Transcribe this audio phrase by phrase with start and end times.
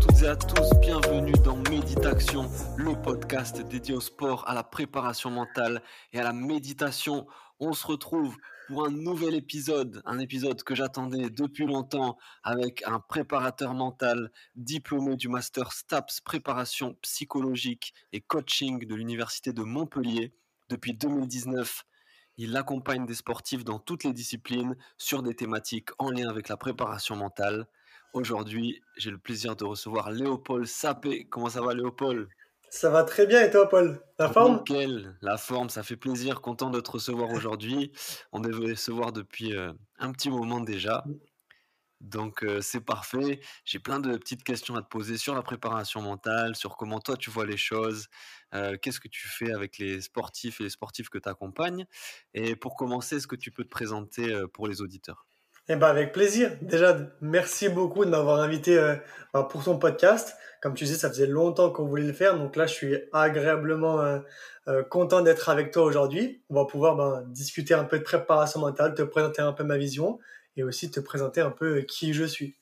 [0.00, 5.30] Toutes et à tous, bienvenue dans Méditation, le podcast dédié au sport, à la préparation
[5.30, 5.82] mentale
[6.14, 7.26] et à la méditation.
[7.58, 8.34] On se retrouve
[8.68, 15.16] pour un nouvel épisode, un épisode que j'attendais depuis longtemps avec un préparateur mental diplômé
[15.16, 20.32] du master STAPS préparation psychologique et coaching de l'université de Montpellier
[20.70, 21.84] depuis 2019.
[22.38, 26.56] Il accompagne des sportifs dans toutes les disciplines sur des thématiques en lien avec la
[26.56, 27.66] préparation mentale.
[28.12, 31.26] Aujourd'hui, j'ai le plaisir de recevoir Léopold Sapé.
[31.26, 32.28] Comment ça va Léopold?
[32.68, 34.00] Ça va très bien et toi, Paul?
[34.18, 34.58] La forme?
[34.58, 37.92] Nickel, la forme, ça fait plaisir, content de te recevoir aujourd'hui.
[38.32, 41.04] On devait se voir depuis euh, un petit moment déjà.
[42.00, 43.40] Donc euh, c'est parfait.
[43.64, 47.16] J'ai plein de petites questions à te poser sur la préparation mentale, sur comment toi
[47.16, 48.08] tu vois les choses,
[48.54, 51.86] euh, qu'est-ce que tu fais avec les sportifs et les sportifs que tu accompagnes.
[52.34, 55.26] Et pour commencer, est-ce que tu peux te présenter pour les auditeurs?
[55.72, 56.50] Eh ben avec plaisir.
[56.62, 58.76] Déjà, merci beaucoup de m'avoir invité
[59.32, 60.36] ben, pour ton podcast.
[60.60, 64.00] Comme tu sais, ça faisait longtemps qu'on voulait le faire, donc là, je suis agréablement
[64.00, 64.18] euh,
[64.66, 66.42] euh, content d'être avec toi aujourd'hui.
[66.50, 69.78] On va pouvoir ben, discuter un peu de préparation mentale, te présenter un peu ma
[69.78, 70.18] vision
[70.56, 72.56] et aussi te présenter un peu qui je suis.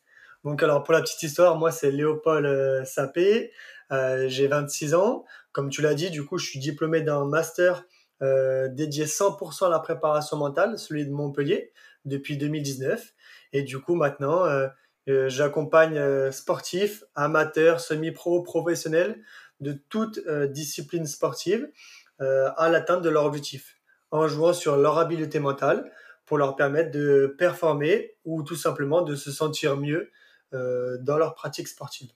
[0.44, 3.52] Donc alors pour la petite histoire, moi c'est Léopold euh, Sapé,
[3.90, 5.24] j'ai 26 ans.
[5.52, 7.84] Comme tu l'as dit, du coup je suis diplômé d'un master
[8.20, 11.72] dédié 100% à la préparation mentale, celui de Montpellier,
[12.04, 13.14] depuis 2019.
[13.52, 14.44] Et du coup maintenant
[15.08, 19.22] euh, j'accompagne euh, sportifs, amateurs, semi-pro, professionnels
[19.60, 21.68] de toute euh, discipline sportive
[22.20, 23.76] à l'atteinte de leur objectif
[24.10, 25.92] en jouant sur leur habileté mentale
[26.26, 30.10] pour leur permettre de performer ou tout simplement de se sentir mieux
[30.50, 32.10] dans leur pratique sportive.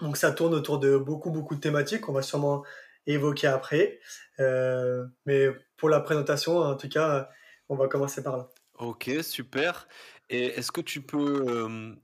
[0.00, 2.62] Donc ça tourne autour de beaucoup beaucoup de thématiques qu'on va sûrement
[3.08, 3.98] évoquer après.
[4.38, 7.28] mais pour la présentation, en tout cas,
[7.68, 8.48] on va commencer par là.
[8.82, 9.86] Ok, super.
[10.28, 11.94] Et est-ce que tu peux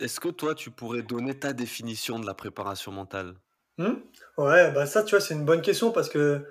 [0.00, 3.34] est-ce que toi, tu pourrais donner ta définition de la préparation mentale?
[3.78, 3.92] Mmh.
[4.38, 6.44] Ouais, bah ça, tu vois, c'est une bonne question parce que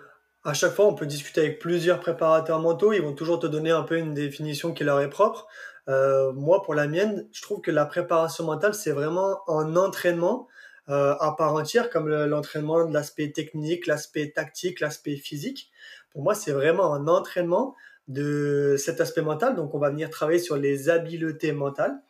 [0.43, 2.93] à chaque fois, on peut discuter avec plusieurs préparateurs mentaux.
[2.93, 5.47] Ils vont toujours te donner un peu une définition qui leur est propre.
[5.87, 10.47] Euh, moi, pour la mienne, je trouve que la préparation mentale, c'est vraiment un entraînement
[10.89, 15.71] euh, à part entière, comme l'entraînement de l'aspect technique, l'aspect tactique, l'aspect physique.
[16.11, 17.75] Pour moi, c'est vraiment un entraînement
[18.07, 19.55] de cet aspect mental.
[19.55, 22.01] Donc, on va venir travailler sur les habiletés mentales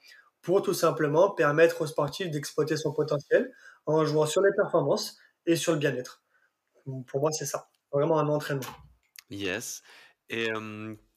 [0.42, 3.52] pour tout simplement permettre au sportif d'exploiter son potentiel
[3.86, 6.24] en jouant sur les performances et sur le bien-être.
[7.08, 8.66] Pour moi, c'est ça, vraiment un entraînement.
[9.30, 9.82] Yes.
[10.30, 10.50] Et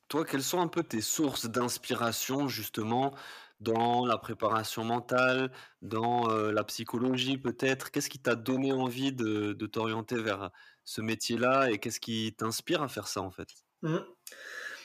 [0.09, 3.15] toi, quelles sont un peu tes sources d'inspiration justement
[3.61, 5.51] dans la préparation mentale,
[5.83, 7.91] dans la psychologie peut-être?
[7.91, 10.51] Qu'est-ce qui t'a donné envie de, t'orienter vers
[10.85, 13.49] ce métier-là et qu'est-ce qui t'inspire à faire ça en fait?
[13.83, 13.99] Mmh.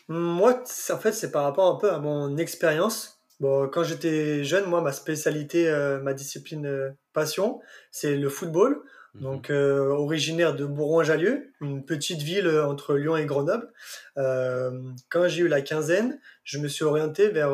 [0.09, 4.65] Moi, en fait, c'est par rapport un peu à mon expérience Bon, quand j'étais jeune,
[4.65, 8.81] moi, ma spécialité, euh, ma discipline euh, passion, c'est le football.
[9.13, 9.21] Mhm.
[9.21, 13.71] Donc, euh, originaire de Bourgoin-Jallieu, une petite ville entre Lyon et Grenoble.
[14.15, 17.51] quand j'ai eu la quinzaine, je me suis orienté vers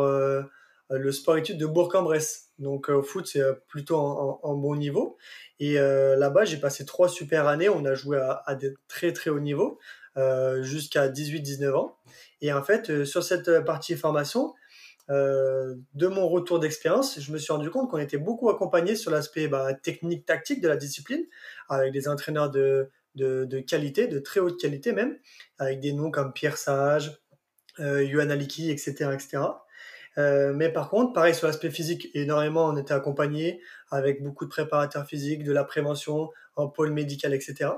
[0.89, 2.49] le sport-études de Bourg-en-Bresse.
[2.57, 5.17] Donc, au foot, c'est plutôt en, bon niveau.
[5.59, 7.69] Et là-bas, j'ai passé trois super années.
[7.69, 9.79] On a joué à, à des très, très hauts niveaux,
[10.61, 11.97] jusqu'à 18-19 ans.
[12.41, 14.53] Et en fait, sur cette partie formation,
[15.11, 19.11] euh, de mon retour d'expérience, je me suis rendu compte qu'on était beaucoup accompagné sur
[19.11, 21.23] l'aspect bah, technique, tactique de la discipline,
[21.69, 25.17] avec des entraîneurs de, de, qualité, de très haute qualité même,
[25.59, 27.19] avec des noms comme Pierre Sage,
[27.79, 29.11] euh, Yuan etc.
[29.13, 29.43] etc.
[30.17, 33.61] Euh, mais par contre, pareil sur l'aspect physique, énormément, on était accompagné
[33.91, 37.69] avec beaucoup de préparateurs physiques, de la prévention, en pôle médical, etc.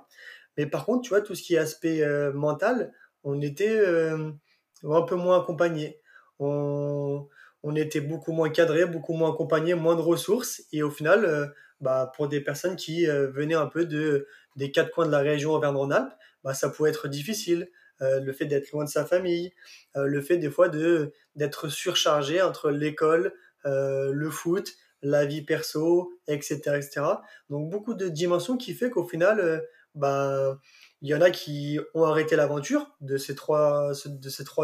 [0.58, 2.94] Mais par contre, tu vois, tout ce qui est aspect euh, mental,
[3.24, 3.80] on était
[4.84, 6.00] un peu moins accompagné
[6.40, 10.64] on, était beaucoup moins cadré, beaucoup moins accompagné, moins de ressources.
[10.72, 11.48] Et au final, euh,
[11.82, 15.20] bah, pour des personnes qui euh, venaient un peu de, des quatre coins de la
[15.20, 16.14] région Auvergne-Rhône-Alpes,
[16.44, 17.70] bah, ça pouvait être difficile.
[18.02, 19.54] Euh, le fait d'être loin de sa famille,
[19.96, 23.34] le fait des fois de d'être surchargé entre l'école,
[23.66, 27.02] le foot, la vie perso, etc., etc.
[27.50, 29.64] Donc beaucoup de dimensions qui fait qu'au final,
[29.98, 30.60] bah,
[31.02, 33.94] il y en a qui ont arrêté l'aventure de ces trois,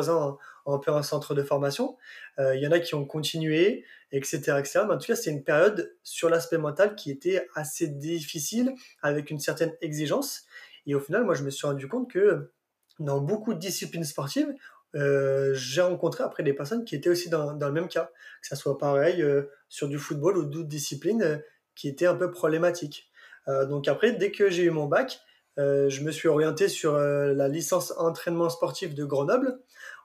[0.09, 1.97] ans en, plein centre de formation.
[2.39, 4.37] Euh, il y en a qui ont continué, etc.
[4.59, 4.81] etc.
[4.87, 9.29] Mais en tout cas, c'est une période sur l'aspect mental qui était assez difficile, avec
[9.29, 10.45] une certaine exigence.
[10.87, 12.51] Et au final, moi, je me suis rendu compte que
[12.99, 14.53] dans beaucoup de disciplines sportives,
[14.95, 18.55] euh, j'ai rencontré après des personnes qui étaient aussi dans, le même cas, que ça
[18.55, 21.43] soit pareil euh, sur du football ou d'autres disciplines
[21.75, 23.09] qui étaient un peu problématiques.
[23.47, 25.19] Euh, donc après, dès que j'ai eu mon bac,
[25.59, 29.59] euh, je me suis orienté sur euh, la licence entraînement sportif de Grenoble,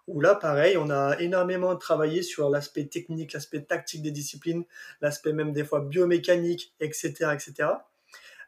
[0.07, 4.65] où là, pareil, on a énormément travaillé sur l'aspect technique, l'aspect tactique des disciplines,
[5.01, 7.71] l'aspect même des fois biomécanique, etc., etc.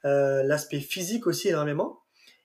[0.06, 2.00] Euh, l'aspect physique aussi énormément.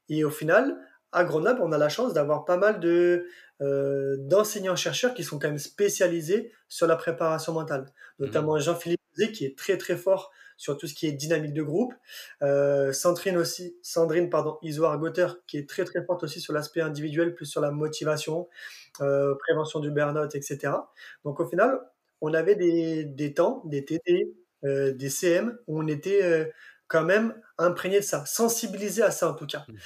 [0.09, 0.77] Et au final,
[1.13, 3.27] à Grenoble, on a la chance d'avoir pas mal de
[3.61, 7.85] euh, d'enseignants-chercheurs qui sont quand même spécialisés sur la préparation mentale,
[8.19, 11.61] notamment Jean-Philippe Zé, qui est très très fort sur tout ce qui est dynamique de
[11.61, 11.93] groupe,
[12.41, 16.81] euh, Sandrine aussi, Sandrine pardon, Isoard Gotter, qui est très très forte aussi sur l'aspect
[16.81, 18.47] individuel, plus sur la motivation,
[19.01, 20.73] euh, prévention du burn-out, etc.
[21.23, 21.79] Donc au final,
[22.21, 26.51] on avait des, des temps, des TT, euh, des CM, où on était
[26.87, 29.65] quand même imprégné de ça, sensibilisé à ça en tout cas.
[29.67, 29.77] Mmh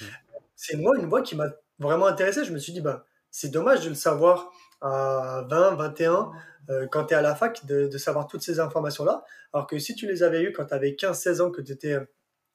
[0.55, 1.49] C'est moi une voix qui m'a
[1.79, 2.43] vraiment intéressé.
[2.43, 4.51] Je me suis dit, bah, c'est dommage de le savoir
[4.81, 6.31] à 20, 21,
[6.69, 9.23] euh, quand tu es à la fac, de, de savoir toutes ces informations-là.
[9.53, 11.71] Alors que si tu les avais eues quand tu avais 15, 16 ans, que tu
[11.71, 11.97] étais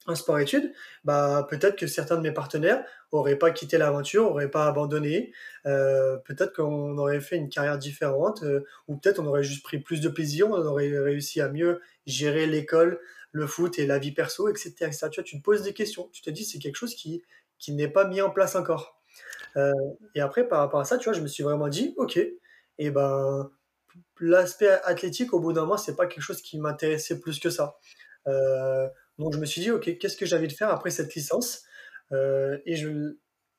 [0.07, 0.71] en sport-études,
[1.03, 5.33] bah, peut-être que certains de mes partenaires auraient pas quitté l'aventure, auraient pas abandonné.
[5.65, 9.79] Euh, peut-être qu'on aurait fait une carrière différente, euh, ou peut-être on aurait juste pris
[9.79, 12.99] plus de plaisir, on aurait réussi à mieux gérer l'école,
[13.31, 14.73] le foot et la vie perso, etc.
[14.81, 15.07] etc.
[15.11, 16.09] Tu vois, tu te poses des questions.
[16.13, 17.23] Tu te dis, c'est quelque chose qui,
[17.57, 18.94] qui n'est pas mis en place encore.
[19.57, 19.71] Euh,
[20.15, 22.19] et après, par rapport à ça, tu vois, je me suis vraiment dit, ok,
[22.77, 23.51] et ben,
[24.19, 27.77] l'aspect athlétique, au bout d'un moment, c'est pas quelque chose qui m'intéressait plus que ça.
[28.27, 28.87] Euh,
[29.19, 31.63] donc je me suis dit, ok, qu'est-ce que envie de faire après cette licence?
[32.11, 32.75] Euh, Et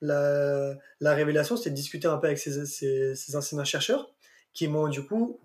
[0.01, 4.13] la, la révélation, c'était de discuter un peu avec ces, ces, ces enseignants-chercheurs
[4.53, 5.39] qui m'ont du coup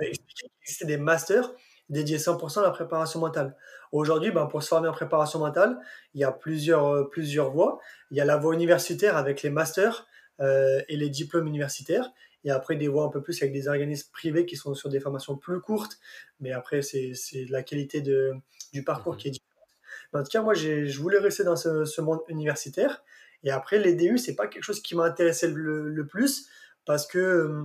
[0.00, 1.52] expliqué qu'il existait des masters
[1.88, 3.56] dédiés 100% à la préparation mentale.
[3.92, 5.78] Aujourd'hui, ben, pour se former en préparation mentale,
[6.14, 7.78] il y a plusieurs, euh, plusieurs voies.
[8.10, 10.06] Il y a la voie universitaire avec les masters
[10.40, 12.10] euh, et les diplômes universitaires.
[12.44, 14.98] Et après, des voies un peu plus avec des organismes privés qui sont sur des
[14.98, 15.98] formations plus courtes.
[16.40, 18.32] Mais après, c'est c'est la qualité de,
[18.72, 19.68] du parcours qui est différente.
[20.12, 23.04] Mais en tout cas, moi, j'ai- je voulais rester dans ce, ce monde universitaire.
[23.44, 26.48] Et après, les DU, c'est pas quelque chose qui m'a intéressé le, le plus
[26.86, 27.62] parce que euh,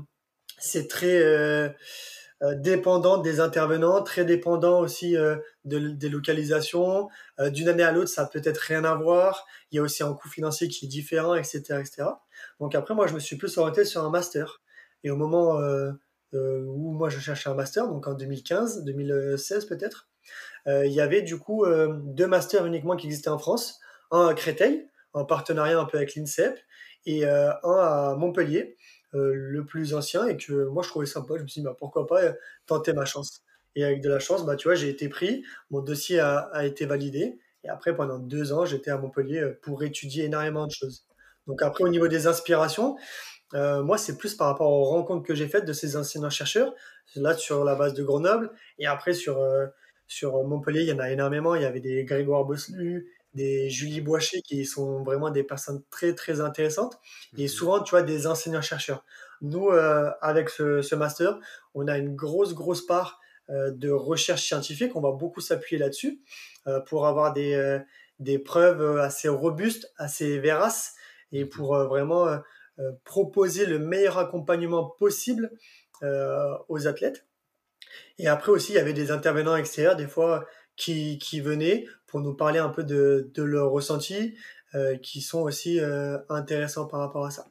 [0.60, 1.70] c'est très euh,
[2.42, 7.10] dépendant des intervenants, très dépendant aussi euh, de, des localisations.
[7.40, 9.46] Euh, D'une année à l'autre, ça peut être rien à voir.
[9.72, 12.04] Il y a aussi un coût financier qui est différent, etc., etc.
[12.60, 14.62] Donc après, moi, je me suis plus orienté sur un master.
[15.04, 15.92] Et au moment euh,
[16.34, 20.08] euh, où moi, je cherchais un master, donc en 2015, 2016 peut-être,
[20.68, 23.80] euh, il y avait du coup euh, deux masters uniquement qui existaient en France.
[24.12, 26.60] Un à Créteil, en partenariat un peu avec l'INSEP,
[27.06, 28.78] et euh, un à Montpellier,
[29.18, 31.36] euh, le plus ancien, et que moi je trouvais sympa.
[31.38, 32.34] Je me suis dit, bah, pourquoi pas euh,
[32.66, 33.42] tenter ma chance.
[33.76, 36.86] Et avec de la chance, bah, tu vois, j'ai été pris, mon dossier a, été
[36.86, 41.06] validé, et après, pendant deux ans, j'étais à Montpellier euh, pour étudier énormément de choses.
[41.48, 42.98] Donc après, au niveau des inspirations,
[43.54, 46.74] moi, c'est plus par rapport aux rencontres que j'ai faites de ces enseignants-chercheurs,
[47.16, 49.42] là sur la base de Grenoble, et après sur,
[50.08, 51.56] sur Montpellier, il y en a énormément.
[51.56, 56.16] Il y avait des Grégoire Bosselu, des Julie Boichet, qui sont vraiment des personnes très,
[56.16, 57.00] très intéressantes,
[57.38, 57.48] et Mhm.
[57.48, 59.06] souvent, tu vois, des enseignants-chercheurs.
[59.42, 61.40] Nous, euh, avec ce, ce master,
[61.74, 64.96] on a une grosse, grosse part euh, de recherche scientifique.
[64.96, 66.22] On va beaucoup s'appuyer là-dessus
[66.68, 67.80] euh, pour avoir des,
[68.20, 70.96] des preuves assez robustes, assez véraces,
[71.32, 71.46] et Mhm.
[71.46, 72.40] pour vraiment
[73.04, 75.52] proposer le meilleur accompagnement possible
[76.70, 77.26] aux athlètes.
[78.18, 82.22] Et après aussi, il y avait des intervenants extérieurs, des fois, qui, qui venaient pour
[82.22, 84.36] nous parler un peu de, de leurs ressentis,
[84.76, 87.48] euh, qui sont aussi euh, intéressants par rapport à ça.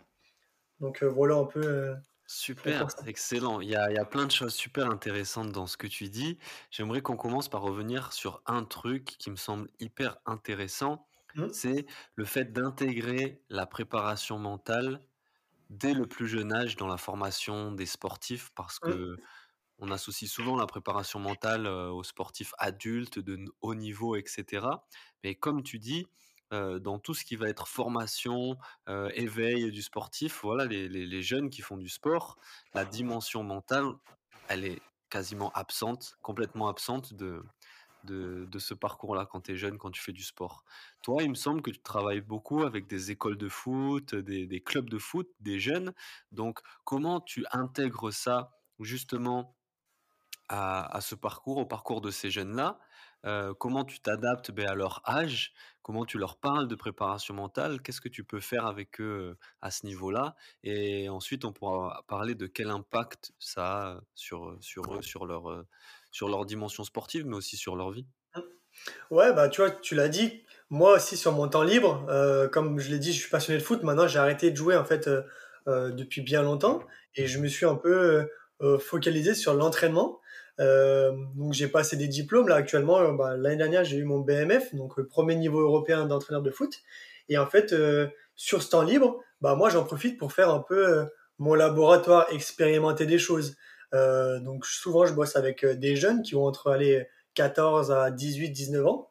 [0.80, 1.94] Donc euh, voilà un peu
[2.28, 3.60] Super, excellent.
[3.60, 6.08] Il y a, il y a plein de choses super intéressantes dans ce que tu
[6.08, 6.38] dis.
[6.72, 11.86] J'aimerais qu'on commence par revenir sur un truc qui me semble hyper intéressant, Hmm c'est
[12.14, 15.00] le fait d'intégrer la préparation mentale
[15.70, 19.16] dès le plus jeune âge dans la formation des sportifs, parce Hmm que
[19.78, 24.66] on associe souvent la préparation mentale aux sportifs adultes de haut niveau, etc.
[25.22, 26.06] Mais comme tu dis,
[26.50, 28.56] dans tout ce qui va être formation,
[29.14, 32.38] éveil du sportif, voilà, les, jeunes qui font du sport,
[32.74, 33.92] la dimension mentale,
[34.48, 34.80] elle est
[35.10, 37.42] quasiment absente, complètement absente de,
[38.04, 40.64] de, ce parcours-là quand tu es jeune, quand tu fais du sport.
[41.02, 44.88] Toi, il me semble que tu travailles beaucoup avec des écoles de foot, des clubs
[44.88, 45.92] de foot, des jeunes.
[46.32, 49.55] Donc, comment tu intègres ça justement
[50.48, 52.78] à, à ce parcours, au parcours de ces jeunes-là,
[53.24, 57.80] euh, comment tu t'adaptes ben, à leur âge, comment tu leur parles de préparation mentale,
[57.82, 62.04] qu'est-ce que tu peux faire avec eux euh, à ce niveau-là, et ensuite on pourra
[62.06, 65.66] parler de quel impact ça a sur, sur eux, sur leur, euh,
[66.10, 68.06] sur leur dimension sportive, mais aussi sur leur vie.
[69.10, 72.78] Ouais, bah tu vois, tu l'as dit, moi aussi sur mon temps libre, euh, comme
[72.78, 73.82] je l'ai dit, je suis passionné de foot.
[73.82, 75.22] Maintenant, j'ai arrêté de jouer en fait euh,
[75.68, 76.82] euh, depuis bien longtemps.
[77.14, 78.28] Et je me suis un peu
[78.62, 80.20] euh, focalisé sur l'entraînement.
[80.58, 82.98] Euh, donc j'ai passé des diplômes là actuellement.
[83.00, 86.50] euh, bah, L'année dernière, j'ai eu mon BMF, donc le premier niveau européen d'entraîneur de
[86.50, 86.80] foot.
[87.28, 90.60] Et en fait, euh, sur ce temps libre, bah moi j'en profite pour faire un
[90.60, 91.04] peu euh,
[91.38, 93.56] mon laboratoire, expérimenter des choses.
[93.94, 98.50] Euh, donc souvent, je bosse avec des jeunes qui ont entre aller 14 à 18,
[98.50, 99.10] 19 ans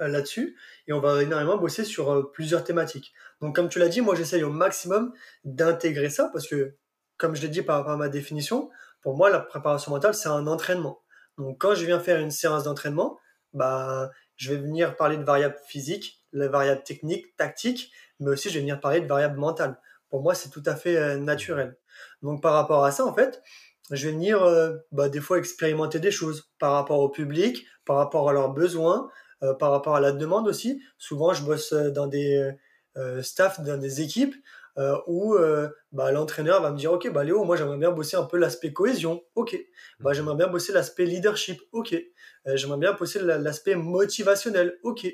[0.00, 0.56] là-dessus,
[0.86, 3.12] et on va énormément bosser sur plusieurs thématiques.
[3.40, 5.12] Donc, comme tu l'as dit, moi j'essaye au maximum
[5.44, 6.76] d'intégrer ça parce que,
[7.16, 8.70] comme je l'ai dit par ma définition,
[9.08, 11.00] pour moi la préparation mentale c'est un entraînement.
[11.38, 13.18] Donc, quand je viens faire une séance d'entraînement,
[13.54, 18.54] bah, je vais venir parler de variables physiques, les variables techniques, tactiques, mais aussi je
[18.56, 19.80] vais venir parler de variables mentales.
[20.10, 21.78] Pour moi, c'est tout à fait euh, naturel.
[22.20, 23.42] Donc, par rapport à ça, en fait,
[23.90, 27.96] je vais venir euh, bah, des fois expérimenter des choses par rapport au public, par
[27.96, 29.08] rapport à leurs besoins,
[29.42, 30.82] euh, par rapport à la demande aussi.
[30.98, 32.52] Souvent, je bosse euh, dans des
[32.98, 34.34] euh, staffs, dans des équipes
[34.78, 38.16] euh, où euh, bah, l'entraîneur va me dire, OK, bah, Léo, moi j'aimerais bien bosser
[38.16, 39.22] un peu l'aspect cohésion.
[39.34, 39.58] OK.
[40.00, 41.60] Bah, j'aimerais bien bosser l'aspect leadership.
[41.72, 41.92] OK.
[41.94, 44.78] Euh, j'aimerais bien bosser la- l'aspect motivationnel.
[44.82, 45.06] OK.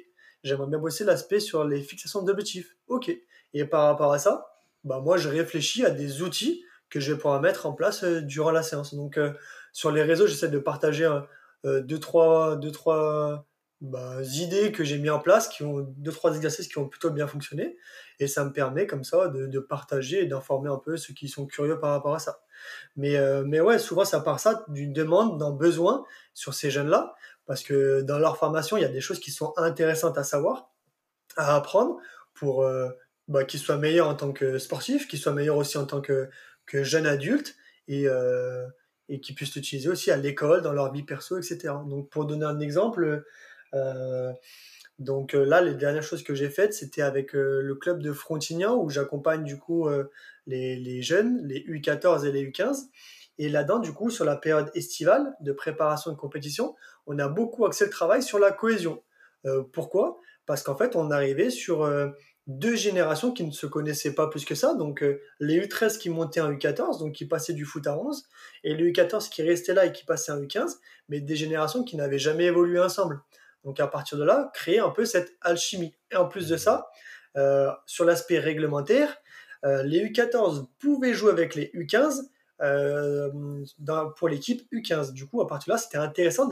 [0.42, 2.76] J'aimerais bien bosser l'aspect sur les fixations d'objectifs.
[2.88, 3.10] OK.
[3.54, 4.46] Et par rapport à ça,
[4.84, 8.20] bah, moi je réfléchis à des outils que je vais pouvoir mettre en place euh,
[8.20, 8.94] durant la séance.
[8.94, 9.18] Donc,
[9.72, 11.20] sur les réseaux, j'essaie de partager euh,
[11.64, 13.46] euh, deux, trois, deux, trois
[13.80, 17.10] bah, idées que j'ai mis en place, qui ont deux, trois exercices qui ont plutôt
[17.10, 17.76] bien fonctionné.
[18.18, 21.28] Et ça me permet comme ça de, de partager et d'informer un peu ceux qui
[21.28, 22.40] sont curieux par rapport à ça.
[22.96, 27.14] Mais, euh, mais ouais, souvent ça part ça d'une demande, d'un besoin sur ces jeunes-là,
[27.46, 30.70] parce que dans leur formation, il y a des choses qui sont intéressantes à savoir,
[31.36, 31.98] à apprendre,
[32.34, 32.88] pour euh,
[33.28, 36.28] bah, qu'ils soient meilleurs en tant que sportifs, qu'ils soient meilleurs aussi en tant que,
[36.66, 37.56] que jeunes adultes,
[37.88, 38.66] et, euh,
[39.08, 41.74] et qu'ils puissent l'utiliser aussi à l'école, dans leur vie perso, etc.
[41.86, 43.24] Donc pour donner un exemple,
[44.98, 48.12] donc euh, là, les dernières choses que j'ai faites, c'était avec euh, le club de
[48.12, 50.10] Frontignan, où j'accompagne du coup euh,
[50.46, 52.88] les, jeunes, les U14 et les U15.
[53.38, 56.76] Et là-dedans, du coup, sur la période estivale de préparation de compétition,
[57.06, 59.02] on a beaucoup axé le travail sur la cohésion.
[59.46, 60.20] Euh, pourquoi?
[60.46, 62.08] Parce qu'en fait, on arrivait sur euh,
[62.46, 64.74] deux générations qui ne se connaissaient pas plus que ça.
[64.74, 68.24] Donc, euh, les U13 qui montaient en U14, donc qui passaient du foot à 11,
[68.62, 70.76] et les U14 qui restaient là et qui passaient en U15,
[71.08, 73.20] mais des générations qui n'avaient jamais évolué ensemble.
[73.64, 75.94] Donc, à partir de là, créer un peu cette alchimie.
[76.10, 76.88] Et en plus de ça,
[77.36, 79.16] euh, sur l'aspect réglementaire,
[79.64, 82.28] euh, les U14 pouvaient jouer avec les U15
[82.60, 83.30] euh,
[84.16, 85.12] pour l'équipe U15.
[85.12, 86.48] Du coup, à partir de là, c'était intéressant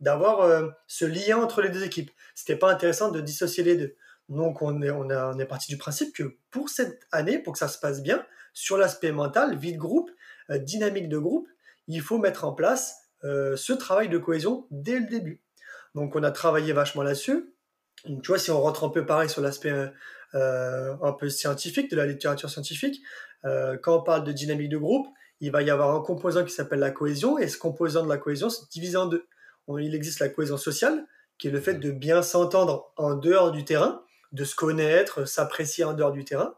[0.00, 2.10] d'avoir ce lien entre les deux équipes.
[2.34, 3.96] C'était pas intéressant de dissocier les deux.
[4.28, 7.68] Donc, on est, on, est parti du principe que pour cette année, pour que ça
[7.68, 10.10] se passe bien, sur l'aspect mental, vie de groupe,
[10.50, 11.48] dynamique de groupe,
[11.86, 15.42] il faut mettre en place ce travail de cohésion dès le début.
[15.98, 17.52] Donc, on a travaillé vachement là-dessus.
[18.06, 19.88] Donc, tu vois, si on rentre un peu pareil sur l'aspect euh,
[20.34, 23.02] euh, un peu scientifique, de la littérature scientifique,
[23.44, 25.08] euh, quand on parle de dynamique de groupe,
[25.40, 28.16] il va y avoir un composant qui s'appelle la cohésion, et ce composant de la
[28.16, 29.26] cohésion, c'est divisé en deux.
[29.76, 31.04] Il existe la cohésion sociale,
[31.36, 35.82] qui est le fait de bien s'entendre en dehors du terrain, de se connaître, s'apprécier
[35.82, 36.54] en dehors du terrain,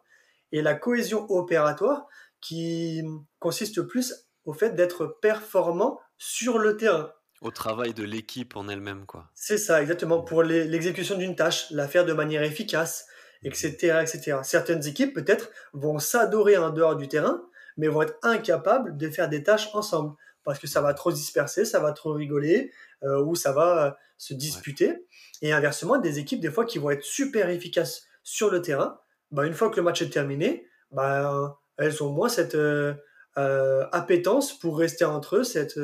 [0.53, 2.07] et la cohésion opératoire,
[2.43, 3.03] qui
[3.39, 7.11] consiste plus au fait d'être performant sur le terrain.
[7.41, 9.31] Au travail de l'équipe en elle-même, quoi.
[9.35, 13.07] C'est ça, exactement, pour l'exécution d'une tâche, la faire de manière efficace,
[13.43, 14.39] etc., etc.
[14.43, 17.43] Certaines équipes, peut-être, vont s'adorer en dehors du terrain,
[17.77, 21.17] mais vont être incapables de faire des tâches ensemble, parce que ça va trop se
[21.17, 22.73] disperser, ça va trop rigoler,
[23.05, 25.07] euh, ou ça va euh, se disputer.
[25.41, 29.47] Et inversement, des équipes, des fois, qui vont être super efficaces sur le terrain, bah,
[29.47, 32.95] une fois que le match est terminé, bah, elles ont moins cette euh,
[33.39, 35.79] euh, appétence pour rester entre eux, cette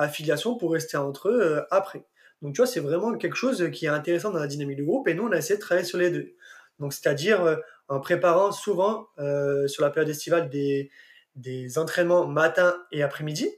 [0.00, 2.04] affiliation pour rester entre eux euh, après.
[2.42, 5.06] Donc, tu vois, c'est vraiment quelque chose qui est intéressant dans la dynamique du groupe,
[5.08, 6.34] et nous, on a essayé de travailler sur les deux.
[6.78, 7.56] Donc, c'est-à-dire euh,
[7.88, 10.90] en préparant souvent euh, sur la période estivale des,
[11.34, 13.50] des entraînements matin et après-midi.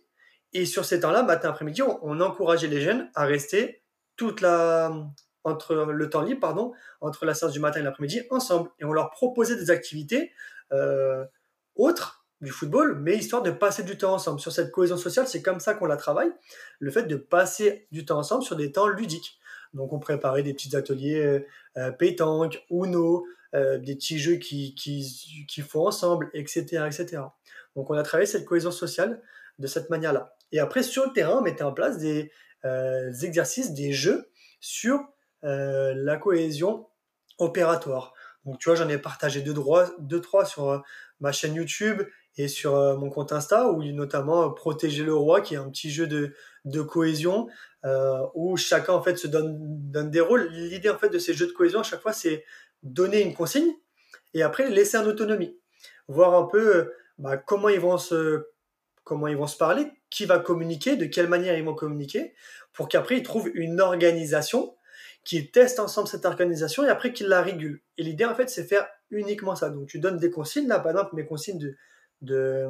[0.53, 3.83] Et sur ces temps-là, matin après-midi, on, encourageait les jeunes à rester
[4.17, 4.93] toute la
[5.45, 8.71] entre le temps libre, pardon, entre la séance du matin et l'après-midi ensemble.
[8.79, 10.33] Et on leur proposait des activités
[11.75, 14.41] autres du football, mais histoire de passer du temps ensemble.
[14.41, 16.31] Sur cette cohésion sociale, c'est comme ça qu'on la travaille,
[16.81, 19.39] le fait de passer du temps ensemble sur des temps ludiques.
[19.75, 21.47] Donc on préparait des petits ateliers euh,
[21.79, 27.23] euh, pétanque, Uno, euh, des petits jeux qui, qui, font ensemble, etc., etc.
[27.77, 29.23] Donc on a travaillé cette cohésion sociale
[29.59, 30.35] de cette manière-là.
[30.51, 32.31] Et après, sur le terrain, on mettait en place des
[33.23, 34.29] exercices, des jeux
[34.61, 35.01] sur
[35.43, 36.87] la cohésion
[37.39, 38.15] opératoire.
[38.45, 40.83] Donc tu vois, j'en ai partagé deux, droits, deux trois sur
[41.21, 42.03] ma chaîne YouTube
[42.37, 45.91] et sur euh, mon compte Insta, où notamment Protéger le roi, qui est un petit
[45.91, 46.35] jeu de,
[46.65, 47.49] de cohésion,
[48.35, 50.49] où chacun en fait se donne, donne des rôles.
[50.53, 52.45] L'idée en fait de ces jeux de cohésion à chaque fois, c'est
[52.83, 53.73] donner une consigne
[54.35, 55.59] et après laisser en autonomie,
[56.09, 58.47] voir un peu bah, comment ils vont se
[59.05, 62.35] comment ils vont se parler, qui va communiquer, de quelle manière ils vont communiquer,
[62.73, 64.77] pour qu'après ils trouvent une organisation,
[65.25, 67.83] qu'ils testent ensemble cette organisation et après qu'ils la régulent.
[67.99, 69.71] Et l'idée en fait c'est faire uniquement ça.
[69.71, 71.77] Donc tu donnes des consignes, là par exemple mes consignes de,
[72.23, 72.69] de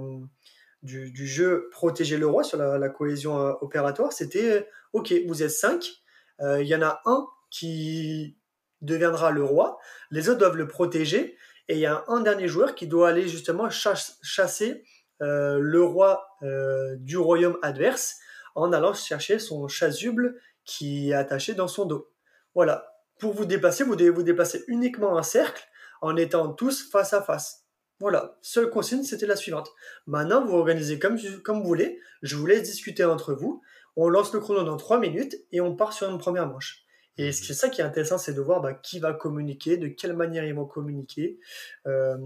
[0.82, 5.50] du, jeu Protéger le roi sur la, cohésion euh, opératoire, c'était euh, ok, vous êtes
[5.50, 6.02] cinq,
[6.40, 8.36] euh, il y en a un qui
[8.80, 9.78] deviendra le roi,
[10.10, 11.36] les autres doivent le protéger,
[11.68, 14.82] et il y a un dernier joueur qui doit aller justement chasser
[15.22, 18.18] euh, le roi euh, du royaume adverse
[18.56, 22.10] en allant chercher son chasuble qui est attaché dans son dos.
[22.54, 22.88] Voilà.
[23.18, 25.64] Pour vous déplacer, vous devez vous déplacer uniquement en cercle
[26.00, 27.61] en étant tous face à face.
[28.02, 28.36] Voilà.
[28.42, 29.70] Seule consigne, c'était la suivante.
[30.08, 32.00] Maintenant, vous organisez comme, vous voulez.
[32.22, 33.62] Je vous laisse discuter entre vous.
[33.94, 36.82] On lance le chrono dans 3 minutes et on part sur une première manche.
[37.16, 40.14] Et c'est ça qui est intéressant, c'est de voir bah, qui va communiquer, de quelle
[40.14, 41.38] manière ils vont communiquer,
[41.86, 42.16] euh,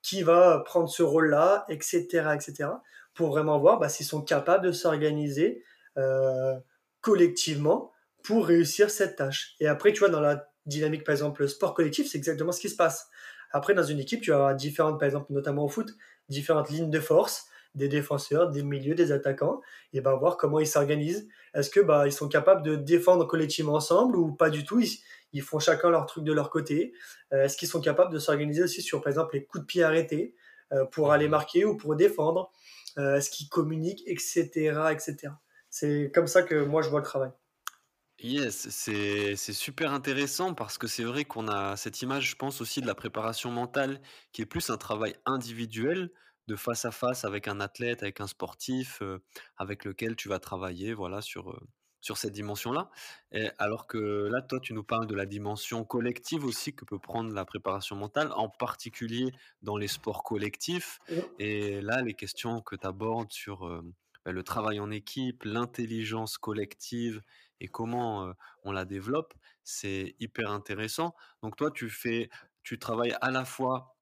[0.00, 2.70] qui va prendre ce rôle-là, etc., etc.,
[3.12, 5.62] pour vraiment voir bah, s'ils sont capables de s'organiser
[5.98, 6.54] euh,
[7.02, 9.54] collectivement pour réussir cette tâche.
[9.60, 12.60] Et après, tu vois, dans la dynamique, par exemple, le sport collectif, c'est exactement ce
[12.60, 13.10] qui se passe.
[13.52, 15.90] Après, dans une équipe, tu vas avoir différentes, par exemple, notamment au foot,
[16.28, 19.60] différentes lignes de force des défenseurs, des milieux, des attaquants,
[19.92, 21.28] et ben voir comment ils s'organisent.
[21.54, 24.82] Est-ce que bah, ils sont capables de défendre collectivement ensemble ou pas du tout?
[25.32, 26.94] Ils, font chacun leur truc de leur côté.
[27.32, 29.82] Euh, est-ce qu'ils sont capables de s'organiser aussi sur, par exemple, les coups de pied
[29.82, 30.34] arrêtés
[30.72, 32.50] euh, pour aller marquer ou pour défendre?
[32.96, 34.48] Euh, Est-ce qu'ils communiquent, etc.,
[34.90, 35.34] etc.
[35.68, 37.30] C'est comme ça que moi je vois le travail.
[38.18, 42.62] Yes, c'est c'est super intéressant parce que c'est vrai qu'on a cette image, je pense
[42.62, 44.00] aussi de la préparation mentale
[44.32, 46.10] qui est plus un travail individuel
[46.46, 49.02] de face à face avec un athlète, avec un sportif,
[49.58, 51.60] avec lequel tu vas travailler, voilà, sur,
[52.00, 52.90] sur cette dimension-là.
[53.32, 53.98] Et alors que
[54.32, 57.96] là, toi, tu nous parles de la dimension collective aussi que peut prendre la préparation
[57.96, 61.00] mentale, en particulier dans les sports collectifs.
[61.38, 63.82] Et là, les questions que tu abordes sur
[64.24, 67.22] bah, le travail en équipe, l'intelligence collective
[67.60, 68.32] et comment
[68.64, 71.14] on la développe, c'est hyper intéressant.
[71.42, 72.28] Donc toi, tu fais,
[72.62, 73.96] tu travailles à la fois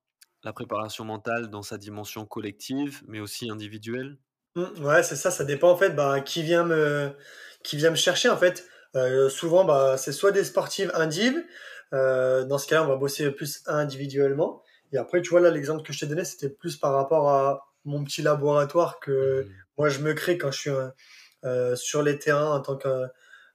[0.44, 4.18] la préparation mentale dans sa dimension collective, mais aussi individuelle?
[4.56, 7.12] Mmh, Ouais, c'est ça, ça dépend en fait bah, qui, vient me,
[7.62, 8.66] qui vient me chercher en fait.
[8.94, 11.42] Euh, souvent, bah, c'est soit des sportives indiv,
[11.92, 14.62] euh, dans ce cas-là, on va bosser plus individuellement.
[14.92, 17.66] Et après, tu vois, là, l'exemple que je t'ai donné, c'était plus par rapport à
[17.84, 19.52] mon petit laboratoire que mmh.
[19.78, 20.70] moi, je me crée quand je suis
[21.44, 23.06] euh, sur les terrains en tant que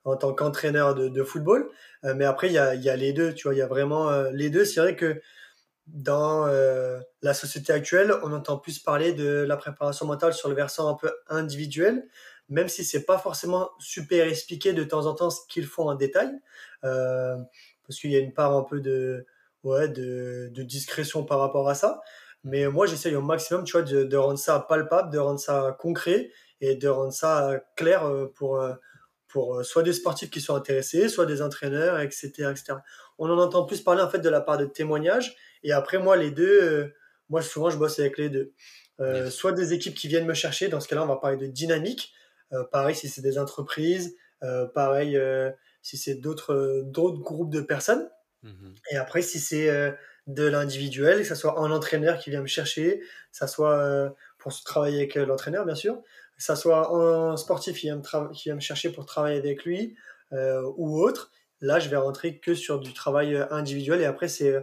[0.05, 1.69] en tant qu'entraîneur de, football.
[2.03, 4.65] mais après, il y a, les deux, tu vois, il y a vraiment les deux.
[4.65, 5.21] C'est vrai que
[5.93, 10.55] dans euh, la société actuelle, on entend plus parler de la préparation mentale sur le
[10.55, 12.07] versant un peu individuel,
[12.47, 15.95] même si c'est pas forcément super expliqué de temps en temps ce qu'ils font en
[15.95, 16.31] détail,
[16.83, 17.37] euh,
[17.87, 19.25] parce qu'il y a une part un peu de,
[19.63, 22.01] ouais, de, discrétion par rapport à ça.
[22.43, 26.31] Mais moi, j'essaye au maximum, tu vois, de, rendre ça palpable, de rendre ça concret
[26.61, 28.63] et de rendre ça clair euh, pour,
[29.29, 32.73] pour soit des sportifs qui sont intéressés, soit des entraîneurs, etc., etc.
[33.17, 36.15] On en entend plus parler en fait de la part de témoignages et après, moi,
[36.15, 36.95] les deux, euh,
[37.29, 38.53] moi, souvent, je bosse avec les deux.
[38.99, 41.47] Euh, soit des équipes qui viennent me chercher, dans ce cas-là, on va parler de
[41.47, 42.13] dynamique.
[42.51, 44.15] Euh, pareil, si c'est des entreprises,
[44.73, 45.19] pareil,
[45.81, 48.09] si c'est d'autres d'autres groupes de personnes.
[48.43, 48.73] Mhm.
[48.91, 49.69] Et après, si c'est
[50.27, 54.53] de l'individuel, que ce soit un entraîneur qui vient me chercher, que ce soit pour
[54.63, 56.01] travailler avec l'entraîneur, bien sûr,
[56.39, 59.95] que ce soit un sportif qui vient me, chercher pour travailler avec lui
[60.31, 64.01] ou autre, là, je vais rentrer que sur du travail individuel.
[64.01, 64.55] Et après, c'est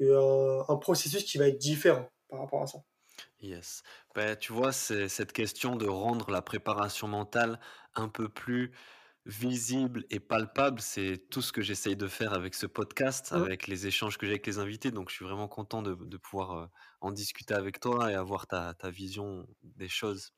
[0.00, 2.78] un, processus qui va être différent par rapport à ça.
[3.40, 3.82] Yes.
[4.14, 7.58] Ben, tu vois, c'est cette question de rendre la préparation mentale
[7.94, 8.72] un peu plus
[9.24, 13.36] visible et palpable, c'est tout ce que j'essaye de faire avec ce podcast, mmh.
[13.36, 14.90] avec les échanges que j'ai avec les invités.
[14.90, 16.66] Donc, je suis vraiment content de, de pouvoir euh,
[17.00, 20.32] en discuter avec toi et avoir ta, ta vision des choses.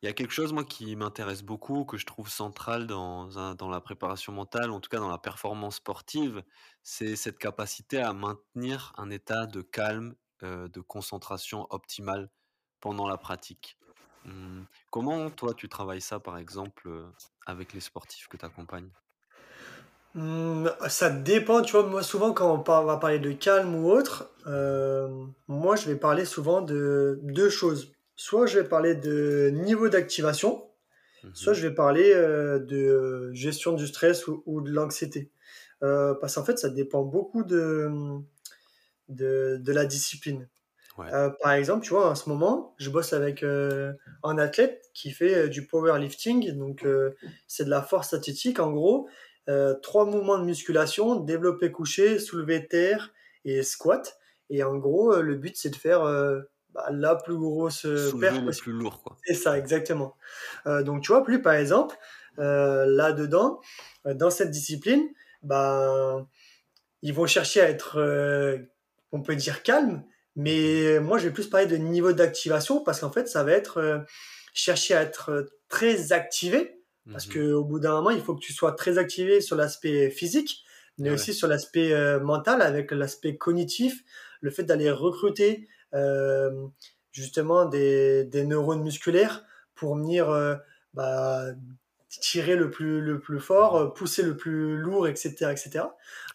[0.00, 3.68] Il y a quelque chose, moi, qui m'intéresse beaucoup, que je trouve central dans, dans
[3.68, 6.44] la préparation mentale, en tout cas dans la performance sportive,
[6.84, 10.14] c'est cette capacité à maintenir un état de calme,
[10.44, 12.30] euh, de concentration optimale
[12.80, 13.77] pendant la pratique.
[14.24, 14.62] Mmh.
[14.90, 17.04] Comment, toi, tu travailles ça, par exemple, euh,
[17.46, 18.90] avec les sportifs que tu accompagnes?
[20.14, 24.30] Mmh, ça dépend, tu vois, moi souvent quand on, va parler de calme ou autre,
[24.46, 29.88] euh, moi je vais parler souvent de deux choses soit je vais parler de niveau
[29.88, 30.68] d'activation,
[31.32, 31.58] soit mhm.
[31.58, 35.30] je vais parler euh, de gestion du stress ou, de l'anxiété.
[35.84, 37.88] Euh, parce qu'en fait, ça dépend beaucoup de,
[39.08, 40.48] de, la discipline.
[41.42, 45.66] Par exemple, tu vois, en ce moment, je bosse avec un athlète qui fait du
[45.66, 46.86] powerlifting, donc
[47.46, 49.08] c'est de la force athlétique en gros.
[49.82, 53.12] trois mouvements de musculation, développé couché, soulevé terre
[53.44, 54.18] et squat.
[54.50, 56.02] Et en gros, le but c'est de faire
[56.74, 57.86] bah, la plus grosse
[58.20, 58.42] perte.
[58.42, 59.16] le plus lourd, quoi.
[59.24, 60.16] C'est ça, exactement.
[60.66, 61.96] donc tu vois, plus par exemple,
[62.36, 63.60] là-dedans,
[64.04, 65.08] dans cette discipline,
[65.42, 66.26] bah,
[67.02, 68.58] ils vont chercher à être, euh,
[69.12, 70.04] on peut dire, calme,
[70.38, 73.78] mais moi, je vais plus parler de niveau d'activation parce qu'en fait, ça va être
[73.78, 73.98] euh,
[74.54, 77.34] chercher à être euh, très activé parce mhm.
[77.34, 80.62] qu'au bout d'un moment, il faut que tu sois très activé sur l'aspect physique,
[80.98, 84.04] mais aussi sur l'aspect mental avec l'aspect cognitif,
[84.42, 85.68] le fait d'aller recruter
[87.10, 89.42] justement des, des, neurones musculaires
[89.74, 90.28] pour venir
[90.92, 91.46] bah,
[92.20, 95.50] tirer le plus, le plus fort, euh, pousser le plus lourd, etc.
[95.50, 95.84] etc.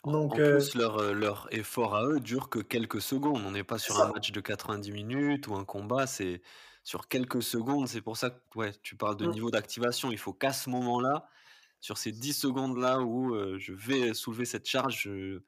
[0.06, 3.42] Donc, en euh, plus, leur, euh, leur effort à eux dure que quelques secondes.
[3.46, 6.42] On n'est pas sur un match de 90 minutes ou un combat, c'est
[6.84, 7.88] sur quelques secondes.
[7.88, 9.32] C'est pour ça que ouais, tu parles de mmh.
[9.32, 10.12] niveau d'activation.
[10.12, 11.28] Il faut qu'à ce moment-là,
[11.80, 15.40] sur ces 10 secondes-là où je vais soulever cette charge, je,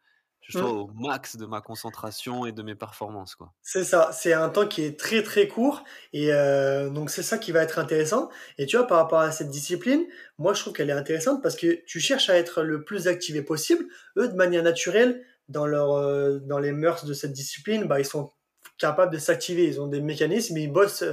[0.41, 0.77] je sois mmh.
[0.77, 3.35] au max de ma concentration et de mes performances.
[3.35, 3.51] quoi.
[3.61, 7.37] C'est ça, c'est un temps qui est très très court et euh, donc c'est ça
[7.37, 8.29] qui va être intéressant.
[8.57, 10.05] Et tu vois, par rapport à cette discipline,
[10.37, 13.41] moi je trouve qu'elle est intéressante parce que tu cherches à être le plus activé
[13.41, 13.85] possible.
[14.17, 18.05] Eux, de manière naturelle, dans, leur, euh, dans les mœurs de cette discipline, bah, ils
[18.05, 18.31] sont
[18.77, 21.03] capables de s'activer, ils ont des mécanismes, ils bossent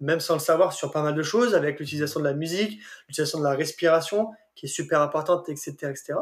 [0.00, 3.38] même sans le savoir sur pas mal de choses avec l'utilisation de la musique, l'utilisation
[3.38, 5.72] de la respiration qui est super importante, etc.
[5.82, 6.14] etc.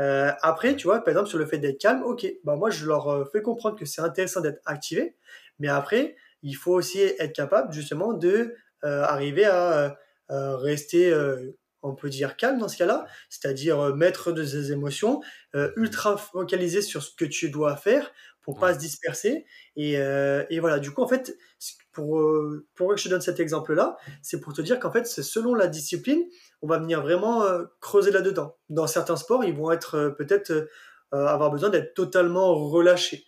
[0.00, 2.86] Euh, après, tu vois, par exemple, sur le fait d'être calme, ok, bah moi je
[2.86, 5.16] leur euh, fais comprendre que c'est intéressant d'être activé,
[5.58, 9.96] mais après, il faut aussi être capable justement de euh, arriver à
[10.30, 11.10] rester,
[11.82, 15.22] on peut dire, calme dans ce cas-là, c'est-à-dire maître de ses émotions,
[15.76, 18.12] ultra focalisé sur ce que tu dois faire
[18.48, 19.44] pour pas se disperser.
[19.76, 21.36] Et, et, voilà, du coup, en fait,
[21.92, 22.18] pour,
[22.74, 25.54] pour que je te donne cet exemple-là, c'est pour te dire qu'en fait, c'est selon
[25.54, 26.22] la discipline,
[26.62, 28.56] on va venir vraiment euh, creuser là-dedans.
[28.70, 30.66] Dans certains sports, ils vont être euh, peut-être euh,
[31.12, 33.24] avoir besoin d'être totalement relâchés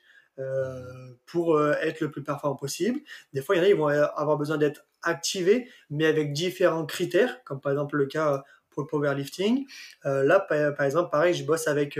[1.26, 2.98] pour être le plus performant possible.
[3.34, 6.86] Des fois, il y en a, ils vont avoir besoin d'être activés, mais avec différents
[6.86, 9.66] critères, comme par exemple le cas pour le powerlifting.
[10.02, 11.98] là, par, exemple, pareil, je bosse avec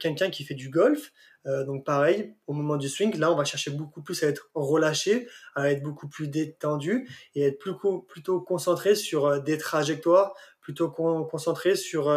[0.00, 1.12] quelqu'un qui fait du golf.
[1.44, 5.28] donc pareil, au moment du swing, là, on va chercher beaucoup plus à être relâché,
[5.54, 7.72] à être beaucoup plus détendu et être plus
[8.08, 12.10] plutôt concentré sur des trajectoires, plutôt concentré sur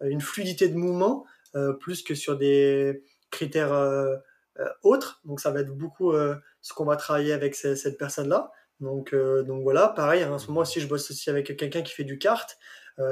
[0.00, 1.26] une fluidité de mouvement,
[1.80, 4.20] plus que sur des critères
[4.82, 5.20] autres.
[5.24, 8.50] Donc ça va être beaucoup ce qu'on va travailler avec cette personne-là.
[8.80, 12.18] Donc, voilà, pareil, en ce moment aussi, je bosse aussi avec quelqu'un qui fait du
[12.18, 12.58] kart.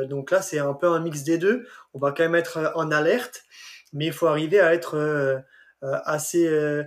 [0.08, 1.66] donc là, c'est un peu un mix des deux.
[1.94, 3.44] On va quand même être en alerte
[3.92, 5.38] mais il faut arriver à être euh,
[5.83, 6.85] euh, assez euh,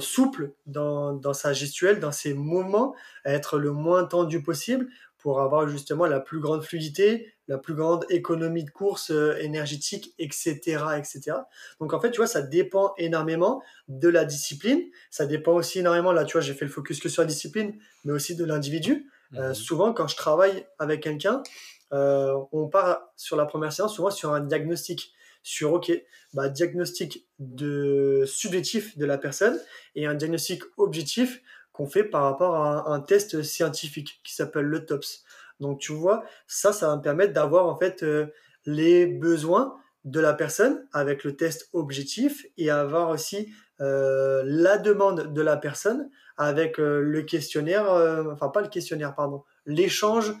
[0.00, 5.40] souple dans, dans, sa gestuelle, dans ses mouvements, à être le moins tendu possible pour
[5.40, 10.60] avoir justement la plus grande fluidité, la plus grande économie de course énergétique, etc.,
[10.96, 11.32] etc.
[11.80, 14.80] Donc en fait, tu vois, ça dépend énormément de la discipline.
[15.10, 17.74] Ça dépend aussi énormément, là, tu vois, j'ai fait le focus que sur la discipline,
[18.04, 19.10] mais aussi de l'individu.
[19.32, 19.54] Mhm.
[19.54, 21.42] souvent, quand je travaille avec quelqu'un,
[21.90, 25.92] on part sur la première séance, souvent sur un diagnostic sur OK,
[26.34, 29.58] bah, diagnostic de subjectif de la personne
[29.94, 34.84] et un diagnostic objectif qu'on fait par rapport à un, test scientifique qui s'appelle le
[34.84, 35.24] TOPS.
[35.60, 38.26] Donc tu vois, ça, ça va me permettre d'avoir en fait euh,
[38.66, 45.32] les besoins de la personne avec le test objectif et avoir aussi euh, la demande
[45.32, 47.90] de la personne avec euh, le questionnaire,
[48.32, 50.34] enfin pas le questionnaire, pardon, l'échange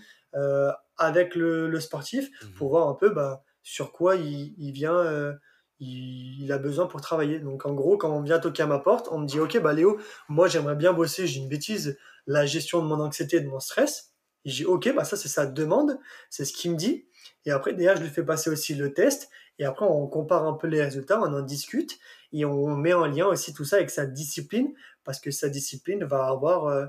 [0.96, 5.34] avec le, sportif mmh pour voir un peu bah, sur quoi il, vient, euh,
[5.78, 7.38] il, a besoin pour travailler.
[7.38, 9.74] Donc en gros, quand on vient toquer à ma porte, on me dit ok bah
[9.74, 10.00] Léo,
[10.30, 14.14] moi j'aimerais bien bosser, j'ai une bêtise, la gestion de mon anxiété, de mon stress.
[14.46, 15.98] Et j'ai ok bah ça c'est sa demande,
[16.30, 17.08] c'est ce qu'il me dit.
[17.44, 19.28] Et après derrière je lui fais passer aussi le test.
[19.58, 21.98] Et après on compare un peu les résultats, on en discute
[22.32, 24.72] et on met en lien aussi tout ça avec sa discipline
[25.04, 26.86] parce que sa discipline va avoir euh,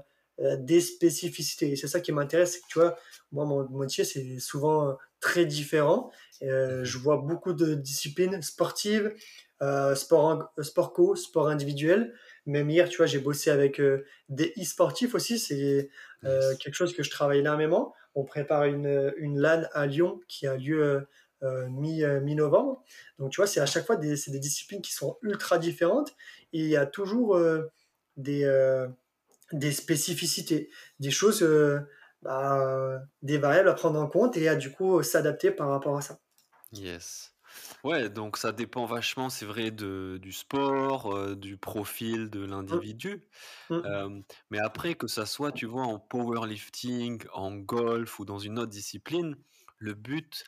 [0.59, 1.71] des spécificités.
[1.71, 2.95] Et c'est ça qui m'intéresse, c'est que tu vois,
[3.31, 6.11] moi mon métier c'est souvent très différent
[6.43, 9.13] euh, je vois beaucoup de disciplines sportives,
[9.61, 12.13] euh, sport, sport co, sport individuel.
[12.45, 15.39] Même hier, tu vois, j'ai bossé avec euh, des e-sportifs aussi.
[15.39, 15.89] C'est
[16.21, 17.93] quelque chose que je travaille énormément.
[18.15, 21.07] On prépare une, une LAN à Lyon qui a lieu
[21.41, 22.83] mi-novembre.
[23.17, 26.11] Donc, tu vois, c'est à chaque fois des, des, disciplines qui sont ultra différentes
[26.51, 27.39] et il y a toujours
[28.17, 28.43] des,
[29.53, 31.43] des spécificités, des choses,
[32.21, 36.01] bah, des variables à prendre en compte et à du coup s'adapter par rapport à
[36.01, 36.19] ça.
[36.71, 37.33] Yes.
[37.83, 42.81] Ouais, donc ça dépend vachement, c'est vrai, de du sport, heu, du profil de Mmh.
[42.81, 43.27] l'individu.
[43.69, 43.89] Mmh.
[44.49, 48.69] Mais après que ça soit, tu vois, en powerlifting, en golf ou dans une autre
[48.71, 49.35] discipline,
[49.77, 50.43] le but,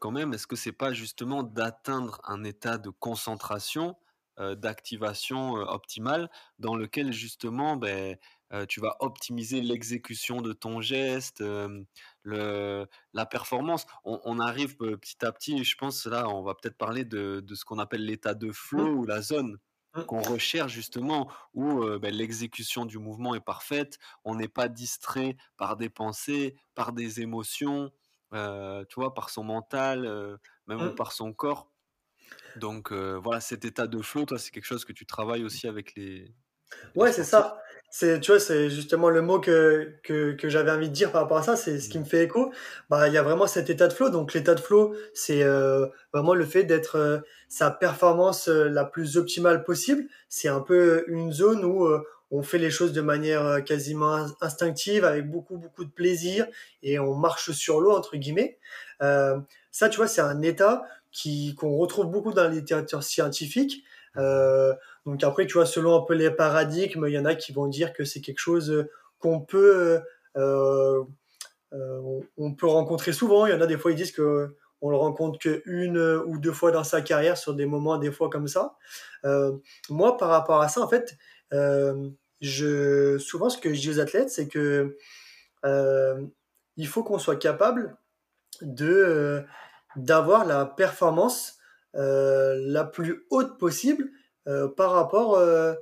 [0.00, 3.96] quand même, est-ce que c'est pas justement d'atteindre un état de concentration,
[4.38, 8.18] d'activation, optimale dans lequel justement, beh,
[8.68, 11.42] tu vas optimiser l'exécution de ton geste,
[12.22, 13.86] le la performance?
[14.04, 17.54] On on arrive, petit à petit, je pense là, on va peut-être parler de de
[17.54, 18.86] ce qu'on appelle l'état de Mmh.
[18.86, 19.58] flow ou la zone
[19.94, 20.06] Mmh.
[20.06, 25.76] qu'on recherche justement où, beh, l'exécution du mouvement est parfaite, on n'est pas distrait par
[25.76, 27.90] des pensées, par des émotions,
[28.32, 29.14] tu vois?
[29.14, 30.94] Par son mental, même Mmh.
[30.94, 31.72] par son corps.
[32.54, 35.94] Donc voilà, cet état de flow, toi, c'est quelque chose que tu travailles aussi avec
[35.96, 36.34] les
[36.94, 37.58] Ouais, c'est ça.
[37.88, 41.22] C'est, tu vois, c'est justement le mot que, que, que j'avais envie de dire par
[41.22, 42.00] rapport à ça, c'est ce qui Mmh.
[42.00, 42.52] me fait écho.
[42.90, 44.10] Bah, il y a vraiment cet état de flow.
[44.10, 48.84] Donc, l'état de flow, c'est euh, vraiment le fait d'être euh, sa performance euh, la
[48.84, 50.04] plus optimale possible.
[50.28, 54.14] C'est un peu une zone où euh, on fait les choses de manière euh, quasiment
[54.14, 56.46] in- instinctive, avec beaucoup, beaucoup de plaisir,
[56.82, 58.58] et on marche sur l'eau, entre guillemets.
[59.02, 59.38] Euh,
[59.70, 63.84] ça, tu vois, c'est un état qui, qu'on retrouve beaucoup dans la littérature scientifique.
[64.16, 64.74] Euh,
[65.06, 67.68] donc après, tu vois, selon un peu les paradigmes, il y en a qui vont
[67.68, 68.90] dire que c'est quelque chose euh,
[69.20, 70.00] qu'on peut,
[70.36, 71.04] euh,
[71.72, 73.46] euh, on, peut rencontrer souvent.
[73.46, 76.52] Il y en a des fois, ils disent que on le rencontre qu'une ou deux
[76.52, 78.76] fois dans sa carrière sur des moments, des fois comme ça.
[79.88, 81.16] Moi, par rapport à ça, en fait,
[82.42, 84.98] je, souvent, ce que je dis aux athlètes, c'est que
[86.76, 87.96] il faut qu'on soit capable
[88.60, 89.42] de
[89.96, 91.56] d'avoir la performance
[91.94, 94.10] la plus haute possible
[94.76, 95.74] par rapport euh,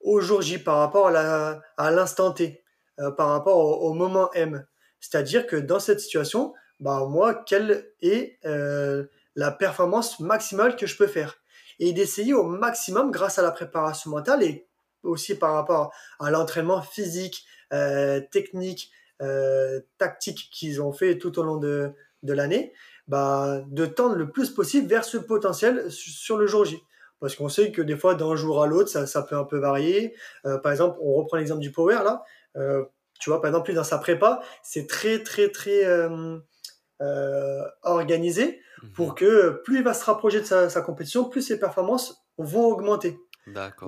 [0.00, 2.62] au jour J, par rapport à l'instant T,
[3.00, 4.66] euh, par rapport au, moment M.
[5.00, 10.96] C'est-à-dire que dans cette situation, bah, moi, quelle est euh, la performance maximale que je
[10.96, 11.36] peux faire?
[11.78, 14.66] Et d'essayer au maximum, grâce à la préparation mentale et
[15.04, 18.90] aussi par rapport à l'entraînement physique, euh, technique,
[19.22, 21.92] euh, tactique qu'ils ont fait tout au long de,
[22.24, 22.72] de l'année,
[23.06, 26.82] bah, de tendre le plus possible vers ce potentiel sur le jour J.
[27.20, 29.58] Parce qu'on sait que des fois, d'un jour à l'autre, ça, ça peut un peu
[29.58, 30.14] varier.
[30.46, 32.22] Euh, par exemple, on reprend l'exemple du power là.
[32.56, 32.84] Euh,
[33.18, 38.92] tu vois, par exemple, lui dans sa prépa, c'est très, très, très euh, organisé Mmh
[38.94, 42.66] pour que plus il va se rapprocher de sa, sa compétition, plus ses performances vont
[42.66, 43.18] augmenter.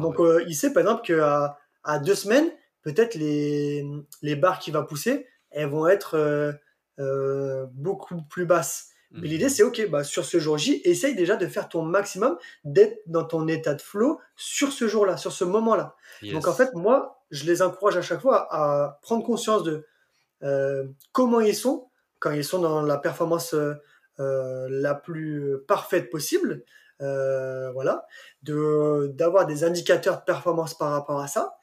[0.01, 0.45] Donc, ouais.
[0.49, 2.51] il sait par exemple qu'à à deux semaines,
[2.83, 3.85] peut-être les,
[4.23, 6.59] les barres qu'il va pousser, elles vont être
[7.73, 8.90] beaucoup plus basses.
[9.13, 11.83] Mais l'idée, Mmh c'est OK, bah, sur ce jour J, essaye déjà de faire ton
[11.83, 15.97] maximum, d'être dans ton état de flow sur ce jour-là, sur ce moment-là.
[16.23, 19.87] Donc, en fait, moi, je les encourage à chaque fois à, prendre conscience de
[20.43, 23.75] euh, comment ils sont quand ils sont dans la performance euh,
[24.21, 26.65] euh, la plus parfaite possible.
[27.01, 28.05] Voilà,
[28.43, 31.55] de d'avoir des indicateurs de performance par rapport à ça.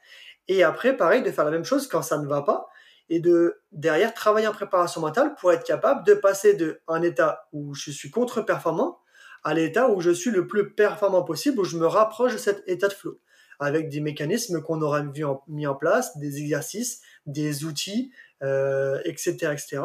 [0.48, 2.68] Et après, pareil, de faire la même chose quand ça ne va pas
[3.10, 7.48] et de derrière travailler en préparation mentale pour être capable de passer de un état
[7.52, 8.98] où je suis contre-performant
[9.44, 12.62] à l'état où je suis le plus performant possible, où je me rapproche de cet
[12.66, 13.20] état de flow,
[13.58, 15.02] avec des mécanismes qu'on aura
[15.46, 19.82] mis en place, des exercices, des outils, euh, etc., etc.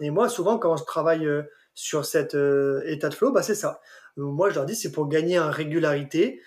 [0.00, 1.42] Et moi, souvent, quand je travaille euh,
[1.74, 3.80] sur cet euh, état de flow, bah, c'est ça.
[4.18, 6.40] Euh, Moi, je leur dis, c'est pour gagner en régularité,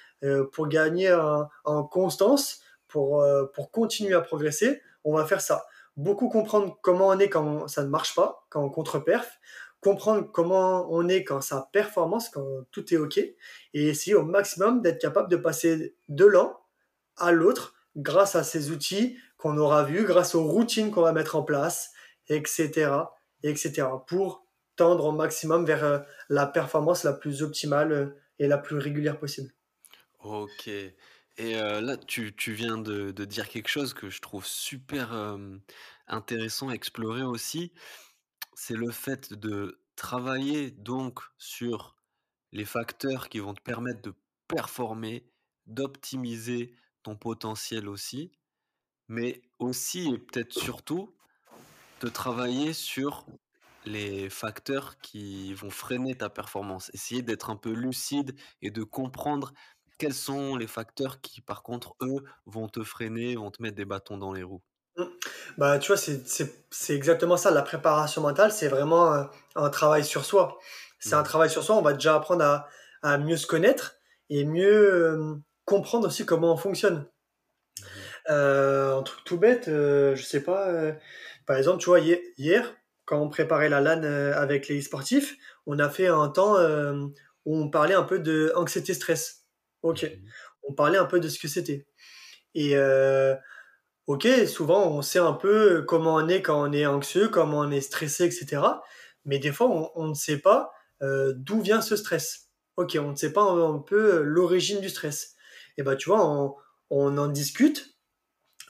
[0.54, 5.66] pour gagner en, en constance, pour, pour continuer à progresser, on va faire ça.
[5.96, 9.40] Beaucoup comprendre comment on est quand ça ne marche pas, quand on contre-perf,
[9.80, 13.36] comprendre comment on est quand ça performance, quand tout est OK, et
[13.74, 16.56] essayer au maximum d'être capable de passer de l'un
[17.18, 21.36] à l'autre grâce à ces outils qu'on aura vus, grâce aux routines qu'on va mettre
[21.36, 21.92] en place,
[22.28, 22.92] etc.,
[23.44, 28.08] etc., pour tendre au maximum vers euh, la performance la plus optimale euh,
[28.40, 29.52] et la plus régulière possible.
[30.24, 30.70] OK
[31.38, 35.38] et là, tu tu viens de dire quelque chose que je trouve super,
[36.08, 37.72] intéressant à explorer aussi.
[38.54, 41.96] C'est le fait de travailler donc sur
[42.52, 44.14] les facteurs qui vont te permettre de
[44.48, 45.26] performer,
[45.66, 48.32] d'optimiser ton potentiel aussi,
[49.08, 51.16] mais aussi et peut-être surtout,
[52.02, 53.26] de travailler sur
[53.86, 56.92] les facteurs qui vont freiner ta performance.
[56.94, 59.54] Essayer d'être un peu lucide et de comprendre
[60.04, 63.86] quels sont les facteurs qui, par contre, eux, vont te freiner, vont te mettre des
[63.86, 64.64] bâtons dans les roues?
[64.98, 65.04] Mm.
[65.58, 67.52] Bah, tu vois, c'est exactement ça.
[67.52, 70.60] La préparation mentale, c'est vraiment un, un travail sur soi.
[71.00, 71.76] C'est un Mmh travail sur soi.
[71.78, 72.68] On va déjà apprendre à,
[73.02, 73.96] à mieux se connaître
[74.30, 75.36] et mieux euh,
[75.66, 77.08] comprendre aussi comment on fonctionne.
[77.78, 80.70] Mmh Euh, un truc tout bête, euh, je sais pas.
[80.70, 80.94] euh,
[81.46, 82.74] par exemple, tu vois, hier, hier,
[83.06, 85.36] quand on préparait la LAN euh, avec les sportifs,
[85.66, 86.94] on a fait un temps euh,
[87.46, 89.43] où on parlait un peu de anxiété-stress.
[89.84, 90.34] Ok, Mhm.
[90.64, 91.88] on parlait un peu de ce que c'était.
[92.56, 93.36] Et euh,
[94.08, 97.72] ok, souvent on sait un peu comment on est quand on est anxieux, comment on
[97.72, 98.84] est stressé, etc.
[99.26, 102.50] Mais des fois, on, on ne sait pas euh, d'où vient ce stress.
[102.78, 105.36] Ok, on ne sait pas un, un peu l'origine du stress.
[105.78, 106.56] Et bah tu vois, on,
[106.90, 107.96] on en discute.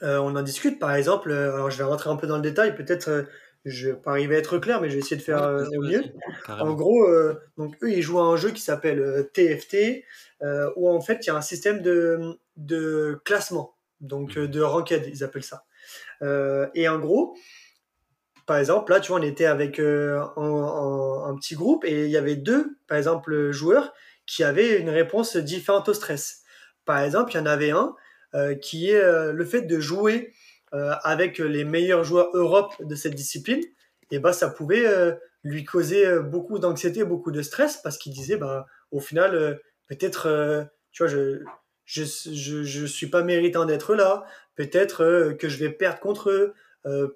[0.02, 1.30] Euh, on en discute, par exemple.
[1.30, 2.74] euh, alors je vais rentrer un peu dans le détail.
[2.74, 3.22] Peut-être euh,
[3.64, 5.82] je vais pas arriver à être clair, mais je vais essayer de faire euh, au
[5.82, 6.04] mieux.
[6.58, 10.04] En gros, euh, donc eux, ils jouent à un jeu qui s'appelle euh, TFT,
[10.42, 14.48] euh, où en fait, il y a un système de, de classement, donc euh, Mhm.
[14.48, 15.64] de ranked, ils appellent ça.
[16.22, 17.36] Euh, et en gros,
[18.46, 22.16] par exemple, là, tu vois, on était avec euh, un petit groupe et il y
[22.18, 23.94] avait deux, par exemple, joueurs
[24.26, 26.42] qui avaient une réponse différente au stress.
[26.84, 27.94] Par exemple, il y en avait un
[28.34, 30.34] euh, qui est euh, le fait de jouer
[30.74, 33.62] euh, avec les meilleurs joueurs Europe de cette discipline.
[34.10, 35.12] Et bah, ça pouvait euh,
[35.44, 40.68] lui causer euh, beaucoup d'anxiété, beaucoup de stress parce qu'il disait, bah, au final, peut-être,
[40.90, 41.44] tu vois, je,
[41.84, 44.24] je, je, je suis pas méritant d'être là.
[44.56, 46.54] Peut-être que je vais perdre contre eux.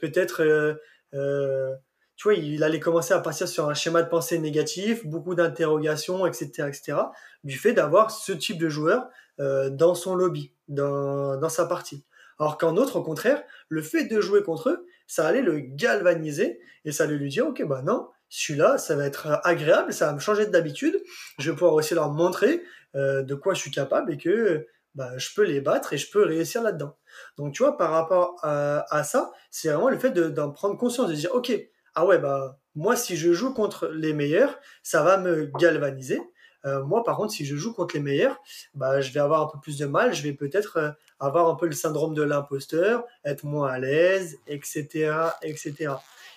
[0.00, 0.78] Peut-être.
[1.12, 6.26] tu vois, il allait commencer à partir sur un schéma de pensée négatif, beaucoup d'interrogations,
[6.26, 6.98] etc., etc.,
[7.44, 12.04] du fait d'avoir ce type de joueur dans son lobby, dans, dans sa partie.
[12.38, 16.60] Alors qu'en autre, au contraire, le fait de jouer contre eux, ça allait le galvaniser
[16.84, 20.12] et ça allait lui dire, ok, bah non, celui-là, ça va être agréable, ça va
[20.12, 21.00] me changer d'habitude,
[21.38, 22.62] je vais pouvoir aussi leur montrer
[22.94, 26.10] euh, de quoi je suis capable et que bah, je peux les battre et je
[26.10, 26.96] peux réussir là-dedans.
[27.36, 31.08] Donc, tu vois, par rapport à, ça, c'est vraiment le fait de- d'en prendre conscience,
[31.08, 31.52] de dire, ok,
[31.94, 36.20] ah ouais, bah, moi, si je joue contre les meilleurs, ça va me galvaniser.
[36.64, 38.40] Euh, moi, par contre, si je joue contre les meilleurs,
[38.74, 41.54] bah, je vais avoir un peu plus de mal, je vais peut-être euh, avoir un
[41.54, 45.94] peu le syndrome de l'imposteur, être moins à l'aise, etc., etc.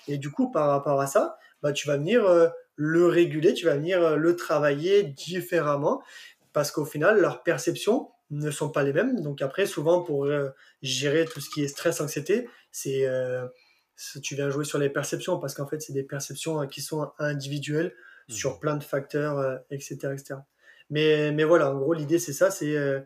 [0.08, 3.66] Et du coup, par rapport à ça, bah, tu vas venir euh, le réguler, tu
[3.66, 6.02] vas venir euh, le travailler différemment,
[6.54, 9.22] parce qu'au final, leurs perceptions ne sont pas les mêmes.
[9.22, 10.50] Donc après, souvent, pour euh,
[10.82, 13.46] gérer tout ce qui est stress, anxiété, c'est euh,
[14.24, 17.12] tu viens jouer sur les perceptions, parce qu'en fait, c'est des perceptions euh, qui sont
[17.20, 17.94] individuelles
[18.28, 18.60] sur Mhm.
[18.60, 20.36] plein de facteurs, etc., etc.
[20.90, 23.00] Mais, mais voilà, en gros, l'idée, c'est ça, c'est euh,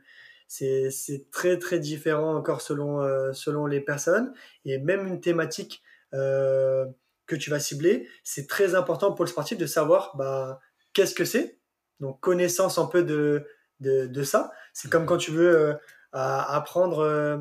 [0.47, 4.33] c'est très, très différent encore selon, euh, selon les personnes.
[4.63, 5.81] Et même une thématique
[6.13, 6.85] euh,
[7.25, 10.59] que tu vas cibler, c'est très important pour le sportif de savoir bah,
[10.93, 11.59] qu'est-ce que c'est.
[11.99, 13.45] Donc, connaissance un peu de,
[13.79, 14.51] de, ça.
[14.73, 15.77] C'est comme quand tu veux
[16.11, 17.37] à- apprendre euh,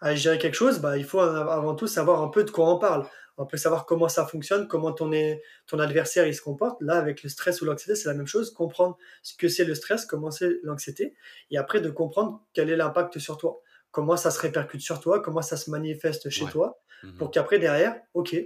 [0.00, 2.68] à gérer quelque chose, bah, il faut av- avant tout savoir un peu de quoi
[2.68, 3.06] on parle.
[3.38, 6.80] On peut savoir comment ça fonctionne, comment ton, est- ton adversaire il se comporte.
[6.82, 8.52] Là, avec le stress ou l'anxiété, c'est la même chose.
[8.52, 11.14] Comprendre ce que c'est le stress, comment c'est l'anxiété,
[11.50, 15.20] et après de comprendre quel est l'impact sur toi, comment ça se répercute sur toi,
[15.20, 16.50] comment ça se manifeste chez Ouais.
[16.50, 17.16] toi, Mhm.
[17.16, 18.36] pour qu'après derrière, ok,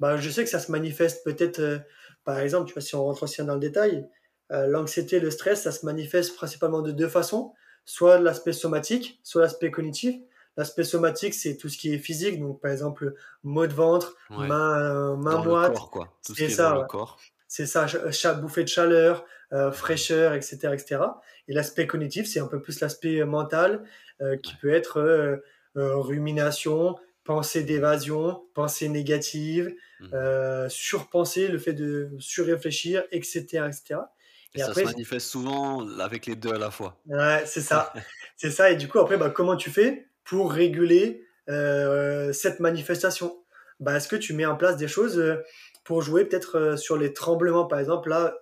[0.00, 1.78] bah, je sais que ça se manifeste peut-être, euh,
[2.24, 4.06] par exemple, tu vois, si on rentre aussi dans le détail,
[4.52, 7.52] euh, l'anxiété, le stress, ça se manifeste principalement de deux façons,
[7.86, 10.16] soit l'aspect somatique, soit l'aspect cognitif.
[10.56, 14.36] L'aspect somatique, c'est tout ce qui est physique, donc par exemple, maux de ventre, Ouais.
[14.48, 16.18] main, euh, main Dans le moite, corps, quoi.
[16.24, 16.86] Tout ce qui est dans ça, le ouais.
[16.86, 17.26] corps.
[17.48, 17.86] C'est ça,
[18.34, 21.22] bouffée de chaleur, euh, fraîcheur, etc., etc.
[21.48, 23.84] Et l'aspect cognitif, c'est un peu plus l'aspect euh, mental,
[24.22, 24.58] euh, qui Ouais.
[24.58, 25.38] peut être euh,
[25.76, 29.74] rumination, pensée d'évasion, pensée négative,
[30.12, 34.12] euh, surpenser, le fait de surréfléchir, etc., etc.
[34.54, 37.04] Et Et ça se manifeste souvent avec les deux à la fois.
[37.06, 37.92] ouais, c'est ça,
[38.36, 38.70] c'est ça.
[38.70, 40.08] Et du coup, après, bah, comment tu fais?
[40.24, 43.44] Pour réguler euh, cette manifestation?
[43.80, 45.36] Bah, est-ce que tu mets en place des choses euh,
[45.84, 48.34] pour jouer peut-être euh, sur les tremblements, par exemple, là,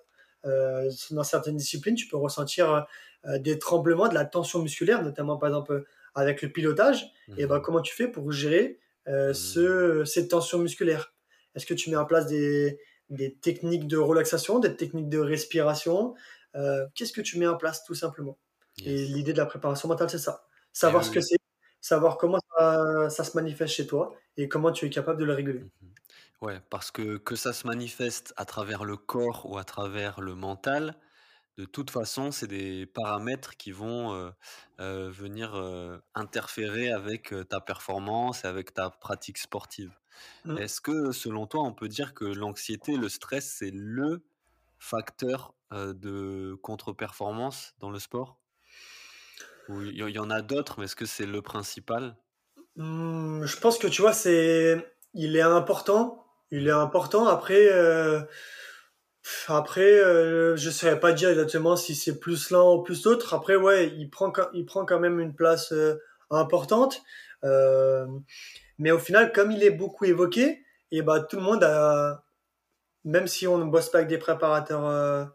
[0.45, 2.87] euh, dans certaines disciplines, tu peux ressentir
[3.27, 7.07] euh, des tremblements, de la tension musculaire, notamment par exemple avec le pilotage.
[7.37, 7.65] Et bah, Mhm.
[7.65, 9.33] comment tu fais pour gérer Mhm.
[9.35, 11.15] ce, cette tension musculaire?
[11.55, 12.79] Est-ce que tu mets en place des,
[13.11, 16.15] des techniques de relaxation, des techniques de respiration?
[16.95, 18.39] Qu'est-ce que tu mets en place tout simplement?
[18.85, 20.45] Et l'idée de la préparation mentale, c'est ça.
[20.73, 21.37] Savoir ce que c'est,
[21.83, 25.35] savoir comment ça, ça se manifeste chez toi et comment tu es capable de le
[25.35, 25.67] réguler.
[25.83, 25.95] Mhm.
[26.41, 30.35] Ouais, parce que que ça se manifeste à travers le corps ou à travers le
[30.35, 30.99] mental,
[31.59, 34.31] de toute façon, c'est des paramètres qui vont euh,
[34.81, 39.93] euh, venir euh, interférer avec euh, ta performance et avec ta pratique sportive.
[40.45, 40.59] Mm.
[40.59, 44.25] Est-ce que, selon toi, on peut dire que l'anxiété, le stress, c'est le
[44.79, 48.42] facteur euh, de contre-performance dans le sport?
[49.69, 52.17] Il y, en a d'autres, mais est-ce que c'est le principal?
[52.77, 54.85] Hmm, je pense que tu vois, c'est,
[55.15, 56.27] il est important.
[56.51, 57.27] Il est important.
[57.27, 58.21] Après, euh,
[59.49, 63.35] après, euh, je saurais pas dire exactement si c'est plus l'un ou plus l'autre.
[63.35, 66.01] Après, ouais, il prend, il prend quand même une place euh,
[66.31, 67.03] importante.
[67.45, 68.07] Euh,
[68.79, 72.25] mais au final, comme il est beaucoup évoqué, et bah tout le monde a,
[73.05, 75.31] même si on ne bosse pas avec des préparateurs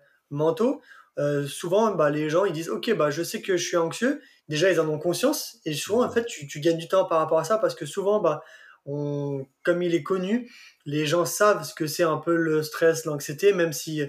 [1.17, 4.21] euh, souvent, bah, les gens, ils disent, OK, bah, je sais que je suis anxieux.
[4.49, 5.57] Déjà, ils en ont conscience.
[5.65, 7.85] Et souvent, en fait, tu, tu gagnes du temps par rapport à ça parce que
[7.85, 8.43] souvent, bah,
[8.85, 10.49] on, comme il est connu,
[10.85, 14.01] les gens savent ce que c'est un peu le stress, l'anxiété, même si,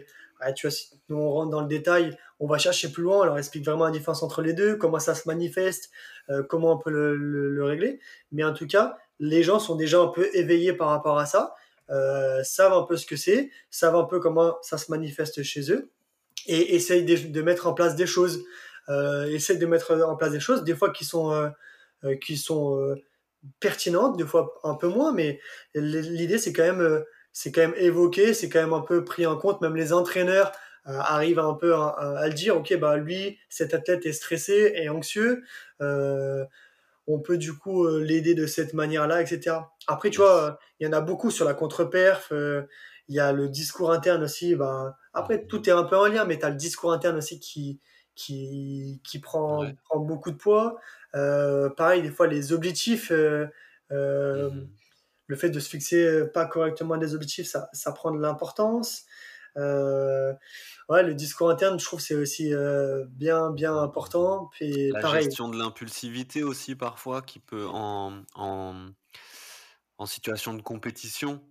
[0.54, 3.24] tu vois, si nous on rentre dans le détail, on va chercher plus loin, on
[3.24, 5.90] leur explique vraiment la différence entre les deux, comment ça se manifeste,
[6.30, 8.00] euh, comment on peut le, régler.
[8.30, 11.54] Mais en tout cas, les gens sont déjà un peu éveillés par rapport à ça,
[11.90, 15.72] euh, savent un peu ce que c'est, savent un peu comment ça se manifeste chez
[15.72, 15.90] eux,
[16.49, 18.44] et essayent de, mettre en place des choses.
[18.88, 22.96] Euh, essayent de mettre en place des choses, des fois qui sont, euh, qui sont
[23.61, 25.40] pertinentes, des fois un peu moins, mais
[25.74, 29.36] l'idée c'est quand même c'est quand même évoqué, c'est quand même un peu pris en
[29.36, 30.51] compte, même les entraîneurs
[30.88, 34.88] euh, arrive un peu à, le dire, ok, bah lui, cet athlète est stressé et
[34.88, 35.44] anxieux,
[35.82, 36.44] euh,
[37.07, 39.57] on peut du coup euh, l'aider de cette manière-là, etc.
[39.86, 42.32] Après, tu vois, il y en a beaucoup sur la contre-perf,
[43.09, 46.24] il y a le discours interne aussi, bah, après, tout est un peu en lien,
[46.24, 47.80] mais tu as le discours interne aussi qui,
[48.14, 50.76] qui, qui prend, prend beaucoup de poids.
[51.12, 54.66] pareil, des fois, les objectifs, mmh
[55.28, 59.04] le fait de se fixer pas correctement des objectifs, ça, ça prend de l'importance.
[59.56, 60.32] Euh,
[60.88, 64.48] ouais, le discours interne, je trouve, c'est aussi euh, bien, bien important.
[64.52, 68.74] Puis, la gestion de l'impulsivité aussi, parfois, qui peut, en, en,
[69.98, 71.42] en situation de compétition,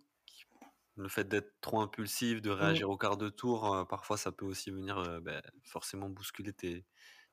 [0.98, 2.54] le fait d'être trop impulsif, de mmh.
[2.54, 6.86] réagir au quart de tour, euh, parfois, ça peut aussi venir ben, forcément bousculer tes,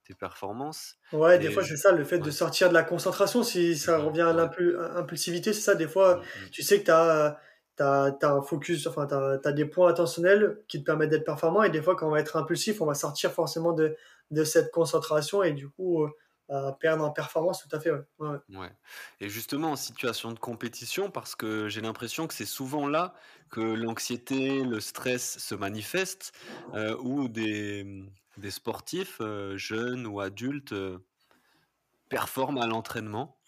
[0.05, 0.97] tes performances.
[1.13, 4.23] Ouais, des fois, c'est ça, le fait de sortir de la concentration, si ça revient
[4.23, 7.39] à l'impulsivité, c'est ça, des fois, mmh, tu sais que tu as
[7.81, 11.63] as, un focus, enfin, tu as, des points attentionnels qui te permettent d'être performant.
[11.63, 13.97] Et des fois, quand on va être impulsif, on va sortir forcément de,
[14.31, 16.07] de cette concentration et du coup,
[16.51, 17.91] euh, bah, perdre en performance, tout à fait.
[18.19, 18.39] Ouais.
[18.51, 18.71] Ouais.
[19.21, 23.15] Et justement, en situation de compétition, parce que j'ai l'impression que c'est souvent là
[23.51, 26.33] que l'anxiété, le stress se manifestent,
[26.75, 28.05] euh, ou des,
[28.37, 30.75] des sportifs, euh, jeunes ou adultes,
[32.09, 33.43] performent à l'entraînement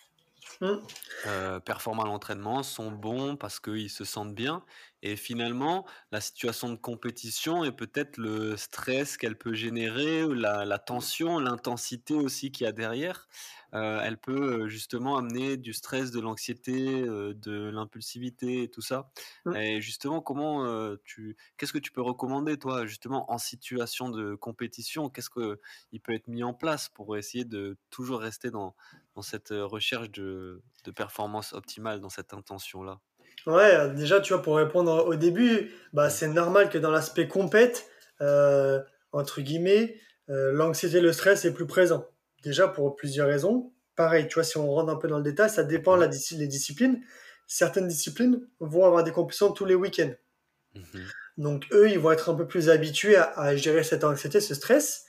[0.60, 0.86] Mmh.
[1.64, 4.64] performent à l'entraînement, sont bons parce qu'ils se sentent bien.
[5.02, 10.78] Et finalement, la situation de compétition et peut-être le stress qu'elle peut générer, la, la
[10.78, 13.28] tension, l'intensité aussi qu'il y a derrière,
[13.72, 19.10] elle peut justement amener du stress, de l'anxiété, de l'impulsivité et tout ça.
[19.44, 19.56] Mmh.
[19.56, 25.10] Et justement, comment tu, qu'est-ce que tu peux recommander toi justement en situation de compétition?
[25.10, 28.74] Qu'est-ce qu'il peut être mis en place pour essayer de toujours rester dans,
[29.14, 33.00] dans cette recherche de, de performance optimale, dans cette intention-là?
[33.46, 37.88] Ouais, déjà, tu vois, pour répondre au début, bah, c'est normal que dans l'aspect compète,
[39.12, 42.08] entre guillemets, l'anxiété, le stress est plus présent.
[42.42, 43.72] Déjà pour plusieurs raisons.
[43.96, 46.46] Pareil, tu vois, si on rentre un peu dans le détail, ça dépend la, des
[46.46, 47.00] disciplines.
[47.46, 50.12] Certaines disciplines vont avoir des compétitions tous les week-ends.
[50.74, 51.06] Mhm.
[51.38, 55.04] Donc eux, ils vont être un peu plus habitués à, gérer cette anxiété, ce stress.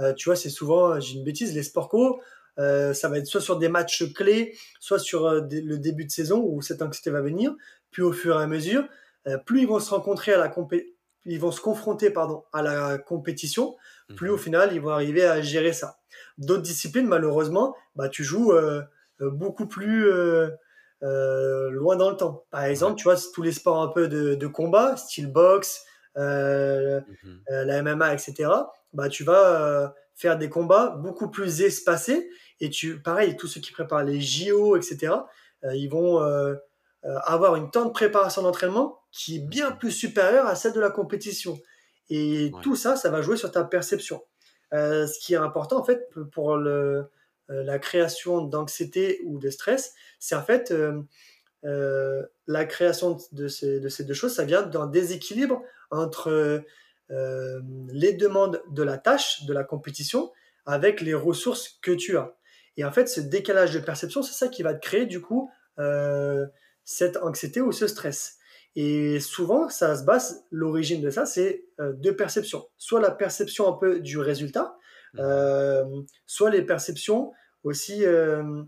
[0.00, 2.20] Euh, tu vois, c'est souvent, j'ai une bêtise, les sports co,
[2.58, 6.10] euh, ça va être soit sur des matchs clés, soit sur euh, le début de
[6.10, 7.54] saison où cette anxiété va venir.
[7.92, 8.88] Puis au fur et à mesure,
[9.46, 10.48] plus ils vont se rencontrer à la
[11.24, 13.76] ils vont se confronter pardon à la compétition,
[14.16, 14.42] plus au mhm.
[14.42, 15.98] final ils vont arriver à gérer ça.
[16.38, 18.82] D'autres disciplines, malheureusement, bah, tu joues euh,
[19.20, 20.50] euh, beaucoup plus euh,
[21.70, 22.44] loin dans le temps.
[22.50, 25.84] Par exemple, tu vois, tous les sports un peu de, combat, style boxe,
[26.16, 27.02] mhm.
[27.48, 28.50] la MMA, etc.,
[28.92, 32.28] bah, tu vas faire des combats beaucoup plus espacés.
[32.60, 35.14] Et tu, pareil, tous ceux qui préparent les JO, etc.,
[35.64, 36.20] ils vont
[37.04, 40.90] avoir une temps de préparation d'entraînement qui est bien plus supérieure à celle de la
[40.90, 41.58] compétition.
[42.10, 44.22] Et tout ça, ça va jouer sur ta perception.
[44.72, 47.10] Euh, ce qui est important en fait pour le,
[47.50, 53.80] euh, la création d'anxiété ou de stress, c'est en fait euh, la création de ces,
[53.80, 56.62] de ces, deux choses, ça vient d'un déséquilibre entre
[57.10, 60.32] les demandes de la tâche, de la compétition,
[60.64, 62.34] avec les ressources que tu as.
[62.78, 65.50] Et en fait, ce décalage de perception, c'est ça qui va te créer du coup
[66.84, 68.38] cette anxiété ou ce stress.
[68.74, 72.66] Et souvent, ça se base, l'origine de ça, c'est euh, deux perceptions.
[72.78, 74.76] Soit la perception un peu du résultat,
[75.14, 75.18] mmh.
[75.20, 75.84] euh,
[76.26, 77.32] soit les perceptions
[77.64, 78.62] aussi euh,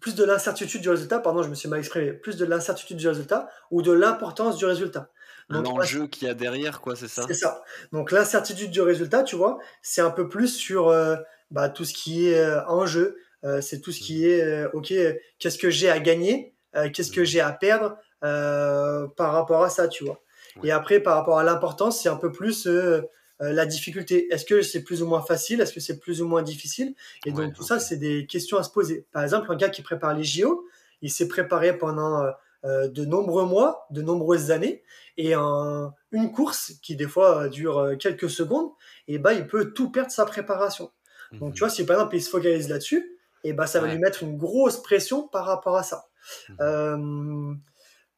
[0.00, 3.08] plus de l'incertitude du résultat, pardon, je me suis mal exprimé, plus de l'incertitude du
[3.08, 5.10] résultat ou de l'importance du résultat.
[5.48, 7.24] L'enjeu qu'il y a derrière, quoi, c'est ça?
[7.26, 7.62] C'est ça.
[7.92, 10.94] Donc l'incertitude du résultat, tu vois, c'est un peu plus sur
[11.50, 13.18] bah, tout ce qui est en jeu,
[13.60, 14.30] c'est tout ce qui mmh.
[14.30, 14.94] est, ok,
[15.38, 19.70] qu'est-ce que j'ai à gagner euh, qu'est-ce que j'ai à perdre euh, par rapport à
[19.70, 20.20] ça, tu vois.
[20.62, 23.02] Et après, par rapport à l'importance, c'est un peu plus euh,
[23.40, 24.32] la difficulté.
[24.32, 25.60] Est-ce que c'est plus ou moins facile?
[25.60, 26.94] Est-ce que c'est plus ou moins difficile?
[27.26, 29.06] Et donc, tout ça, c'est des questions à se poser.
[29.12, 30.64] Par exemple, un gars qui prépare les JO,
[31.02, 32.24] il s'est préparé pendant
[32.64, 34.84] de nombreux mois, de nombreuses années,
[35.16, 38.70] et une course qui des fois dure quelques secondes,
[39.08, 40.90] et bah, il peut tout perdre sa préparation.
[41.32, 41.68] Donc, tu mhm.
[41.68, 43.13] vois, si par exemple il se focalise là-dessus,
[43.44, 46.06] et bah, ça va lui mettre une grosse pression par rapport à ça.
[46.48, 46.56] Mhm.
[46.60, 47.54] Euh,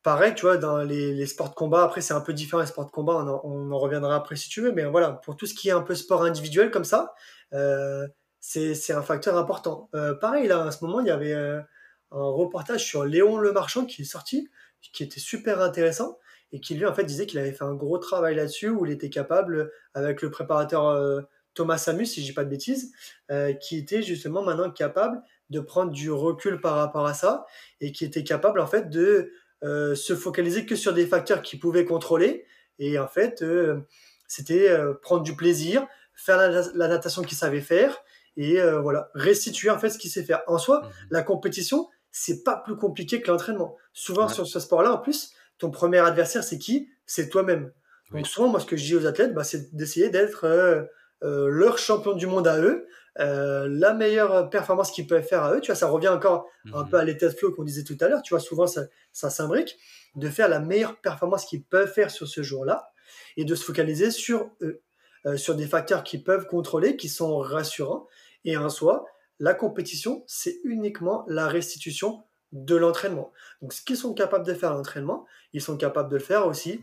[0.03, 2.87] pareil, tu vois, dans les, sports de combat, après c'est un peu différent les sports
[2.87, 3.15] de combat,
[3.45, 5.83] on en, reviendra après si tu veux, mais voilà, pour tout ce qui est un
[5.83, 7.13] peu sport individuel comme ça,
[7.53, 8.07] euh,
[8.39, 9.91] c'est un facteur important.
[9.95, 11.65] Euh, pareil, là, à ce moment, il y avait un
[12.13, 14.49] reportage sur Léon Le Marchand qui est sorti,
[14.93, 16.19] qui était super intéressant,
[16.53, 18.93] et qui lui, en fait, disait qu'il avait fait un gros travail là-dessus, où il
[18.93, 21.27] était capable, avec le préparateur
[21.57, 22.93] Thomas Samus, si je dis pas de bêtises,
[23.33, 27.47] euh, qui était justement maintenant capable de prendre du recul par rapport à ça
[27.81, 29.33] et qui était capable en fait de
[29.65, 32.45] euh, se focaliser que sur des facteurs qu'il pouvait contrôler
[32.79, 33.81] et en fait euh,
[34.29, 34.69] c'était
[35.03, 37.97] prendre du plaisir, faire la, natation qu'il savait faire
[38.37, 40.43] et voilà restituer en fait ce qu'il sait faire.
[40.47, 40.91] En soi, mhm.
[41.11, 43.77] la compétition c'est pas plus compliqué que l'entraînement.
[43.93, 46.89] Souvent sur ce sport-là, en plus, ton premier adversaire c'est qui?
[47.07, 47.73] C'est toi-même.
[48.13, 50.89] Donc souvent, moi, ce que je dis aux athlètes, bah, c'est d'essayer d'être
[51.23, 52.87] euh, leur champion du monde à eux,
[53.19, 55.61] euh, la meilleure performance qu'ils peuvent faire à eux.
[55.61, 56.91] Tu vois, ça revient encore un mhm.
[56.91, 58.23] peu à l'état de flow qu'on disait tout à l'heure.
[58.23, 59.79] Tu vois, souvent ça, ça s'imbrique
[60.17, 62.91] de faire la meilleure performance qu'ils peuvent faire sur ce jour-là
[63.37, 64.83] et de se focaliser sur eux,
[65.27, 68.07] euh, sur des facteurs qu'ils peuvent contrôler, qui sont rassurants.
[68.45, 69.07] Et en soi,
[69.39, 73.33] la compétition, c'est uniquement la restitution de l'entraînement.
[73.61, 76.47] Donc, ce qu'ils sont capables de faire à l'entraînement, ils sont capables de le faire
[76.47, 76.81] aussi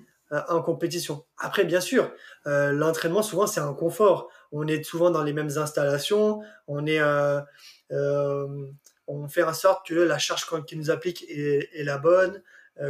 [0.49, 1.25] en compétition.
[1.37, 2.11] Après, bien sûr,
[2.47, 4.29] euh, l'entraînement, souvent, c'est un confort.
[4.51, 7.01] On est souvent dans les mêmes installations, on est...
[7.01, 7.41] Euh,
[9.07, 12.41] on fait en sorte que la charge qui nous applique est, la bonne,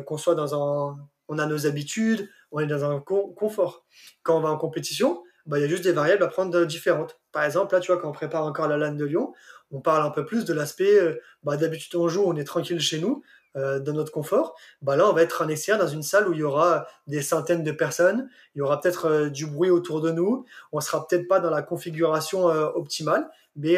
[0.05, 0.97] qu'on soit dans un...
[1.27, 3.85] On a nos habitudes, on est dans un confort.
[4.21, 7.19] Quand on va en compétition, bah, il y a juste des variables à prendre différentes.
[7.31, 9.33] Par exemple, là, tu vois, quand on prépare encore la LAN de Lyon,
[9.71, 12.99] on parle un peu plus de l'aspect, bah, d'habitude on joue, on est tranquille chez
[12.99, 13.23] nous,
[13.55, 16.33] euh, dans notre confort, bah là, on va être en extérieur dans une salle où
[16.33, 20.01] il y aura des centaines de personnes, il y aura peut-être euh, du bruit autour
[20.01, 23.77] de nous, on sera peut-être pas dans la configuration euh, optimale, mais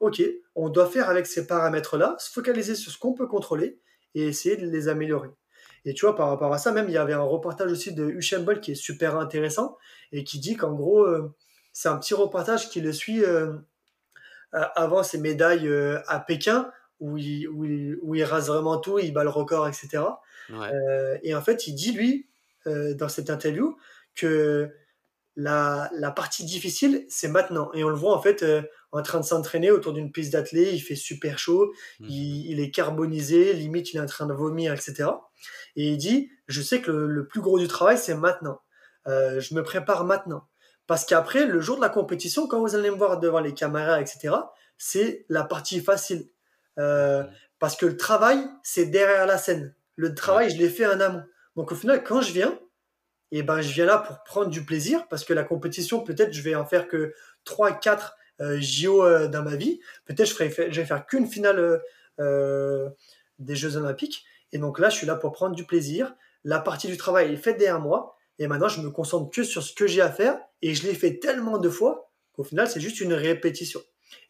[0.00, 0.22] ok,
[0.54, 3.78] on doit faire avec ces paramètres-là, se focaliser sur ce qu'on peut contrôler
[4.14, 5.28] et essayer de les améliorer.
[5.84, 8.38] Et tu vois, par rapport à ça, même, il y avait un reportage aussi de
[8.38, 9.76] Bolt qui est super intéressant
[10.12, 11.06] et qui dit qu'en gros,
[11.74, 13.22] c'est un petit reportage qui le suit
[14.52, 15.70] avant ses médailles
[16.06, 16.70] à Pékin,
[17.02, 20.04] où il, où, il, rase vraiment tout, il bat le record, etc.
[20.50, 22.28] Euh, et en fait, il dit, lui,
[22.68, 23.76] euh, dans cette interview,
[24.14, 24.70] que
[25.34, 27.72] la, la partie difficile, c'est maintenant.
[27.74, 30.70] Et on le voit, en fait, euh, en train de s'entraîner autour d'une piste d'athlée,
[30.72, 32.06] il fait super chaud, mmh.
[32.08, 35.10] il, est carbonisé, limite, il est en train de vomir, etc.
[35.74, 38.60] Et il dit, je sais que le, plus gros du travail, c'est maintenant.
[39.06, 40.46] je me prépare maintenant.
[40.86, 44.00] Parce qu'après, le jour de la compétition, quand vous allez me voir devant les caméras,
[44.00, 44.34] etc.,
[44.78, 46.28] c'est la partie facile.
[46.78, 47.24] Euh,
[47.58, 49.74] parce que le travail, c'est derrière la scène.
[49.96, 51.22] Le travail, je l'ai fait en amont.
[51.56, 52.58] Donc au final, quand je viens,
[53.30, 56.34] et eh ben, je viens là pour prendre du plaisir, parce que la compétition, peut-être,
[56.34, 57.14] je vais en faire que
[57.44, 59.80] 3, 4 euh, JO euh, dans ma vie.
[60.04, 61.80] Peut-être, je, ferai, je vais faire qu'une finale
[62.20, 62.90] euh,
[63.38, 64.24] des Jeux Olympiques.
[64.52, 66.14] Et donc là, je suis là pour prendre du plaisir.
[66.44, 68.16] La partie du travail est faite derrière moi.
[68.38, 70.38] Et maintenant, je me concentre que sur ce que j'ai à faire.
[70.60, 73.80] Et je l'ai fait tellement de fois qu'au final, c'est juste une répétition.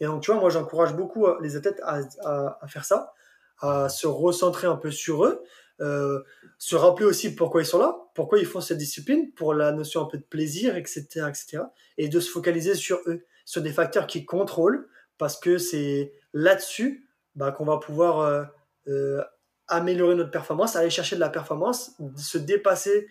[0.01, 3.12] Et donc, tu vois, moi, j'encourage beaucoup euh, les athlètes à, faire ça,
[3.61, 5.43] à se recentrer un peu sur eux,
[5.80, 6.22] euh,
[6.59, 10.03] se rappeler aussi pourquoi ils sont là, pourquoi ils font cette discipline, pour la notion
[10.03, 11.64] un peu de plaisir, etc., etc.,
[11.99, 17.09] et de se focaliser sur eux, sur des facteurs qui contrôlent, parce que c'est là-dessus
[17.35, 18.47] bah, qu'on va pouvoir
[18.89, 19.20] euh,
[19.68, 23.09] améliorer notre performance, aller chercher de la performance, se dépasser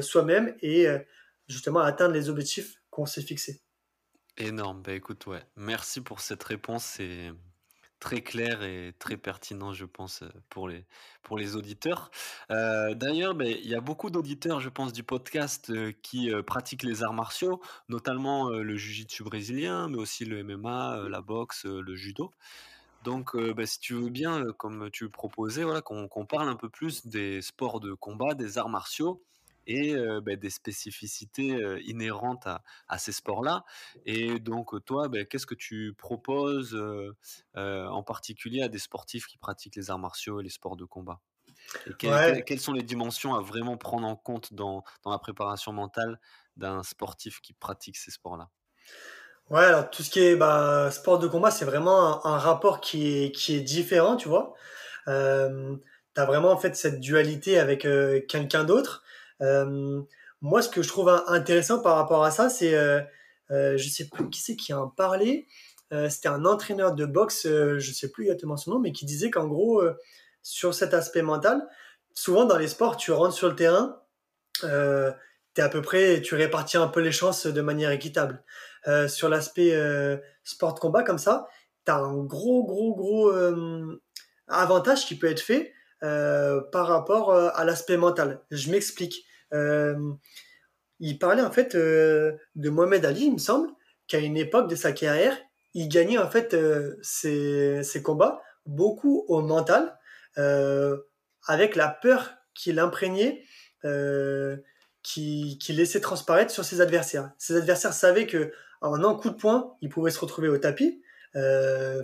[0.00, 0.86] soi-même et
[1.46, 3.63] justement atteindre les objectifs qu'on s'est fixés.
[4.36, 4.82] Énorme.
[4.82, 6.84] Bah, écoute, ouais, merci pour cette réponse.
[6.84, 7.32] C'est
[8.00, 10.84] très clair et très pertinent, je pense, euh, pour les,
[11.22, 12.10] pour les auditeurs.
[12.50, 16.82] Euh, d'ailleurs, bah, il y a beaucoup d'auditeurs, je pense, du podcast euh, qui pratiquent
[16.82, 22.32] les arts martiaux, notamment le jiu-jitsu brésilien, mais aussi le MMA, la boxe, le judo.
[23.04, 27.06] Donc, bah, si tu veux bien, comme tu proposais, voilà, qu'on parle un peu plus
[27.06, 29.22] des sports de combat, des arts martiaux
[29.66, 33.64] et bah, des spécificités inhérentes à, ces sports-là.
[34.06, 36.78] Et donc, toi, bah, qu'est-ce que tu proposes
[37.54, 41.20] en particulier à des sportifs qui pratiquent les arts martiaux et les sports de combat?
[41.98, 46.18] Quelles sont les dimensions à vraiment prendre en compte dans, la préparation mentale
[46.56, 48.48] d'un sportif qui pratique ces sports-là?
[49.50, 53.24] Ouais, alors tout ce qui est bah, sport de combat, c'est vraiment un, rapport qui
[53.24, 54.54] est, qui est différent, tu vois?
[55.08, 55.76] Euh,
[56.14, 57.86] tu as vraiment en fait cette dualité avec
[58.28, 59.03] quelqu'un d'autre.
[59.42, 60.02] Euh,
[60.40, 63.00] moi, ce que je trouve intéressant par rapport à ça, c'est, euh,
[63.50, 65.46] euh, je sais plus qui c'est qui en parlait.
[66.08, 69.46] C'était un entraîneur de boxe, je sais plus exactement son nom, mais qui disait qu'en
[69.46, 69.80] gros,
[70.42, 71.68] sur cet aspect mental,
[72.14, 74.02] souvent dans les sports, tu rentres sur le terrain,
[74.64, 75.12] euh,
[75.56, 78.42] à peu près, tu répartis un peu les chances de manière équitable.
[79.06, 79.72] Sur l'aspect
[80.42, 81.46] sport de combat comme ça,
[81.86, 83.32] tu as un gros, gros, gros
[84.48, 85.74] avantage qui peut être fait
[86.04, 88.40] euh, par rapport à l'aspect mental.
[88.50, 89.24] Je m'explique.
[91.00, 92.38] il parlait en fait de
[92.70, 93.70] Mohamed Ali, il me semble,
[94.06, 95.36] qu'à une époque de sa carrière,
[95.74, 96.56] il gagnait en fait
[97.02, 99.98] ses, combats beaucoup au mental,
[101.46, 103.42] avec la peur qu'il imprégnait
[105.02, 107.30] qui, qui, laissait transparaître sur ses adversaires.
[107.38, 108.52] Ses adversaires savaient que
[108.84, 111.03] en un coup de poing, il pouvait se retrouver au tapis, euh,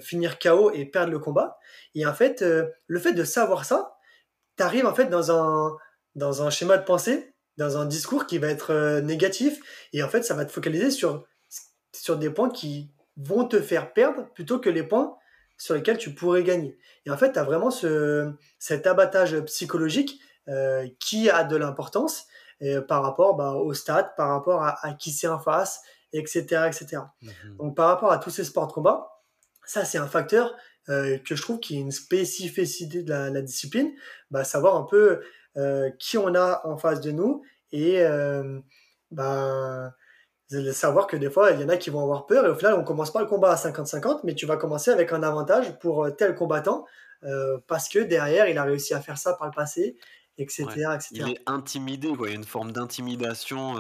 [0.01, 1.59] finir KO et perdre le combat.
[1.95, 3.97] Et en fait, euh, le fait de savoir ça,
[4.57, 5.77] tu arrives en fait dans un,
[6.15, 9.61] dans un schéma de pensée, dans un discours qui va être euh, négatif,
[9.93, 11.25] et en fait, ça va te focaliser sur,
[11.95, 15.17] sur des points qui vont te faire perdre plutôt que les points
[15.59, 16.79] sur lesquels tu pourrais gagner.
[17.07, 20.21] Et en fait, tu as vraiment ce, cet abattage psychologique
[20.99, 22.27] qui a de l'importance
[22.89, 26.67] par rapport bah, au stade, par rapport à, à qui c'est en face, etc.
[26.67, 27.03] etc.
[27.23, 27.57] Mhm.
[27.59, 29.20] Donc par rapport à tous ces sports de combat,
[29.71, 30.57] ça c'est un facteur
[30.89, 33.93] euh, que je trouve qui est une spécificité de la, discipline,
[34.33, 35.21] bah, savoir un peu
[35.57, 38.59] euh, qui on a en face de nous et euh,
[39.13, 39.95] bah,
[40.73, 42.75] savoir que des fois il y en a qui vont avoir peur et au final
[42.75, 46.09] on commence pas le combat à 50-50 mais tu vas commencer avec un avantage pour
[46.17, 46.85] tel combattant
[47.69, 49.97] parce que derrière il a réussi à faire ça par le passé
[51.13, 52.29] il est intimidé, quoi.
[52.29, 53.75] Il y a une forme d'intimidation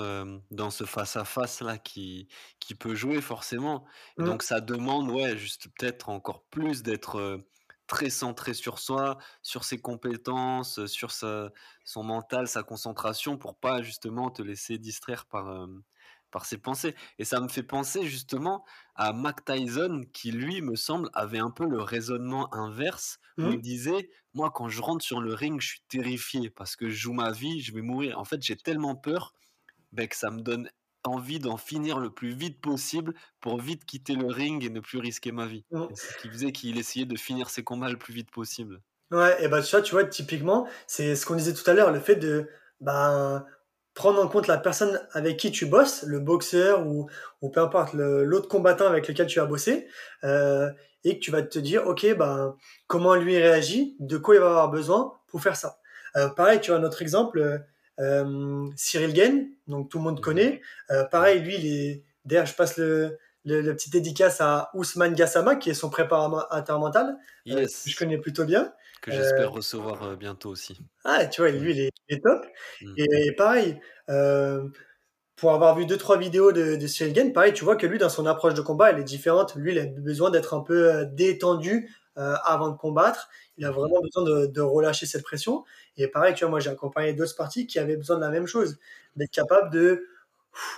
[0.50, 3.84] dans ce face-à-face-là qui, qui peut jouer forcément.
[4.18, 4.24] Mmh.
[4.24, 7.42] donc ça demande, ouais, juste peut-être encore plus d'être
[7.86, 11.50] très centré sur soi, sur ses compétences, sur sa,
[11.84, 15.66] son mental, sa concentration, pour pas justement te laisser distraire par,
[16.31, 16.95] par ses pensées.
[17.18, 18.64] Et ça me fait penser justement
[18.95, 23.59] à Mac Tyson, qui lui, me semble, avait un peu le raisonnement inverse, où il
[23.59, 23.61] mmh.
[23.61, 27.12] disait, moi, quand je rentre sur le ring, je suis terrifié parce que je joue
[27.12, 28.18] ma vie, je vais mourir.
[28.18, 29.33] En fait, j'ai tellement peur
[29.93, 30.70] ben, que ça me donne
[31.05, 34.99] envie d'en finir le plus vite possible pour vite quitter le ring et ne plus
[34.99, 35.64] risquer ma vie.
[35.70, 35.85] Mmh.
[35.95, 38.81] C'est ce qui faisait qu'il essayait de finir ses combats le plus vite possible.
[39.11, 41.99] Ouais, et bah ça, tu vois, typiquement, c'est ce qu'on disait tout à l'heure, le
[41.99, 42.49] fait de,
[42.81, 43.45] bah,
[44.01, 47.11] prendre en compte la personne avec qui tu bosses, le boxeur ou,
[47.42, 49.88] ou peu importe l'autre combattant avec lequel tu as bossé,
[50.24, 50.70] euh,
[51.05, 54.46] et que tu vas te dire, ok, ben, comment lui réagit, de quoi il va
[54.46, 55.80] avoir besoin pour faire ça.
[56.16, 57.62] Euh, pareil, tu as un autre exemple,
[57.98, 60.62] euh, Cyril Gain, donc tout le monde connaît.
[60.90, 65.12] Euh, pareil, lui, il est, d'ailleurs, je passe le, le, le, petit dédicace à Ousmane
[65.12, 67.84] Gassama, qui est son préparateur mental, euh, yes.
[67.84, 68.72] que je connais plutôt bien.
[69.01, 70.78] Que j'espère euh, recevoir euh, bientôt aussi.
[71.05, 72.44] Ah, tu vois, lui, il est, il est top.
[72.82, 72.94] Mm.
[72.96, 73.80] Et, pareil,
[74.11, 74.68] euh,
[75.36, 78.26] pour avoir vu deux, trois vidéos de, de pareil, tu vois que lui, dans son
[78.26, 79.55] approche de combat, elle est différente.
[79.57, 83.30] Lui, il a besoin d'être un peu détendu avant de combattre.
[83.57, 83.74] Il a mm.
[83.74, 85.64] vraiment besoin de, de, relâcher cette pression.
[85.96, 88.46] Et pareil, tu vois, moi, j'ai accompagné d'autres parties qui avaient besoin de la même
[88.46, 88.78] chose,
[89.16, 90.07] d'être capable de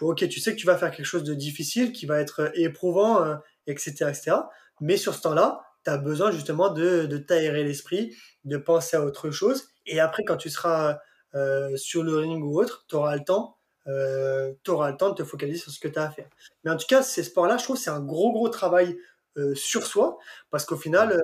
[0.01, 3.37] ok, tu sais que tu vas faire quelque chose de difficile, qui va être éprouvant,
[3.67, 4.37] etc., etc.
[4.81, 9.03] Mais sur ce temps-là, tu as besoin justement de, de t'aérer l'esprit, de penser à
[9.05, 9.69] autre chose.
[9.87, 10.99] Et après, quand tu seras
[11.35, 13.57] euh, sur le ring ou autre, tu auras le temps.
[13.89, 16.29] Euh, tu auras le temps de te focaliser sur ce que tu as à faire.
[16.65, 18.97] Mais en tout cas, ces sports-là, je trouve c'est un gros, gros travail
[19.39, 20.19] euh, sur soi,
[20.51, 21.23] parce qu'au final,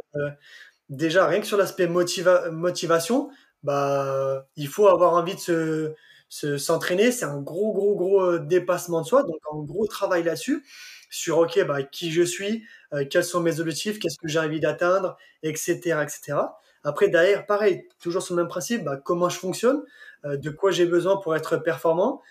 [0.88, 3.30] déjà, rien que sur l'aspect motiva motivation,
[3.62, 5.94] bah, il faut avoir envie de
[6.28, 10.64] se, s'entraîner, c'est un gros, gros, gros dépassement de soi, donc un gros travail là-dessus,
[11.10, 14.60] sur, OK, bah, qui je suis, euh, quels sont mes objectifs, qu'est-ce que j'ai envie
[14.60, 16.38] d'atteindre, etc., etc.
[16.84, 19.82] Après, derrière, pareil, toujours sur le même principe, bah, comment je fonctionne,
[20.24, 22.22] euh, de quoi j'ai besoin pour être performant,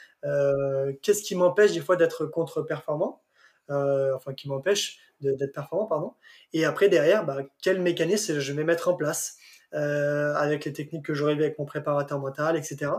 [1.01, 3.21] qu'est-ce qui m'empêche des fois d'être contre-performant,
[3.69, 6.13] enfin, qui m'empêche d'être performant, pardon.
[6.51, 9.37] Et après, derrière, bah, quel mécanisme je vais mettre en place
[9.71, 12.91] avec les techniques que j'aurais vues avec mon préparateur mental, etc.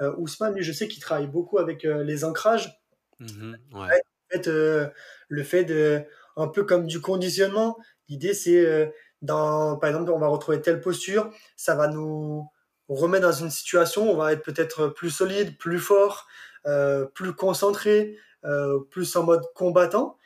[0.00, 2.80] Euh, Ousmane, lui, je sais qu'il travaille beaucoup avec euh, les ancrages.
[3.18, 3.54] Mmh
[4.30, 4.88] fait, euh,
[5.28, 6.02] le fait de,
[6.36, 7.76] un peu comme du conditionnement,
[8.08, 12.48] l'idée c'est, dans, par exemple, on va retrouver telle posture, ça va nous
[12.88, 16.26] remettre dans une situation, on va être peut-être plus solide, plus fort,
[17.14, 18.16] plus concentré,
[18.90, 20.16] plus en mode combattant,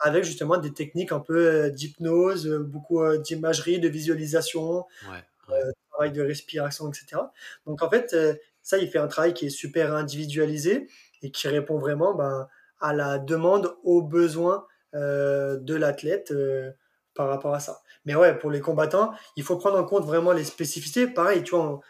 [0.00, 4.86] avec justement des techniques un peu d'hypnose, beaucoup d'imagerie, de visualisation,
[5.90, 7.22] travail de respiration, etc.
[7.66, 8.16] Donc en fait,
[8.62, 10.88] ça, il fait un travail qui est super individualisé
[11.22, 12.48] et qui répond vraiment ben,
[12.80, 16.72] à la demande, aux besoins euh, de l'athlète euh,
[17.14, 17.80] par rapport à ça.
[18.04, 21.06] Mais ouais, pour les combattants, il faut prendre en compte vraiment les spécificités.
[21.06, 21.80] Pareil, tu vois,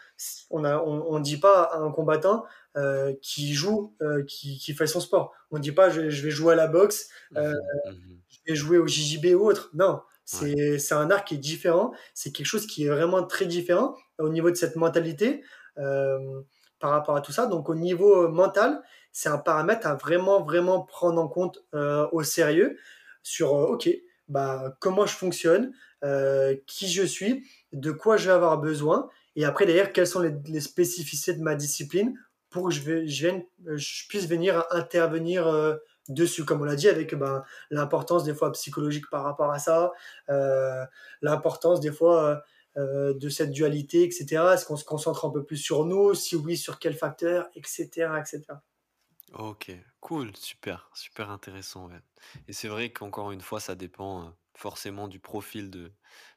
[0.49, 2.43] on ne on, dit pas à un combattant
[2.77, 3.95] euh, qui joue,
[4.27, 5.33] qui, qui, fait son sport.
[5.49, 7.53] On ne dit pas je, je, vais jouer à la boxe, mmh mmh
[8.29, 9.71] je vais jouer au JJB ou autre.
[9.73, 11.91] Non, C'est un art qui est différent.
[12.13, 15.43] C'est quelque chose qui est vraiment très différent au niveau de cette mentalité
[15.75, 17.45] par rapport à tout ça.
[17.45, 18.81] Donc, au niveau mental,
[19.11, 22.77] c'est un paramètre à vraiment, vraiment prendre en compte euh, au sérieux
[23.23, 23.89] sur, euh, OK,
[24.27, 25.73] bah, comment je fonctionne,
[26.65, 29.07] qui je suis, de quoi je vais avoir besoin.
[29.35, 32.17] Et après, d'ailleurs, quelles sont les, spécificités de ma discipline
[32.49, 35.45] pour que je, vienne, je puisse venir intervenir
[36.09, 39.91] dessus, comme on l'a dit, avec ben, l'importance des fois psychologique par rapport à ça,
[40.29, 40.85] euh,
[41.21, 42.43] l'importance des fois
[42.77, 44.43] euh, de cette dualité, etc.
[44.53, 47.87] Est-ce qu'on se concentre un peu plus sur nous Si oui, sur quel facteur, etc.
[48.19, 48.41] etc.
[49.33, 49.71] Ok,
[50.01, 51.89] cool, super, super intéressant.
[52.47, 55.93] Et c'est vrai qu'encore une fois, ça dépend euh, forcément du profil de,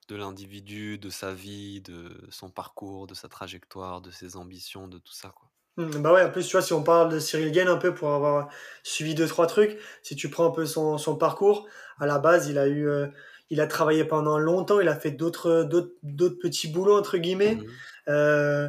[0.09, 4.99] de l'individu, de sa vie, de son parcours, de sa trajectoire, de ses ambitions, de
[4.99, 5.31] tout ça.
[5.31, 5.51] Quoi.
[5.77, 7.95] Hmm, bah ouais, en plus, tu vois, si on parle de Cyril Gain un peu
[7.95, 8.49] pour avoir
[8.85, 11.67] suivi deux, trois trucs, si tu prends un peu son, son parcours,
[11.99, 13.09] à la base, il a eu, euh,
[13.51, 17.57] il a travaillé pendant longtemps, il a fait d'autres, d'autres, d'autres petits boulots, entre guillemets,
[17.57, 17.67] mmh
[18.07, 18.69] euh,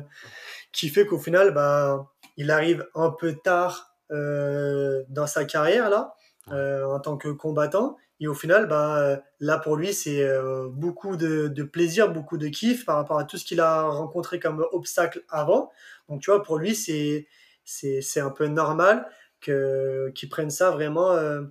[0.71, 6.15] qui fait qu'au final, bah, il arrive un peu tard dans sa carrière, là,
[6.49, 7.97] en tant que combattant.
[8.21, 10.25] Et au final, bah, là pour lui, c'est
[10.69, 14.65] beaucoup de, plaisir, beaucoup de kiff par rapport à tout ce qu'il a rencontré comme
[14.71, 15.71] obstacle avant.
[16.09, 17.27] Donc, tu vois, pour lui, c'est,
[17.65, 19.07] c'est, un peu normal
[19.41, 21.41] que, qu'ils prennent ça vraiment euh,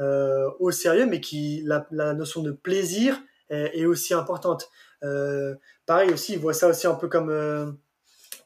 [0.00, 4.68] euh, au sérieux, mais qui, la, notion de plaisir est, aussi importante.
[5.02, 5.54] Euh,
[5.86, 7.78] pareil aussi, il voit ça aussi un peu comme,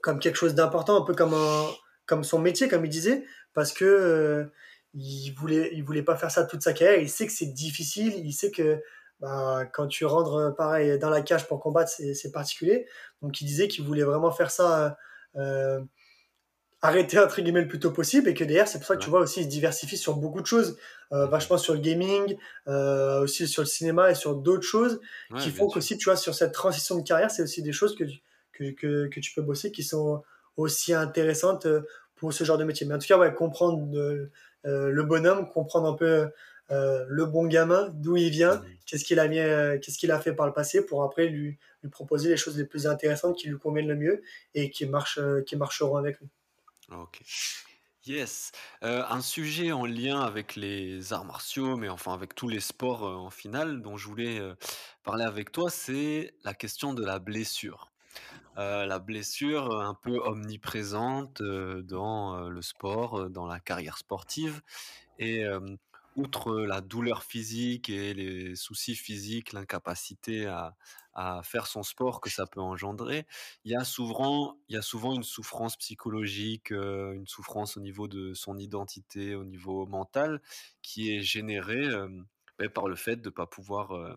[0.00, 1.34] comme quelque chose d'important, un peu comme,
[2.09, 4.50] comme son métier, comme il disait, parce que
[4.94, 7.00] il voulait, il voulait pas faire ça toute sa carrière.
[7.00, 8.14] Il sait que c'est difficile.
[8.16, 8.80] Il sait que
[9.20, 12.86] bah, quand tu rentres pareil dans la cage pour combattre, c'est particulier.
[13.22, 14.96] Donc il disait qu'il voulait vraiment faire ça
[15.36, 15.80] euh,
[16.80, 19.11] arrêter entre guillemets le plus tôt possible et que derrière c'est pour ça que tu
[19.11, 20.78] vois aussi il se diversifie sur beaucoup de choses
[21.12, 22.36] euh, vachement sur le gaming
[22.68, 25.00] euh, aussi sur le cinéma et sur d'autres choses
[25.40, 28.04] qui font qu'aussi tu vois sur cette transition de carrière c'est aussi des choses que,
[28.52, 30.22] que, que, que, tu peux bosser qui sont
[30.59, 31.66] aussi intéressantes
[32.16, 33.88] pour ce genre de métier mais en tout cas ouais comprendre
[34.64, 36.28] le bonhomme comprendre un peu
[36.70, 39.36] le bon gamin d'où il vient qu'est-ce qu'il a mis
[39.80, 42.64] qu'est-ce qu'il a fait par le passé pour après lui lui proposer les choses les
[42.64, 44.22] plus intéressantes qui lui conviennent le mieux
[44.54, 46.28] et qui, marchent, euh, qui marcheront avec lui.
[46.92, 47.20] Ok.
[48.06, 48.52] Yes.
[48.82, 53.06] Euh, un sujet en lien avec les arts martiaux, mais enfin avec tous les sports
[53.06, 54.40] euh, en finale, dont je voulais
[55.04, 57.92] parler avec toi, c'est la question de la blessure.
[58.59, 64.61] La blessure un peu omniprésente dans le sport, dans la carrière sportive.
[65.18, 65.44] Et
[66.18, 70.74] outre la douleur physique et les soucis physiques, l'incapacité à,
[71.42, 73.26] faire son sport que ça peut engendrer,
[73.64, 78.06] il y a souvent, il y a souvent une souffrance psychologique, une souffrance au niveau
[78.06, 80.40] de son identité, au niveau mental,
[80.80, 81.88] qui est générée
[82.56, 84.16] ben, par le fait de ne pas pouvoir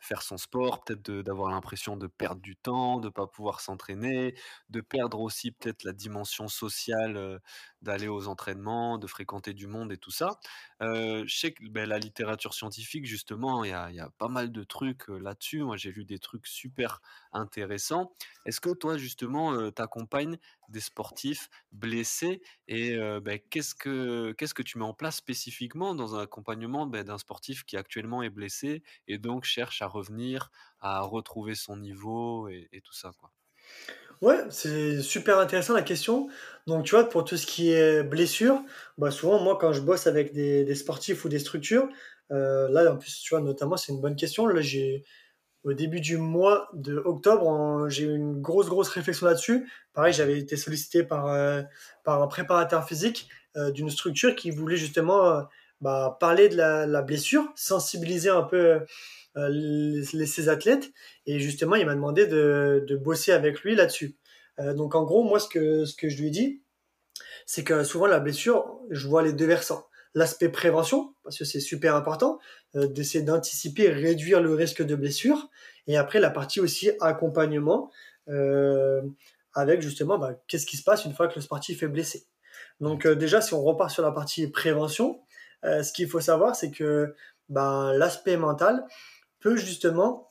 [0.00, 4.34] faire son sport, peut-être d'avoir l'impression de perdre du temps, de pas pouvoir s'entraîner,
[4.70, 7.40] de perdre aussi peut-être la dimension sociale,
[7.82, 10.38] d'aller aux entraînements, de fréquenter du monde et tout ça.
[10.80, 14.52] je sais que ben, la littérature scientifique, justement, il y a, y a, pas mal
[14.52, 15.62] de trucs là-dessus.
[15.62, 17.00] Moi, j'ai lu des trucs super
[17.32, 18.12] intéressants.
[18.46, 20.38] Est-ce que toi, justement, tu accompagnes
[20.68, 26.14] des sportifs blessés et ben, qu'est-ce que qu'est-ce que tu mets en place spécifiquement dans
[26.14, 30.50] un accompagnement ben, d'un sportif qui actuellement est blessé et donc cherche à revenir,
[30.80, 33.32] à retrouver son niveau et, tout ça, quoi?
[34.20, 36.28] Ouais, c'est super intéressant la question.
[36.66, 38.62] Donc, tu vois, pour tout ce qui est blessure,
[38.96, 41.88] bah, souvent, moi, quand je bosse avec des, sportifs ou des structures,
[42.30, 44.46] là, en plus, tu vois, notamment, c'est une bonne question.
[44.46, 45.04] Là, j'ai,
[45.64, 49.68] au début du mois de octobre, j'ai eu une grosse, grosse réflexion là-dessus.
[49.92, 51.62] Pareil, j'avais été sollicité par, euh,
[52.04, 55.42] par un préparateur physique euh, d'une structure qui voulait justement
[55.80, 58.80] bah, parler de la, la, blessure, sensibiliser un peu
[59.38, 60.90] euh, les, ses athlètes.
[61.26, 64.16] Et justement, il m'a demandé de, de, bosser avec lui là-dessus.
[64.58, 66.62] Euh, donc en gros, moi, ce que, ce que je lui ai dit,
[67.46, 69.87] c'est que souvent la blessure, je vois les deux versants.
[70.18, 72.38] L'aspect prévention, parce que c'est super important,
[72.74, 75.48] euh, d'essayer d'anticiper, réduire le risque de blessure.
[75.86, 77.90] Et après, la partie aussi accompagnement,
[78.28, 79.00] euh,
[79.54, 82.26] avec justement, bah, qu'est-ce qui se passe une fois que le sportif est blessé.
[82.80, 85.20] Donc déjà, si on repart sur la partie prévention,
[85.62, 87.14] ce qu'il faut savoir, c'est que
[87.48, 88.84] bah, l'aspect mental,
[89.40, 90.28] peut justement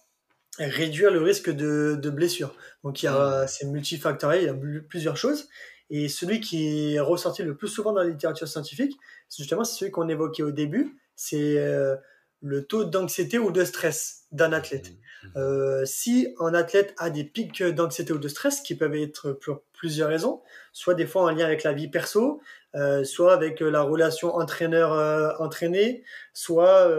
[0.59, 2.55] réduire le risque de, de blessure.
[2.83, 3.47] Donc il y a, mmh.
[3.47, 5.47] c'est multifactoriel, il y a plusieurs choses.
[5.89, 8.97] Et celui qui est ressorti le plus souvent dans la littérature scientifique,
[9.29, 11.95] c'est justement celui qu'on évoquait au début, c'est euh,
[12.41, 14.91] le taux d'anxiété ou de stress d'un athlète.
[14.91, 15.27] Mmh.
[15.27, 15.31] Mmh.
[15.37, 19.63] Euh, si un athlète a des pics d'anxiété ou de stress, qui peuvent être pour
[19.71, 20.41] plusieurs raisons,
[20.73, 22.41] soit des fois en lien avec la vie perso,
[22.75, 26.91] euh, soit avec la relation entraîneur-entraîné, soit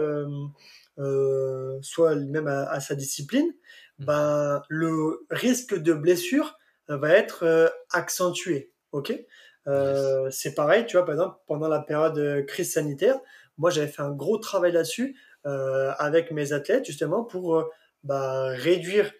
[1.81, 3.53] soit même à, sa discipline,
[3.99, 4.05] mmh.
[4.05, 6.57] ben, le risque de blessure
[6.89, 8.73] va être accentué.
[8.91, 9.13] Ok
[10.31, 13.17] C'est pareil, tu vois, par exemple, pendant la période de crise sanitaire,
[13.57, 17.69] moi j'avais fait un gros travail là-dessus avec mes athlètes, justement, pour
[18.03, 19.11] bah, réduire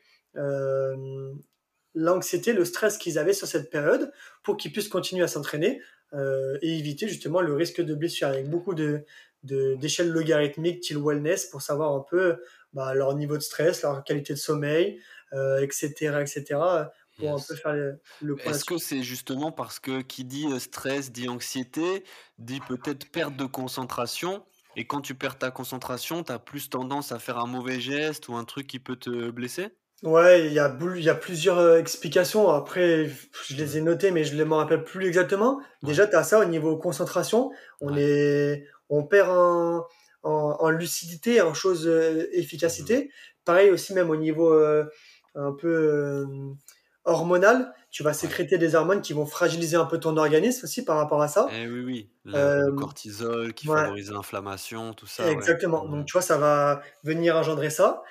[1.96, 4.12] l'anxiété, le stress qu'ils avaient sur cette période
[4.44, 5.82] pour qu'ils puissent continuer à s'entraîner
[6.14, 9.06] euh, et éviter justement le risque de blessure avec beaucoup de
[9.44, 12.44] d'échelles logarithmiques till wellness pour savoir un peu
[12.74, 15.00] bah, leur niveau de stress, leur qualité de sommeil,
[15.62, 16.44] etc., euh, etc.
[17.20, 17.74] Pour un peu faire
[18.22, 18.52] le, point.
[18.52, 22.04] Est-ce que c'est justement parce que qui dit euh, stress dit anxiété,
[22.38, 24.44] dit peut-être perte de concentration
[24.76, 28.30] et quand tu perds ta concentration, tu as plus tendance à faire un mauvais geste
[28.30, 29.70] ou un truc qui peut te blesser?
[30.04, 32.50] Ouais, il y a, il y a plusieurs euh, explications.
[32.50, 33.10] Après,
[33.48, 35.60] je les ai notées, mais je ne me rappelle plus exactement.
[35.84, 37.52] Déjà, tu as ça au niveau concentration.
[37.82, 39.86] On, est, on perd en,
[40.24, 43.06] en, lucidité, en chose euh, efficacité.
[43.06, 43.10] Mmh.
[43.44, 44.86] Pareil aussi, même au niveau euh,
[45.36, 46.26] un peu
[47.10, 50.98] hormonal, tu vas sécréter des hormones qui vont fragiliser un peu ton organisme aussi par
[50.98, 51.48] rapport à ça.
[51.52, 52.10] Eh oui, oui.
[52.26, 55.30] Le, cortisol qui favorise l'inflammation, tout ça.
[55.32, 55.86] Exactement.
[55.86, 58.04] Donc, tu vois, ça va venir engendrer ça.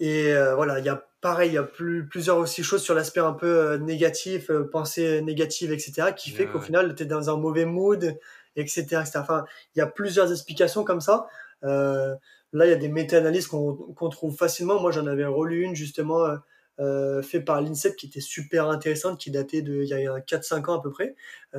[0.00, 2.94] Et euh, voilà, il y a pareil, il y a plus, plusieurs aussi choses sur
[2.94, 7.06] l'aspect un peu euh, négatif, euh, pensée négative, etc., qui fait qu'au final, tu es
[7.06, 8.18] dans un mauvais mood,
[8.56, 9.10] etc., etc.
[9.16, 9.44] Enfin,
[9.74, 11.26] il y a plusieurs explications comme ça.
[11.62, 14.80] là, il y a des méta-analyses qu'on trouve facilement.
[14.80, 16.26] Moi, j'en avais relu une, justement,
[17.22, 20.78] fait par l'INSEP, qui était super intéressante, qui datait de, il y a 4-5 ans
[20.78, 21.16] à peu près.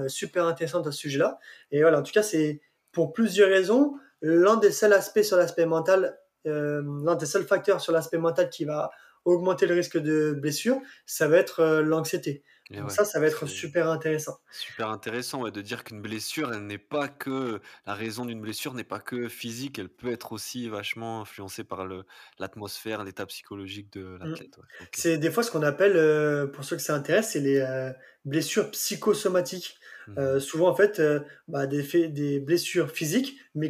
[0.08, 1.40] super intéressante à ce sujet-là.
[1.72, 2.62] Et voilà, en tout cas, c'est
[2.92, 3.96] pour plusieurs raisons.
[4.22, 8.50] L'un des seuls aspects sur l'aspect mental euh, l'un des seuls facteurs sur l'aspect mental
[8.50, 8.92] qui va
[9.28, 12.44] augmenter le risque de blessure, ça va être euh, l'anxiété.
[12.70, 14.40] Donc ça, ça va être super intéressant.
[14.52, 18.74] Super intéressant ouais, de dire qu'une blessure, elle n'est pas que la raison d'une blessure
[18.74, 21.88] n'est pas que physique, elle peut être aussi vachement influencée par
[22.40, 24.18] l'atmosphère, l'état psychologique de mmh.
[24.18, 24.60] l'athlète.
[24.92, 27.66] C'est des fois ce qu'on appelle, euh, pour ceux que ça intéresse, c'est les
[28.26, 29.78] blessures psychosomatiques.
[30.08, 31.02] Mmh souvent en fait,
[31.50, 33.70] bah, des, des blessures physiques, mais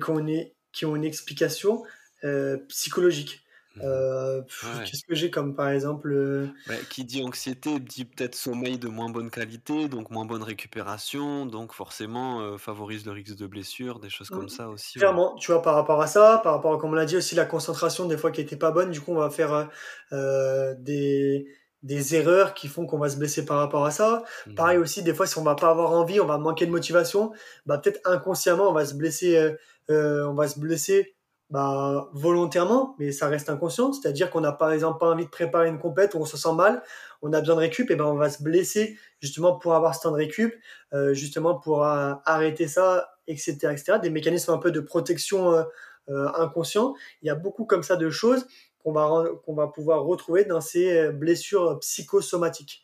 [0.72, 1.84] qui ont une explication
[2.24, 3.44] euh, psychologique.
[3.84, 4.42] Euh,
[4.86, 8.88] qu'est-ce que j'ai comme par exemple euh, bah, Qui dit anxiété dit peut-être sommeil de
[8.88, 14.10] moins bonne qualité, donc moins bonne récupération, donc forcément favorise le risque de blessure, des
[14.10, 14.50] choses comme mmh.
[14.50, 15.00] ça aussi.
[15.00, 17.36] Clairement, tu vois, par rapport à ça, par rapport à, comme on l'a dit aussi,
[17.36, 19.70] la concentration des fois qui était pas bonne, du coup on va faire
[20.12, 21.48] des,
[21.84, 24.24] des erreurs qui font qu'on va se blesser par rapport à ça.
[24.56, 24.82] Pareil mmh.
[24.82, 27.32] aussi, des fois si on va pas avoir envie, on va manquer de motivation,
[27.66, 29.56] bah peut-être inconsciemment on va se blesser,
[29.90, 31.17] on va se blesser
[31.50, 33.94] bah, volontairement, mais ça reste inconscient.
[33.94, 36.54] C'est-à-dire qu'on n'a par exemple pas envie de préparer une compète où on se sent
[36.54, 36.84] mal,
[37.22, 40.02] on a besoin de récup, et ben on va se blesser justement pour avoir ce
[40.02, 40.54] temps de récup,
[40.94, 44.00] euh, justement pour euh, arrêter ça, etc., etc.
[44.02, 45.64] Des mécanismes un peu de protection euh,
[46.10, 46.96] euh inconscient.
[47.22, 48.46] Il y a beaucoup comme ça de choses
[48.80, 52.84] qu'on va qu'on va pouvoir retrouver dans ces blessures psychosomatiques.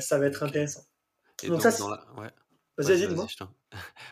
[0.00, 0.82] ça va être intéressant.
[1.46, 2.04] donc, ça, dans la...
[2.18, 2.30] ouais.
[2.78, 3.14] Vas-y, vas-y,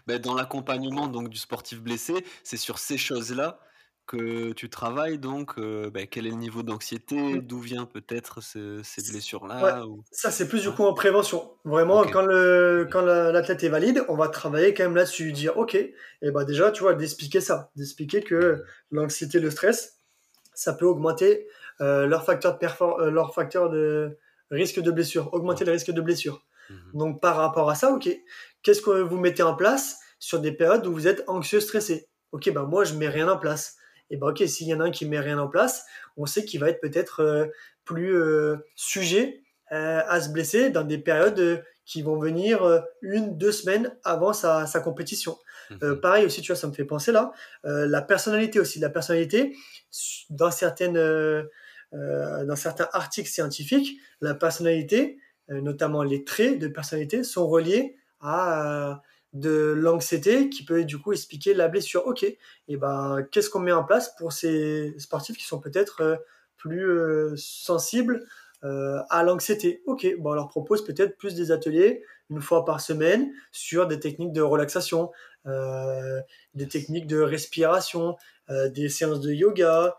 [0.07, 3.61] vas dans l'accompagnement donc du sportif blessé, c'est sur ces choses-là
[4.11, 7.17] que tu travailles donc, bah, quel est le niveau d'anxiété?
[7.17, 7.41] Mmh.
[7.43, 11.53] D'où vient peut-être ces blessures-là ça c'est plus du coup en prévention.
[11.65, 15.75] Vraiment quand le quand l'athlète est valide, on va travailler quand même là-dessus, dire: «OK»
[15.77, 15.95] et
[16.33, 18.63] bah, déjà, tu vois, d'expliquer ça, d'expliquer que mmh.
[18.91, 20.01] l'anxiété, le stress,
[20.55, 21.47] ça peut augmenter,
[21.79, 24.19] leur facteur de leur facteur de
[24.51, 26.45] risque de blessure, augmenter le risque de blessure.
[26.69, 28.09] Mmh donc par rapport à ça, OK,
[28.63, 32.09] qu'est-ce que vous mettez en place sur des périodes où vous êtes anxieux, stressé?
[32.33, 33.77] OK, ben moi je mets rien en place
[34.11, 35.87] et ben ok, s'il y en a un qui met rien en place,
[36.17, 37.47] on sait qu'il va être peut-être euh,
[37.85, 39.43] plus euh, sujet
[39.73, 44.67] euh, à se blesser dans des périodes qui vont venir une, deux semaines avant sa,
[44.67, 45.37] sa compétition.
[45.71, 46.01] Mhm.
[46.01, 47.33] pareil aussi, tu vois, ça me fait penser là,
[47.65, 48.79] la personnalité aussi.
[48.79, 49.57] La personnalité,
[50.29, 50.95] dans, certaines,
[51.93, 59.03] dans certains articles scientifiques, la personnalité, notamment les traits de personnalité, sont reliés à
[59.33, 62.07] de l'anxiété qui peut du coup expliquer la blessure.
[62.07, 66.16] Ok, et ben qu'est-ce qu'on met en place pour ces sportifs qui sont peut-être euh,
[66.57, 68.26] plus euh, sensibles
[68.64, 72.81] euh, à l'anxiété Ok, bon on leur propose peut-être plus des ateliers une fois par
[72.81, 75.11] semaine sur des techniques de relaxation,
[75.47, 78.16] des techniques de respiration,
[78.49, 79.97] des séances de yoga,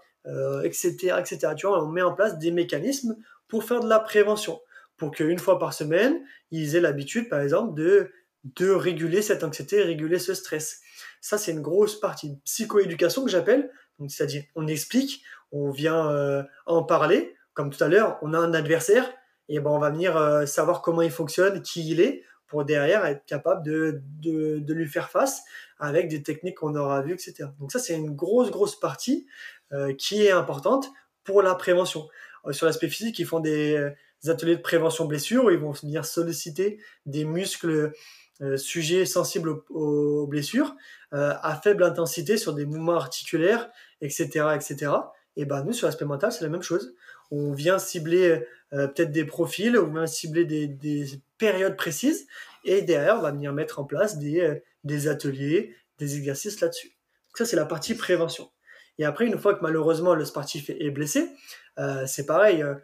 [0.64, 1.54] etc., etc.
[1.58, 3.18] Tu vois, on met en place des mécanismes
[3.50, 4.62] pour faire de la prévention,
[4.96, 6.22] pour qu'une fois par semaine,
[6.52, 8.12] ils aient l'habitude, par exemple, de
[8.44, 10.82] de réguler cette anxiété, réguler ce stress.
[11.22, 13.72] Ça, c'est une grosse partie psychoéducation que j'appelle.
[14.08, 17.36] C'est-à-dire, on explique, on vient euh, en parler.
[17.54, 19.12] Comme tout à l'heure, on a un adversaire,
[19.50, 23.06] et ben on va venir euh, savoir comment il fonctionne, qui il est, pour derrière
[23.06, 25.44] être capable de, de, de lui faire face
[25.80, 27.50] avec des techniques qu'on aura vues, etc.
[27.60, 29.28] Donc ça, c'est une grosse, grosse partie
[29.72, 30.90] euh, qui est importante
[31.24, 32.08] pour la prévention.
[32.46, 33.92] Euh, sur l'aspect physique, ils font des,
[34.24, 37.94] des, ateliers de prévention blessure où ils vont venir solliciter des muscles
[38.42, 40.76] euh, sujets sensibles aux, aux blessures
[41.14, 43.70] euh, à faible intensité sur des mouvements articulaires,
[44.02, 44.92] etc., etc.
[45.36, 46.96] Et ben nous, sur l'aspect mental, c'est la même chose.
[47.32, 52.28] On vient cibler euh, peut-être des profils, on vient cibler des, des, périodes précises,
[52.66, 56.92] et derrière, on va venir mettre en place des, des ateliers, des exercices là-dessus.
[57.34, 58.52] Ça, c'est la partie prévention.
[58.98, 61.30] Et après, une fois que malheureusement le sportif est blessé,
[61.80, 62.62] euh, c'est pareil.
[62.62, 62.76] Euh,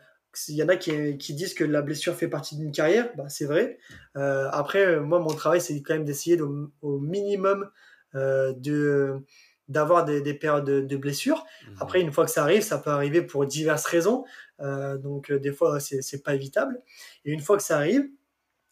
[0.47, 3.29] il y en a qui, qui, disent que la blessure fait partie d'une carrière, bah,
[3.29, 3.79] c'est vrai.
[4.15, 7.69] Euh, après, moi, mon travail, c'est quand même d'essayer au minimum
[8.13, 9.23] de
[9.67, 11.45] d'avoir des, des, périodes de, de blessures.
[11.45, 11.73] Mmh.
[11.81, 14.23] Après, une fois que ça arrive, ça peut arriver pour diverses raisons.
[14.61, 16.81] Euh, donc, euh, des fois, c'est pas évitable.
[17.25, 18.07] Et une fois que ça arrive,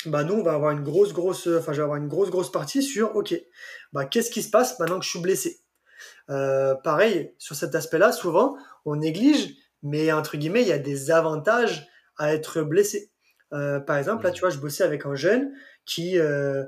[0.06, 2.52] bah, nous, on va avoir une grosse, grosse, enfin, je vais avoir une grosse, grosse
[2.52, 3.34] partie sur, OK,
[3.92, 5.60] bah, qu'est-ce qui se passe maintenant que je suis blessé?
[6.30, 11.12] Euh, pareil, sur cet aspect-là, souvent, on néglige, mais entre guillemets, il y a des
[11.12, 13.12] avantages à être blessé.
[13.54, 15.52] Euh, par exemple, là, tu vois, je bossais avec un jeune
[15.86, 16.64] qui, euh,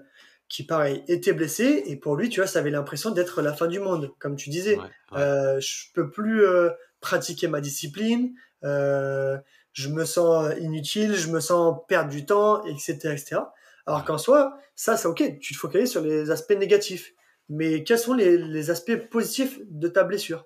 [0.48, 3.66] qui pareil était blessé et pour lui tu vois ça avait l'impression d'être la fin
[3.66, 4.78] du monde comme tu disais.
[4.78, 5.20] Ouais, ouais.
[5.20, 6.70] Euh, je peux plus euh,
[7.02, 13.42] pratiquer ma discipline je me sens inutile je me sens perdre du temps etc etc
[13.86, 17.14] alors qu'en soi ça c'est ok tu te focalises sur les aspects négatifs.
[17.50, 20.46] Mais quels sont les, les aspects positifs de ta blessure?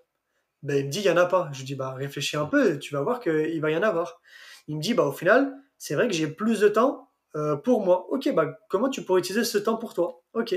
[0.63, 2.77] Ben il me dit il y en a pas je dis bah réfléchis un peu
[2.79, 4.21] tu vas voir qu'il va y en avoir
[4.67, 7.83] il me dit bah au final c'est vrai que j'ai plus de temps euh, pour
[7.83, 8.07] moi.
[8.09, 10.21] Ok, bah comment tu pourrais utiliser ce temps pour toi?
[10.33, 10.55] Ok.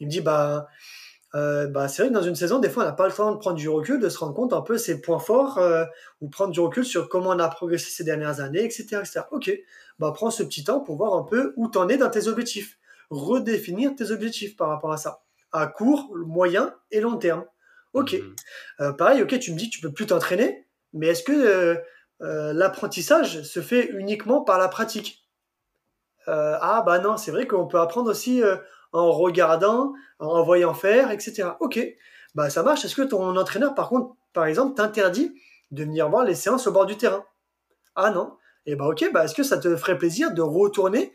[0.00, 0.68] Il me dit bah
[1.34, 3.32] euh, bah c'est vrai que dans une saison, des fois, on n'a pas le temps
[3.32, 5.84] de prendre du recul, de se rendre compte un peu ses points forts euh,
[6.20, 9.22] ou prendre du recul sur comment on a progressé ces dernières années, etc., etc.
[9.30, 9.50] Ok,
[9.98, 12.78] bah prends ce petit temps pour voir un peu où t'en es dans tes objectifs,
[13.10, 15.22] redéfinir tes objectifs par rapport à ça,
[15.52, 17.44] à court, moyen et long terme.
[17.92, 18.14] Ok.
[18.14, 18.34] Mmh.
[18.80, 21.76] Euh, pareil, ok, tu me dis que tu peux plus t'entraîner, mais est-ce que euh,
[22.22, 25.26] euh, l'apprentissage se fait uniquement par la pratique?
[26.32, 28.40] Ah bah non, c'est vrai qu'on peut apprendre aussi
[28.92, 31.56] en regardant, en voyant faire, etc.
[31.58, 31.84] Ok,
[32.36, 32.84] bah ça marche.
[32.84, 35.34] Est-ce que ton entraîneur, par contre, par exemple, t'interdit
[35.72, 37.24] de venir voir les séances au bord du terrain?
[37.96, 38.36] Ah non.
[38.64, 41.12] Et eh bah ok, bah est-ce que ça te ferait plaisir de retourner,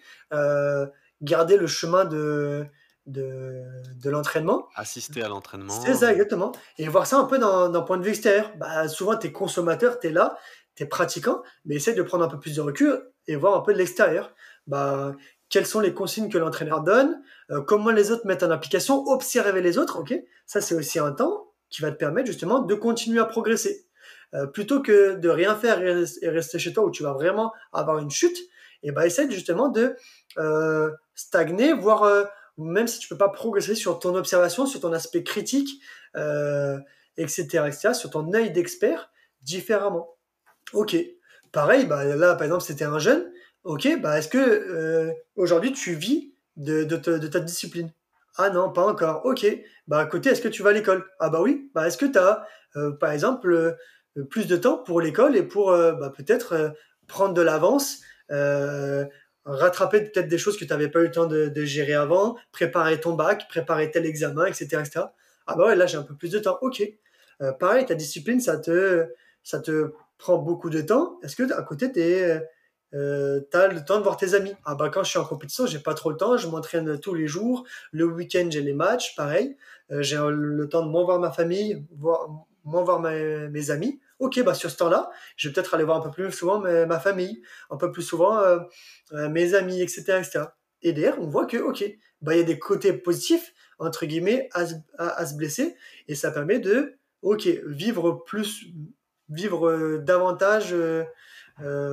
[1.22, 2.68] garder le chemin de,
[3.06, 3.64] de,
[4.02, 4.68] de l'entraînement.
[4.76, 5.74] Assister à l'entraînement.
[5.74, 6.52] C'est ça, exactement.
[6.78, 8.52] Et voir ça un peu d'un point de vue extérieur.
[8.58, 10.38] Bah, souvent, tu es consommateur, tu es là,
[10.76, 13.62] tu es pratiquant, mais essaie de prendre un peu plus de recul et voir un
[13.62, 14.34] peu de l'extérieur
[14.68, 15.14] bah,
[15.50, 19.62] quelles sont les consignes que l'entraîneur donne, euh, comment les autres mettent en application, observer
[19.62, 20.14] les autres, ok?
[20.46, 23.86] Ça, c'est aussi un temps qui va te permettre justement de continuer à progresser.
[24.34, 28.00] Euh, plutôt que de rien faire et rester chez toi où tu vas vraiment avoir
[28.00, 28.38] une chute,
[28.84, 29.96] et bah, essaie justement de
[30.38, 32.24] euh, stagner, voire euh,
[32.58, 35.82] même si tu peux pas progresser sur ton observation, sur ton aspect critique,
[36.16, 36.80] euh,
[37.18, 40.18] etc., etc., sur ton œil d'expert différemment.
[40.74, 40.96] Ok.
[41.52, 43.32] Pareil, bah, là, par exemple, c'était un jeune,
[43.66, 47.92] Ok, bah est-ce que euh, aujourd'hui tu vis de, ta discipline?
[48.38, 49.26] Ah non, pas encore.
[49.26, 49.48] Ok,
[49.88, 51.04] bah à côté, est-ce que tu vas à l'école?
[51.20, 51.72] Ah bah oui.
[51.74, 52.46] Bah est-ce que tu as,
[52.76, 53.76] euh, par exemple,
[54.30, 56.76] plus de temps pour l'école et pour bah, peut-être
[57.08, 58.02] prendre de l'avance,
[59.46, 62.36] rattraper peut-être des choses que tu n'avais pas eu le temps de, de, gérer avant,
[62.52, 64.66] préparer ton bac, préparer tel examen, etc.
[64.80, 65.06] etc.
[65.48, 66.58] Ah bah ouais, là j'ai un peu plus de temps.
[66.62, 66.84] Ok.
[67.60, 69.06] pareil, ta discipline, ça te,
[69.44, 71.20] ça te prend beaucoup de temps.
[71.24, 72.42] Est-ce que à côté, tu es
[72.96, 74.54] euh, t'as le temps de voir tes amis?
[74.64, 77.14] Ah bah quand je suis en compétition, j'ai pas trop le temps, je m'entraîne tous
[77.14, 77.66] les jours.
[77.92, 79.58] Le week-end, j'ai les matchs, pareil.
[79.92, 82.30] Euh, j'ai le temps de moins voir ma famille, voir,
[82.64, 84.00] moins voir mes amis.
[84.20, 86.86] Ok, bah sur ce temps-là, je vais peut-être aller voir un peu plus souvent ma,
[86.86, 88.60] ma famille, un peu plus souvent euh,
[89.12, 90.46] euh mes amis, etc., etc.
[90.82, 91.84] Et derrière, on voit que ok,
[92.22, 94.66] bah il y a des côtés positifs entre guillemets à,
[94.98, 95.76] à, à se blesser
[96.08, 98.68] et ça permet de ok vivre plus,
[99.28, 101.04] vivre euh, davantage euh,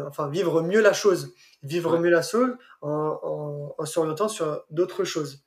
[0.07, 1.99] enfin vivre mieux la chose, vivre ouais.
[2.01, 5.45] mieux la chose en, en, en s'orientant sur d'autres choses.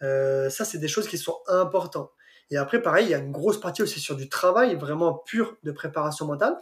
[0.00, 2.10] Ça, c'est des choses qui sont importantes.
[2.52, 5.56] Et après, pareil, il y a une grosse partie aussi sur du travail vraiment pur
[5.62, 6.54] de préparation mentale.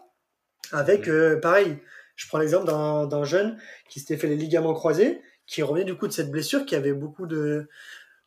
[0.70, 1.10] Avec, mmh.
[1.10, 1.78] euh, pareil,
[2.14, 6.06] je prends l'exemple d'un jeune qui s'était fait les ligaments croisés, qui revenait du coup
[6.06, 7.68] de cette blessure, qui avait beaucoup de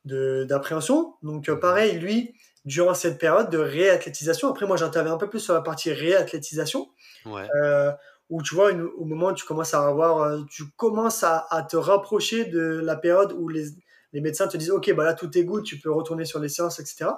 [0.04, 1.14] d'appréhension.
[1.24, 2.36] Donc, euh, pareil, lui,
[2.66, 6.90] durant cette période de réathlétisation, après, moi, j'interviens un peu plus sur la partie réathlétisation.
[7.26, 7.48] Ouais.
[7.56, 7.94] Euh,
[8.30, 11.64] où tu vois, une, au moment où tu commences à avoir, tu commences à, à,
[11.64, 13.68] te rapprocher de la période où les,
[14.14, 16.50] les médecins te disent, OK, bah là, tout est good, tu peux retourner sur les
[16.50, 17.12] séances, etc.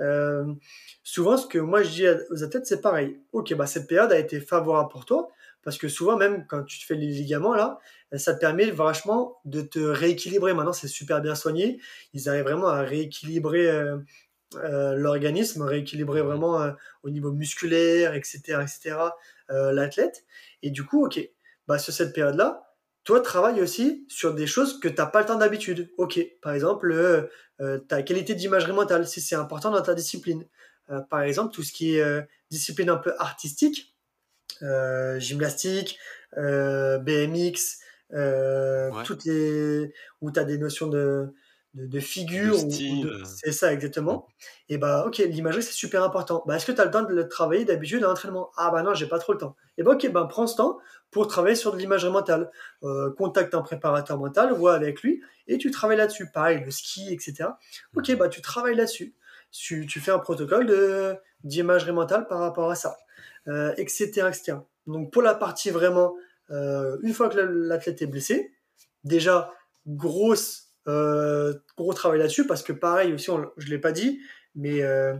[0.00, 0.44] Euh,
[1.02, 3.18] souvent, ce que moi je dis aux athlètes, c'est pareil.
[3.32, 5.28] OK, bah cette période a été favorable pour toi,
[5.62, 7.78] parce que souvent, même quand tu te fais les ligaments, là,
[8.16, 10.54] ça te permet vachement de te rééquilibrer.
[10.54, 11.80] Maintenant, c'est super bien soigné.
[12.14, 13.68] Ils arrivent vraiment à rééquilibrer
[14.54, 16.72] euh, l'organisme, rééquilibrer vraiment euh,
[17.02, 18.96] au niveau musculaire, etc., etc.,
[19.50, 20.24] euh, l'athlète.
[20.62, 21.20] Et du coup, ok,
[21.66, 22.67] bah, sur cette période-là,
[23.08, 25.90] toi, travaille aussi sur des choses que tu n'as pas le temps d'habitude.
[25.96, 26.94] Ok, par exemple,
[27.88, 30.44] ta qualité d'imagerie mentale, si c'est important dans ta discipline.
[31.08, 33.96] par exemple, tout ce qui est discipline un peu artistique,
[34.60, 35.98] gymnastique,
[36.36, 37.78] BMX,
[39.04, 39.90] toutes les
[40.20, 41.32] où tu as des notions de,
[41.86, 42.56] de, figure.
[42.56, 43.24] Euh.
[43.24, 44.26] C'est ça, exactement.
[44.68, 46.42] Et bah, ok, l'imagerie, c'est super important.
[46.46, 48.50] Bah, est-ce que tu as le temps de le travailler d'habitude à l'entraînement?
[48.56, 49.56] Ah, bah non, j'ai pas trop le temps.
[49.76, 50.78] Et bah, ok, bah, prends ce temps
[51.10, 52.50] pour travailler sur de l'imagerie mentale.
[52.82, 56.30] Euh, contacte un préparateur mental, vois avec lui, et tu travailles là-dessus.
[56.32, 57.50] Pareil, le ski, etc.
[57.96, 59.14] Ok, bah, tu travailles là-dessus.
[59.50, 62.98] Tu, tu, fais un protocole d'imagerie mentale par rapport à ça,
[63.76, 64.58] etc., euh, etc.
[64.86, 66.14] Donc, pour la partie vraiment,
[66.50, 68.52] une fois que l'athlète est blessé,
[69.04, 69.52] déjà,
[69.86, 70.67] grosse euh,
[71.76, 74.20] gros travail là-dessus parce que pareil aussi, je ne l'ai pas dit,
[74.54, 75.14] mais euh,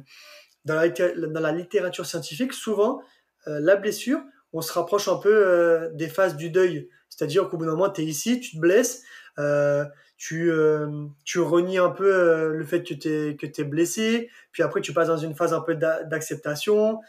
[0.64, 3.02] dans, la, dans, la, littérature scientifique, souvent,
[3.46, 4.20] euh, la blessure,
[4.52, 6.88] on se rapproche un peu des phases du deuil.
[7.10, 9.02] C'est-à-dire qu'au bout d'un moment, tu es ici, tu te blesses,
[10.16, 10.50] tu,
[11.24, 14.92] tu renies un peu le fait que tu es, que es blessé, puis après tu
[14.94, 17.00] passes dans une phase un peu d'acceptation,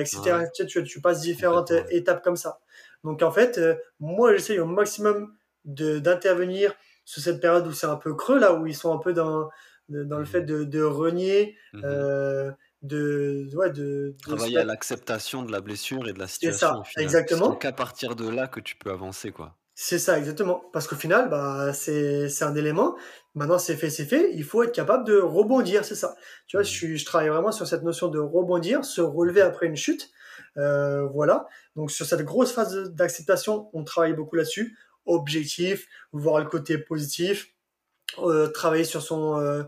[0.00, 0.46] etc.
[0.66, 2.60] Tu, tu, passes différentes étapes comme ça.
[3.04, 3.60] Donc en fait,
[4.00, 6.74] moi j'essaye au maximum d'intervenir
[7.06, 9.48] sur cette période où c'est un peu creux, là, où ils sont un peu dans,
[9.88, 11.82] dans le fait de, de renier, mhm.
[11.84, 12.50] euh,
[12.82, 16.82] de, ouais, de, Travailler à l'acceptation de la blessure et de la situation.
[16.84, 17.52] C'est ça, exactement.
[17.52, 19.56] C'est qu'à partir de là que tu peux avancer, quoi.
[19.78, 20.64] C'est ça, exactement.
[20.72, 22.96] Parce qu'au final, bah, c'est un élément.
[23.34, 24.32] Maintenant, c'est fait, c'est fait.
[24.34, 26.16] Il faut être capable de rebondir, c'est ça.
[26.48, 29.76] Tu vois, je, je travaille vraiment sur cette notion de rebondir, se relever après une
[29.76, 30.10] chute.
[30.56, 31.46] Euh, voilà.
[31.76, 34.76] Donc, sur cette grosse phase d'acceptation, on travaille beaucoup là-dessus
[35.06, 37.54] objectif, voir le côté positif,
[38.18, 39.62] euh, travailler sur son, euh,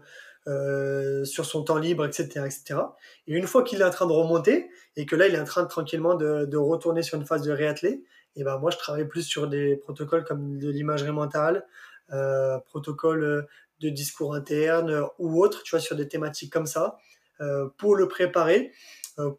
[0.49, 2.81] euh, sur son temps libre, etc., etc.
[3.27, 5.45] Et une fois qu'il est en train de remonter et que là il est en
[5.45, 8.03] train de, tranquillement de, de retourner sur une phase de réathlé,
[8.35, 11.67] et ben moi je travaille plus sur des protocoles comme de l'imagerie mentale,
[12.13, 13.47] euh, protocoles
[13.81, 16.97] de discours interne ou autres, tu vois, sur des thématiques comme ça,
[17.43, 18.73] euh, pour le préparer,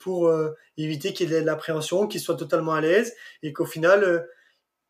[0.02, 0.30] pour
[0.76, 4.28] éviter qu'il ait de l'appréhension, qu'il soit totalement à l'aise et qu'au final,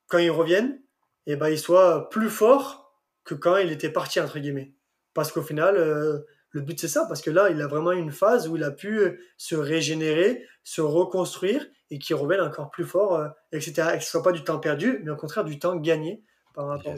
[0.07, 0.81] quand ils reviennent,
[1.25, 2.93] et ben, il soit plus fort
[3.23, 4.73] que quand il était parti, entre guillemets.
[5.13, 6.19] Parce qu'au final, euh,
[6.51, 8.71] le but c'est ça, parce que là, il a vraiment une phase où il a
[8.71, 13.91] pu euh, se régénérer, se reconstruire et qu'il revienne encore plus fort, euh, etc.
[13.93, 16.67] Et que ce soit pas du temps perdu, mais au contraire du temps gagné par
[16.67, 16.95] rapport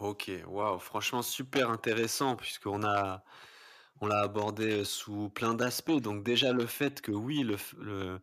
[0.00, 3.24] Ok, waouh, franchement super intéressant puisqu'on a
[4.00, 6.00] on l'a abordé sous plein d'aspects.
[6.00, 8.20] Donc déjà le fait que oui, le, le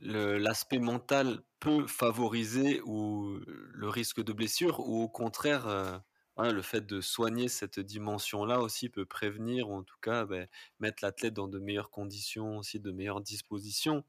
[0.00, 5.98] l'aspect mental peut favoriser ou le risque de blessure ou au contraire, euh,
[6.36, 10.46] le fait de soigner cette dimension-là aussi peut prévenir ou en tout cas ben,
[10.78, 14.04] mettre l'athlète dans de meilleures conditions, aussi de meilleures dispositions.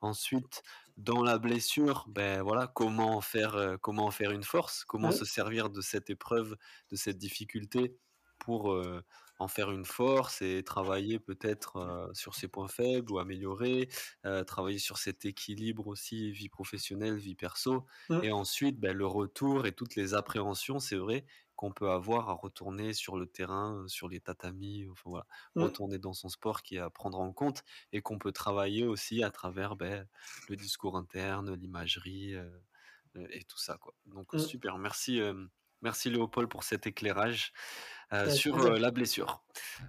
[0.00, 0.62] Ensuite,
[0.96, 5.70] dans la blessure, ben voilà, comment faire, euh, comment faire une force, comment se servir
[5.70, 6.56] de cette épreuve,
[6.90, 7.96] de cette difficulté
[8.38, 9.02] pour euh,
[9.38, 13.88] en faire une force et travailler peut-être sur ses points faibles ou améliorer,
[14.46, 17.84] travailler sur cet équilibre aussi vie professionnelle, vie perso.
[18.08, 18.20] Mmh.
[18.22, 22.34] Et ensuite, ben, le retour et toutes les appréhensions, c'est vrai qu'on peut avoir à
[22.34, 25.62] retourner sur le terrain, sur les tatamis, enfin voilà, mmh.
[25.62, 27.62] retourner dans son sport qui est à prendre en compte
[27.92, 30.06] et qu'on peut travailler aussi à travers ben,
[30.48, 32.34] le discours interne, l'imagerie
[33.30, 33.78] et tout ça.
[33.78, 33.94] Quoi.
[34.06, 34.38] Donc mmh.
[34.38, 35.20] super, merci.
[35.82, 37.52] Merci Léopold pour cet éclairage.
[38.12, 39.42] Euh, sur euh, la blessure.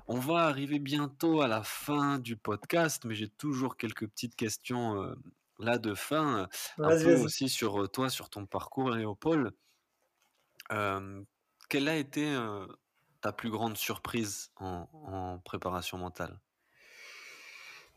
[0.07, 5.03] On va arriver bientôt à la fin du podcast, mais j'ai toujours quelques petites questions
[5.03, 5.15] euh,
[5.59, 6.49] là de fin,
[6.79, 9.53] un peu aussi sur toi, sur ton parcours, Léopold.
[11.69, 12.35] quelle a été
[13.21, 16.39] ta plus grande surprise en, préparation mentale?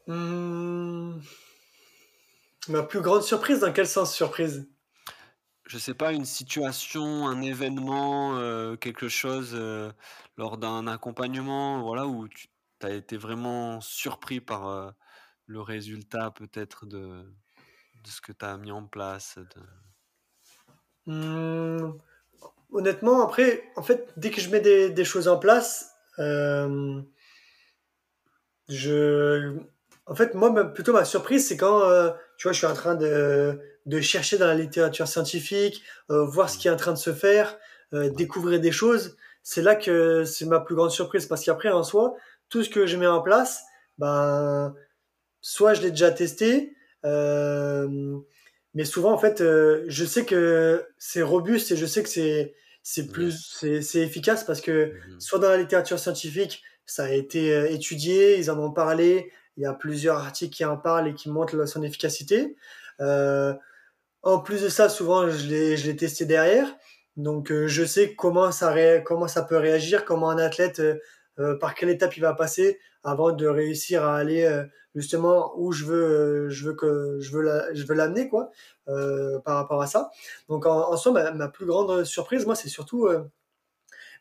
[0.06, 1.18] Mmh.
[2.68, 4.68] Ma plus grande surprise, dans quel sens surprise?
[5.70, 9.92] Je sais pas, une situation, un événement, euh, quelque chose, euh,
[10.36, 12.48] lors d'un accompagnement, voilà, où tu
[12.82, 14.90] as été vraiment surpris par, euh,
[15.46, 17.24] le résultat peut-être de
[18.04, 19.38] ce que tu as mis en place,
[21.06, 21.92] mmh,
[22.72, 25.94] honnêtement, après, en fait, dès que je mets des choses en place,
[28.68, 29.56] je
[30.06, 31.80] en fait, moi, plutôt ma surprise, c'est quand,
[32.38, 36.50] tu vois, je suis en train de de chercher dans la littérature scientifique, euh, voir
[36.50, 37.58] ce qui est en train de se faire,
[37.94, 39.16] euh, découvrir des choses.
[39.42, 42.14] C'est là que c'est ma plus grande surprise parce qu'après en soi,
[42.48, 43.62] tout ce que je mets en place,
[43.98, 44.74] ben
[45.40, 48.18] soit je l'ai déjà testé, euh,
[48.74, 52.54] mais souvent, en fait, euh, je sais que c'est robuste et je sais que c'est
[52.82, 57.54] c'est plus c'est efficace parce que mmh soit dans la littérature scientifique, ça a été
[57.54, 61.14] euh, étudié, ils en ont parlé, il y a plusieurs articles qui en parlent et
[61.14, 62.56] qui montrent son efficacité.
[63.00, 63.54] Euh,
[64.22, 66.68] en plus de ça, souvent, je l'ai je l'ai testé derrière,
[67.16, 70.82] donc je sais comment ça comment ça peut réagir, comment un athlète
[71.60, 74.46] par quelle étape il va passer avant de réussir à aller
[74.94, 78.50] justement où je veux, euh, je veux que je veux la, je veux l'amener quoi
[78.88, 80.10] euh, par rapport à ça.
[80.48, 83.24] Donc en, en soi, ma, ma, plus grande surprise, moi, c'est surtout euh,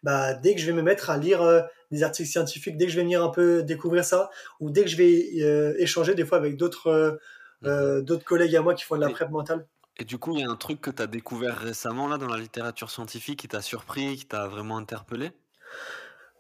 [0.04, 1.62] bah, dès que je vais me mettre à lire euh,
[1.92, 4.90] des articles scientifiques, dès que je vais venir un peu découvrir ça, ou dès que
[4.90, 7.20] je vais échanger des fois avec d'autres
[7.62, 8.02] mmh.
[8.02, 9.66] d'autres collègues à moi qui font de la prep mentale.
[10.00, 12.28] Et du coup, il y a un truc que tu as découvert récemment là dans
[12.28, 15.32] la littérature scientifique qui t'a surpris, qui t'a vraiment interpellé?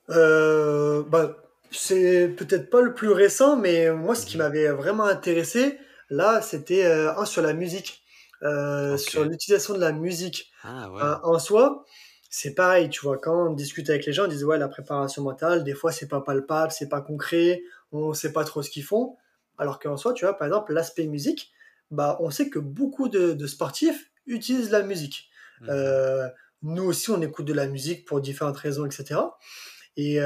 [0.09, 1.35] Euh, bah,
[1.69, 4.43] c'est peut-être pas le plus récent, mais moi, ce qui mhm.
[4.43, 5.77] m'avait vraiment intéressé,
[6.09, 8.01] là, c'était euh, un sur la musique,
[8.43, 10.51] euh, sur l'utilisation de la musique.
[10.63, 11.01] Ah, ouais.
[11.23, 11.83] en soi,
[12.29, 15.21] c'est pareil, tu vois, quand on discute avec les gens, ils disent ouais, la préparation
[15.21, 17.61] mentale, des fois, c'est pas palpable, c'est pas concret,
[17.91, 19.17] on sait pas trop ce qu'ils font.
[19.57, 21.51] Alors qu'en soi, tu vois, par exemple, l'aspect musique,
[21.91, 25.29] bah, on sait que beaucoup de, sportifs utilisent la musique.
[25.61, 25.67] Mhm.
[25.71, 26.27] Euh,
[26.61, 29.21] nous aussi, on écoute de la musique pour différentes raisons, etc.
[29.95, 30.19] Et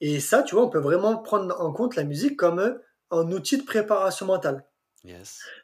[0.00, 2.74] et ça, tu vois, on peut vraiment prendre en compte la musique comme euh,
[3.10, 4.64] un outil de préparation mentale.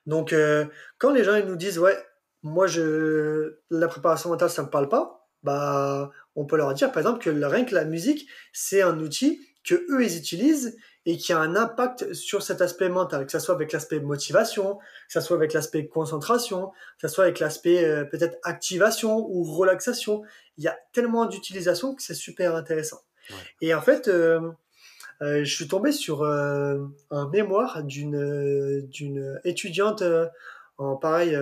[0.06, 0.66] Donc, euh,
[0.98, 1.96] quand les gens ils nous disent, ouais,
[2.42, 6.98] moi, je, la préparation mentale, ça me parle pas, bah, on peut leur dire, par
[6.98, 10.76] exemple, que rien que la musique, c'est un outil que eux, ils utilisent
[11.06, 14.76] et qui a un impact sur cet aspect mental, que ce soit avec l'aspect motivation,
[14.76, 16.68] que ce soit avec l'aspect concentration,
[16.98, 20.22] que ce soit avec l'aspect euh, peut-être activation ou relaxation.
[20.56, 23.00] Il y a tellement d'utilisation que c'est super intéressant.
[23.60, 24.52] Et en fait, euh,
[25.22, 26.78] euh, je suis tombé sur euh,
[27.10, 30.02] un mémoire d'une d'une étudiante
[30.78, 31.38] en pareil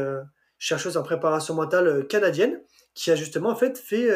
[0.59, 2.61] chercheuse en préparation mentale canadienne
[2.95, 4.09] qui a justement en fait fait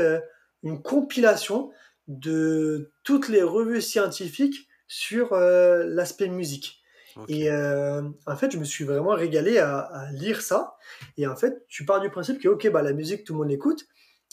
[0.62, 1.70] une compilation
[2.08, 6.82] de toutes les revues scientifiques sur l'aspect musique.
[7.28, 10.76] Et en fait, je me suis vraiment régalé à, à, lire ça.
[11.16, 13.48] Et en fait, tu pars du principe que, ok, bah, la musique, tout le monde
[13.48, 13.86] l'écoute,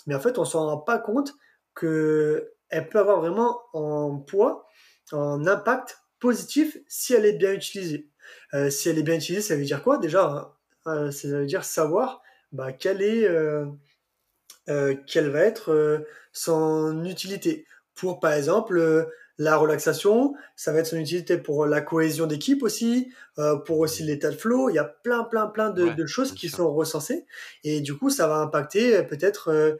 [0.05, 1.33] mais en fait, on s'en rend pas compte
[1.73, 4.67] que elle peut avoir vraiment un poids,
[5.11, 8.09] un impact positif si elle est bien utilisée.
[8.53, 9.97] Euh, si elle est bien utilisée, ça veut dire quoi?
[9.97, 10.55] Déjà,
[10.87, 12.21] euh, ça veut dire savoir
[12.51, 13.65] bah, quelle, est, euh,
[15.07, 17.67] quelle va être son utilité.
[17.93, 23.11] Pour, par exemple, la relaxation, ça va être son utilité pour la cohésion d'équipe aussi,
[23.65, 24.69] pour aussi l'état de flow.
[24.69, 27.25] Il y a plein, plein, plein de, choses qui sont recensées.
[27.63, 29.77] Et du coup, ça va impacter peut-être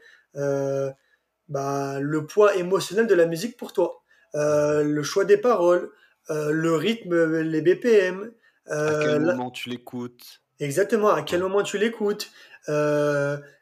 [1.48, 4.02] bah, le poids émotionnel de la musique pour toi,
[4.34, 5.90] euh, le choix des paroles,
[6.30, 8.32] euh, le rythme, les BPM.
[8.70, 10.42] Euh, à quel moment tu l'écoutes?
[10.60, 12.30] Exactement, à quel moment tu l'écoutes?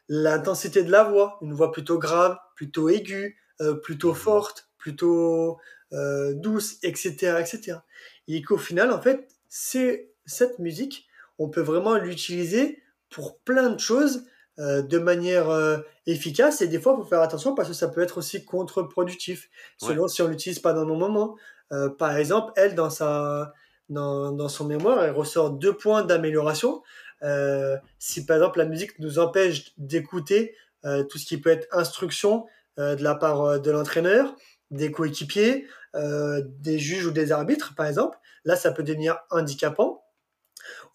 [0.09, 3.37] L'intensité de la voix, une voix plutôt grave, plutôt aiguë,
[3.83, 4.15] plutôt mmh.
[4.15, 5.57] forte, plutôt
[6.35, 7.77] douce, etc., etc.
[8.27, 11.07] Et qu'au final, en fait, c'est cette musique,
[11.39, 14.25] on peut vraiment l'utiliser pour plein de choses
[14.59, 17.87] euh, de manière euh, efficace et des fois il faut faire attention parce que ça
[17.87, 19.49] peut être aussi contre-productif
[19.79, 21.35] selon si on l'utilise pas dans nos moments.
[21.71, 23.53] Euh, par exemple, elle dans sa
[23.89, 26.83] dans, dans, son mémoire, elle ressort deux points d'amélioration.
[27.99, 32.45] si par exemple la musique nous empêche d'écouter tout ce qui peut être instruction
[32.77, 34.35] de la part de l'entraîneur,
[34.73, 40.03] des coéquipiers, des juges ou des arbitres par exemple, là ça peut devenir handicapant.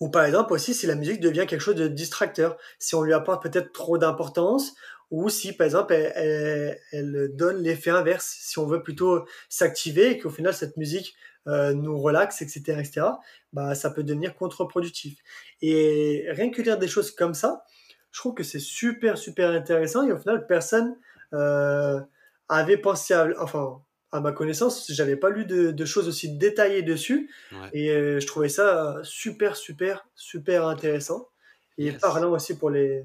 [0.00, 3.12] Ou par exemple aussi si la musique devient quelque chose de distracteur, si on lui
[3.12, 4.74] apporte peut-être trop d'importance,
[5.10, 10.30] ou si par exemple elle, donne l'effet inverse, si on veut plutôt s'activer et qu'au
[10.30, 11.14] final cette musique
[11.46, 13.06] euh, nous relaxe, etc., etc.,
[13.52, 15.18] bah, ça peut devenir contre-productif.
[15.62, 17.64] Et rien que lire des choses comme ça,
[18.10, 20.96] je trouve que c'est super, super intéressant et au final personne
[21.32, 22.00] euh,
[22.48, 23.28] avait pensé à...
[23.38, 27.30] Enfin, à ma connaissance, j'avais pas lu de, choses aussi détaillées dessus.
[27.72, 31.28] Et euh, je trouvais ça super, super, super intéressant.
[31.76, 33.04] Et parlant aussi pour les,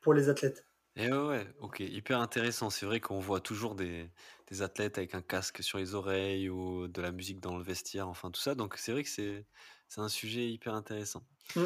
[0.00, 0.66] pour les athlètes.
[0.96, 2.68] Et ouais, ouais, ok, hyper intéressant.
[2.68, 4.10] C'est vrai qu'on voit toujours des,
[4.50, 8.08] des, athlètes avec un casque sur les oreilles ou de la musique dans le vestiaire,
[8.08, 8.54] enfin tout ça.
[8.54, 9.46] Donc c'est vrai que c'est
[9.96, 11.22] un sujet hyper intéressant.
[11.56, 11.62] Mm.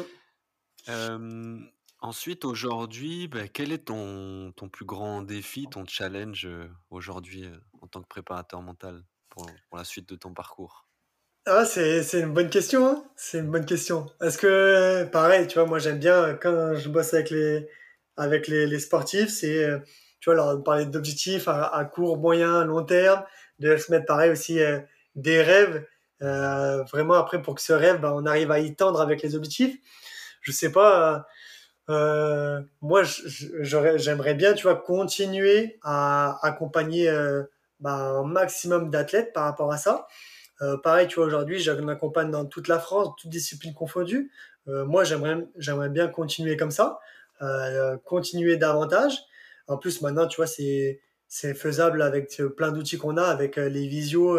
[0.89, 1.59] Euh,
[1.99, 6.47] ensuite, aujourd'hui, bah, quel est ton, ton plus grand défi, ton challenge
[6.89, 7.49] aujourd'hui
[7.81, 10.87] en tant que préparateur mental pour, la suite de ton parcours?
[11.45, 12.87] Ah, c'est, une bonne question.
[12.87, 13.03] Hein.
[13.15, 14.07] c'est une bonne question.
[14.21, 17.67] Est-ce que, pareil, tu vois, moi j'aime bien quand je bosse avec les,
[18.17, 19.69] avec les, sportifs, c'est,
[20.19, 23.23] tu vois, leur parler d'objectifs à, court, moyen, long terme,
[23.59, 24.59] de se mettre pareil aussi
[25.15, 25.85] des rêves.
[26.19, 29.77] Vraiment, après, pour que ce rêve, bah, on arrive à y tendre avec les objectifs.
[30.41, 31.27] Je sais pas,
[31.89, 37.43] euh, moi, j'aimerais bien, tu vois, continuer à accompagner euh,
[37.79, 40.07] bah, un maximum d'athlètes par rapport à ça.
[40.61, 44.31] Euh, pareil, tu vois, aujourd'hui, j'accompagne dans toute la France, toutes disciplines confondues.
[44.65, 46.99] moi, j'aimerais, bien continuer comme ça,
[48.03, 49.17] continuer davantage.
[49.67, 50.99] En plus, maintenant, tu vois, c'est,
[51.29, 54.37] c'est faisable avec plein d'outils qu'on a, avec les visios,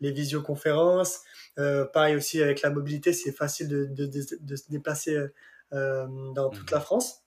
[0.00, 1.22] les visioconférences.
[1.92, 5.28] pareil aussi avec la mobilité, c'est facile de, de, de, se déplacer euh,
[5.72, 6.84] dans toute la mhm.
[6.84, 7.22] France.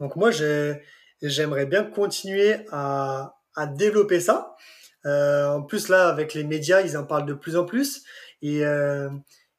[0.00, 0.30] Donc moi,
[1.22, 4.54] j'aimerais bien continuer à, à développer ça.
[5.04, 8.02] Euh, en plus, là, avec les médias, ils en parlent de plus en plus.
[8.42, 9.08] Et, euh,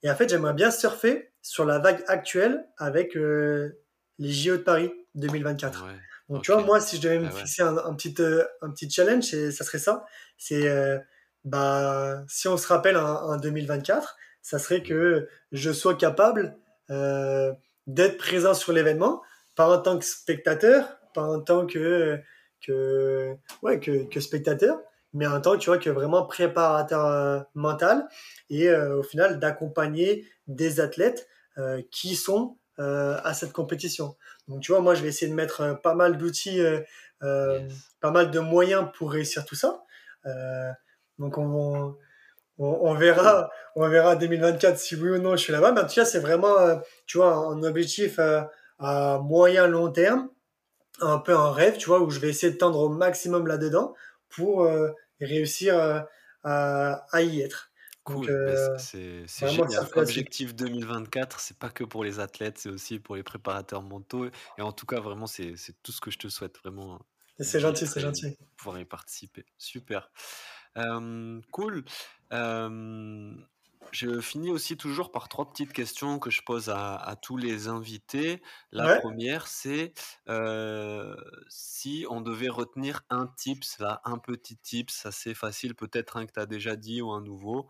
[0.04, 4.92] et en fait, j'aimerais bien surfer sur la vague actuelle avec les JO de Paris
[5.16, 5.86] 2024.
[6.30, 8.14] Donc, tu vois, moi, si je devais me ah fixer un, un, petit,
[8.62, 10.06] un petit challenge, ça serait ça.
[10.38, 10.68] C'est,
[11.48, 16.58] bah, si on se rappelle en, 2024, ça serait que je sois capable
[16.90, 17.54] euh,
[17.88, 19.22] d'être présent sur l'événement,
[19.56, 22.20] pas en tant que spectateur, pas en tant que,
[22.62, 24.80] que, ouais, que, que spectateur,
[25.14, 28.08] mais en tant tu vois, que vraiment préparateur euh, mental
[28.50, 31.28] et euh, au final d'accompagner des athlètes
[31.58, 34.16] euh, qui sont à cette compétition.
[34.48, 36.62] Donc tu vois, moi je vais essayer de mettre pas mal d'outils,
[37.20, 39.82] pas mal de moyens pour réussir tout ça.
[41.18, 41.98] donc on,
[42.60, 45.72] on, verra, on verra 2024 si oui ou non je suis là-bas.
[45.72, 48.42] Mais en tout cas, c'est vraiment, euh, tu vois, un objectif euh,
[48.80, 50.30] à moyen long terme,
[51.02, 53.94] un peu un rêve, tu vois, où je vais essayer de tendre au maximum là-dedans
[54.30, 54.90] pour euh,
[55.22, 56.06] réussir
[56.44, 57.72] à, y être.
[58.04, 58.26] Cool,
[58.80, 59.86] c'est génial.
[59.96, 64.30] Objectif 2024, c'est pas que pour les athlètes, c'est aussi pour les préparateurs mentaux.
[64.58, 67.00] Et en tout cas, vraiment, c'est tout ce que je te souhaite, vraiment.
[67.40, 68.38] C'est gentil, c'est gentil.
[68.56, 69.46] Pouvoir y participer.
[69.58, 70.10] Super
[71.52, 71.84] cool.
[73.92, 78.42] je finis aussi toujours par trois petites questions que je pose à, tous les invités.
[78.72, 79.94] La première, c'est
[81.48, 86.34] si on devait retenir un tips, là, un petit tips assez facile, peut-être un que
[86.34, 87.70] tu as déjà dit ou un nouveau,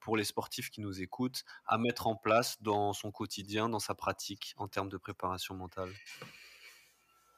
[0.00, 3.94] pour les sportifs qui nous écoutent, à mettre en place dans son quotidien, dans sa
[3.94, 5.92] pratique en termes de préparation mentale?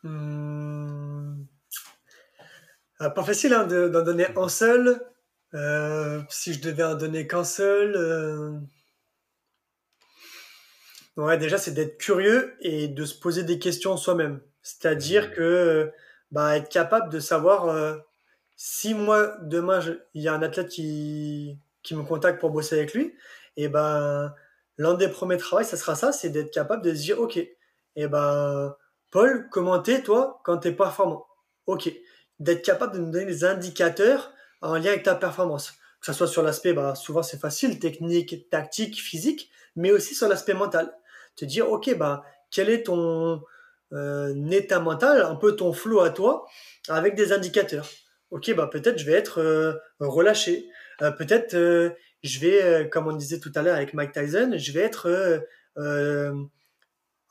[0.02, 1.44] Mmh.
[3.02, 5.00] Euh, pas facile hein, d'en donner un seul.
[5.54, 7.94] Euh, si je devais en donner qu'un seul.
[7.96, 8.52] Euh,
[11.16, 14.40] ouais, déjà, c'est d'être curieux et de se poser des questions soi-même.
[14.62, 15.32] C'est-à-dire mmh.
[15.32, 15.92] que
[16.30, 18.00] bah, être capable de savoir
[18.56, 19.80] si moi, demain,
[20.14, 23.14] il y a un athlète qui, qui me contacte pour bosser avec lui,
[23.56, 24.34] et ben
[24.78, 28.08] l'un des premiers travaux, ça sera ça, c'est d'être capable de se dire, ok, et
[28.08, 28.74] ben
[29.10, 31.26] Paul, comment t'es toi quand t'es performant?
[31.66, 31.92] Ok,
[32.42, 35.72] d'être capable de nous donner des indicateurs en lien avec ta performance.
[36.00, 40.28] Que ce soit sur l'aspect, bah, souvent c'est facile, technique, tactique, physique, mais aussi sur
[40.28, 40.92] l'aspect mental.
[41.36, 43.42] Te dire, ok, bah, quel est ton
[43.92, 46.46] euh, état mental, un peu ton flow à toi,
[46.88, 47.88] avec des indicateurs.
[48.30, 50.68] Ok, bah, peut-être je vais être euh, relâché.
[51.00, 51.54] Euh, peut-être
[52.22, 55.08] je vais, comme on disait tout à l'heure avec Mike Tyson, je vais être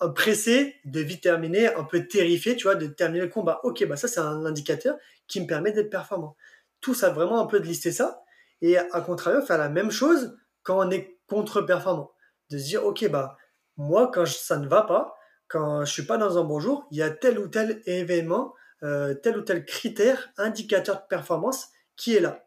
[0.10, 3.60] pressé de vite terminer, un peu terrifié, tu vois, de terminer le combat.
[3.64, 4.98] Ok, bah ça c'est un indicateur
[5.28, 6.36] qui me permet d'être performant.
[6.82, 8.23] Tout ça, vraiment un peu de lister ça.
[8.61, 12.11] Et à contrario, faire la même chose quand on est contre-performant.
[12.49, 13.38] De se dire, ok, bah
[13.78, 15.15] moi, quand ça ne va pas,
[15.48, 18.53] quand je suis pas dans un bon jour, il y a tel ou tel événement,
[18.84, 22.45] euh, tel ou tel critère, indicateur de performance qui est là.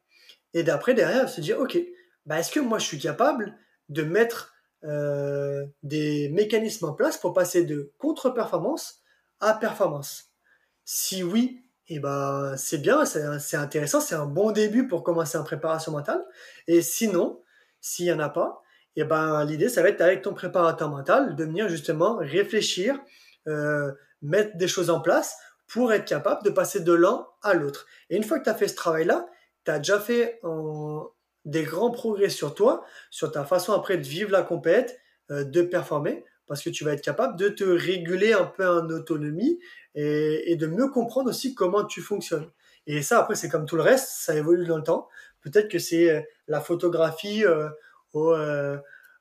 [0.52, 1.78] Et d'après, derrière, se dire, ok,
[2.26, 3.56] bah est-ce que moi je suis capable
[3.88, 4.53] de mettre
[4.84, 9.00] euh, des mécanismes en place pour passer de contre-performance
[9.40, 10.30] à performance
[10.84, 15.44] Si oui, eh ben, c'est bien, c'est intéressant, c'est un bon début pour commencer en
[15.44, 16.24] préparation mentale.
[16.66, 17.42] Et sinon,
[17.80, 18.62] s'il n'y en a pas,
[18.96, 22.98] eh ben, l'idée, ça va être avec ton préparateur mental de venir justement réfléchir,
[23.48, 23.92] euh,
[24.22, 25.36] mettre des choses en place
[25.66, 27.86] pour être capable de passer de l'un à l'autre.
[28.10, 29.26] Et une fois que tu as fait ce travail-là,
[29.64, 31.08] tu as déjà fait en,
[31.44, 35.00] des grands progrès sur toi, sur ta façon après de vivre la compète,
[35.30, 38.88] euh, de performer, parce que tu vas être capable de te réguler un peu en
[38.90, 39.58] autonomie
[39.94, 42.50] et, de mieux comprendre aussi comment tu fonctionnes.
[42.86, 45.08] Et ça, après, c'est comme tout le reste, ça évolue dans le temps.
[45.40, 47.68] Peut-être que c'est euh, la photographie euh,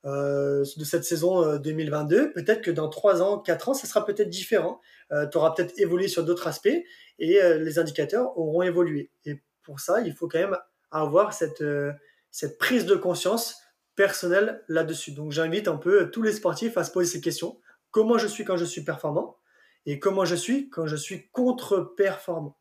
[0.04, 2.34] de cette saison 2022.
[2.34, 4.82] Peut-être que dans 3 ans, 4 ans, ça sera peut-être différent.
[5.32, 6.68] tu auras peut-être évolué sur d'autres aspects
[7.20, 9.10] et les indicateurs auront évolué.
[9.26, 10.58] Et pour ça, il faut quand même
[10.92, 11.64] avoir cette,
[12.34, 13.62] cette prise de conscience
[13.96, 15.12] personnelle là-dessus.
[15.12, 17.62] Donc j'invite un peu tous les sportifs à se poser ces questions.
[17.92, 19.38] Comment je suis quand je suis performant
[19.86, 22.58] et comment je suis quand je suis contre-performant.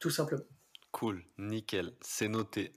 [0.00, 0.44] Tout simplement.
[0.90, 2.72] Cool, nickel, c'est noté.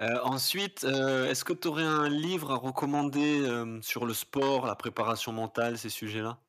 [0.00, 4.66] Euh, ensuite, euh, est-ce que tu aurais un livre à recommander euh, sur le sport,
[4.66, 6.40] la préparation mentale, ces sujets-là?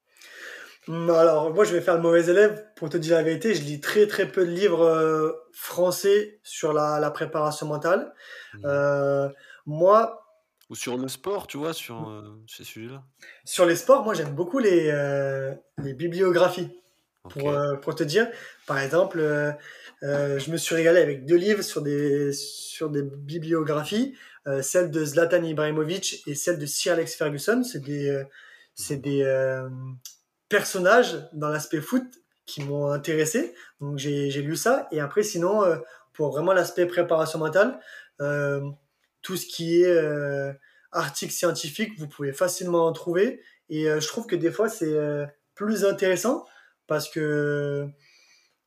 [0.87, 2.65] Alors, moi, je vais faire le mauvais élève.
[2.75, 6.73] Pour te dire la vérité, je lis très, très peu de livres euh, français sur
[6.73, 8.13] la, la préparation mentale.
[8.55, 8.61] Mhm.
[8.65, 9.29] Euh,
[9.65, 10.25] moi,
[10.69, 13.03] Ou sur le sport, tu vois, sur euh, ces sujets-là.
[13.45, 14.91] sur les sports, moi, j'aime beaucoup les,
[15.77, 16.69] les bibliographies.
[17.29, 17.53] Pour,
[17.83, 18.27] pour te dire,
[18.65, 19.19] par exemple,
[20.01, 24.15] je me suis régalé avec deux livres sur des, sur des bibliographies,
[24.63, 27.61] celle de Zlatan Ibrahimovic et celle de Sir Alex Ferguson.
[27.61, 28.23] C'est des,
[28.73, 29.69] c'est des euh,
[30.51, 32.03] personnages dans l'aspect foot
[32.45, 33.55] qui m'ont intéressé.
[33.79, 34.87] Donc j'ai lu ça.
[34.91, 35.77] Et après, sinon, euh,
[36.13, 37.79] pour vraiment l'aspect préparation mentale,
[38.19, 38.61] euh,
[39.21, 40.51] tout ce qui est euh,
[40.91, 43.41] article scientifique, vous pouvez facilement en trouver.
[43.69, 44.95] Et euh, je trouve que des fois, c'est
[45.55, 46.45] plus intéressant
[46.85, 47.87] parce que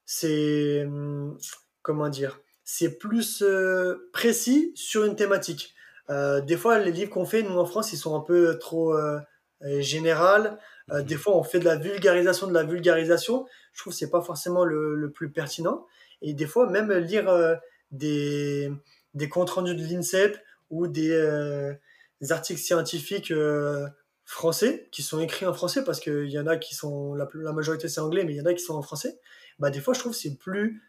[0.06, 1.38] c'est hum,
[1.82, 3.44] comment dire c'est plus
[4.12, 5.74] précis sur une thématique
[6.08, 8.94] des fois les livres qu'on fait nous en France ils sont un peu trop
[9.64, 10.58] euh, euh, général
[10.92, 11.06] Euh, Mhm.
[11.06, 13.46] des fois on fait de la vulgarisation de la vulgarisation.
[13.72, 15.86] Je trouve que c'est pas forcément le, le plus pertinent.
[16.22, 17.54] Et des fois même lire euh,
[17.90, 18.70] des
[19.14, 20.36] des comptes rendus de l'INSEP
[20.70, 21.72] ou des, euh,
[22.20, 23.32] des articles scientifiques
[24.24, 27.52] français qui sont écrits en français parce qu'il y en a qui sont la, la
[27.52, 29.20] majorité c'est anglais mais il y en a qui sont en français
[29.58, 30.82] bah des fois je trouve que c'est plus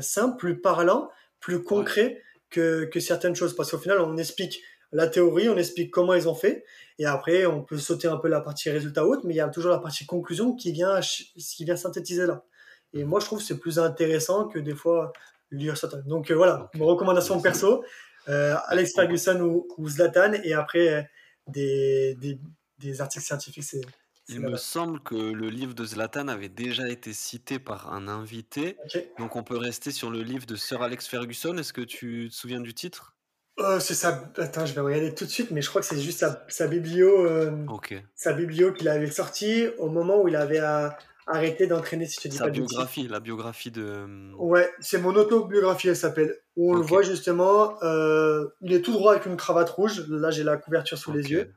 [0.00, 1.10] simple plus parlant
[1.40, 3.56] plus concret que, que certaines choses.
[3.56, 4.62] Parce qu'au final on explique
[4.92, 6.64] la théorie on explique comment ils ont fait.
[6.98, 9.48] Et après on peut sauter un peu la partie résultat haute mais il y a
[9.48, 12.44] toujours la partie conclusion qui vient qui vient synthétiser là.
[12.92, 15.12] Et moi je trouve que c'est plus intéressant que des fois
[15.50, 16.64] lire ça donc euh, voilà.
[16.64, 16.80] Ok.
[16.80, 17.84] mon recommandation perso
[18.28, 21.02] euh, Alex Ferguson ou, ou Zlatan et après euh,
[21.48, 22.38] des, des,
[22.78, 23.80] des articles scientifiques c'est
[24.28, 28.76] Il me semble que le livre de Zlatan avait déjà été cité par un invité,
[29.18, 31.56] donc on peut rester sur le livre de Sir Alex Ferguson.
[31.58, 33.16] Est-ce que tu te souviens du titre?
[33.58, 34.30] Euh, c'est ça.
[34.38, 36.66] Attends, je vais regarder tout de suite, mais je crois que c'est juste sa, sa
[36.66, 37.94] biblio, euh, Ok.
[38.14, 40.88] sa biblio qu'il avait sortie au moment où il avait euh,
[41.26, 42.68] arrêté d'entraîner, si je te dis Sa pas de bêtises.
[42.70, 43.84] biographie, la biographie de.
[43.84, 46.34] hum, Ouais, c'est mon autobiographie, elle s'appelle.
[46.56, 50.04] Où on le voit justement, euh, il est tout droit avec une cravate rouge.
[50.08, 51.52] Là, j'ai la couverture sous les yeux.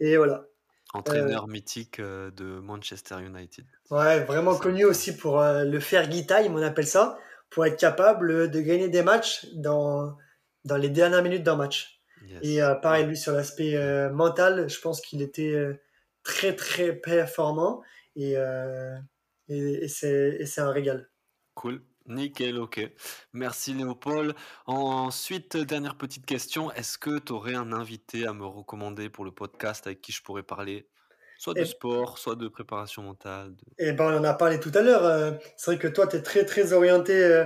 [0.00, 0.44] Et voilà.
[0.94, 3.64] Entraîneur mythique euh, de Manchester United.
[3.90, 7.18] Ouais, vraiment connu aussi pour euh, le Fergie time, on appelle ça,
[7.50, 10.16] pour être capable de gagner des matchs dans,
[10.64, 12.00] dans les dernières minutes d'un match.
[12.26, 12.38] Yes.
[12.42, 15.78] Et euh, pareil, lui, sur l'aspect euh, mental, je pense qu'il était euh,
[16.22, 17.82] très, très performant.
[18.16, 18.34] Et,
[19.48, 21.10] et, et c'est un régal.
[21.54, 21.82] Cool.
[22.06, 22.80] Nickel, ok.
[23.32, 24.34] Merci Léopold.
[24.66, 26.70] Ensuite, dernière petite question.
[26.72, 30.22] Est-ce que tu aurais un invité à me recommander pour le podcast avec qui je
[30.22, 30.88] pourrais parler?
[31.38, 34.60] Soit de Et, sport, soit de préparation mentale de- et ben, on en a parlé
[34.60, 35.38] tout à l'heure.
[35.56, 37.44] c'est vrai que toi, tu es très, très orienté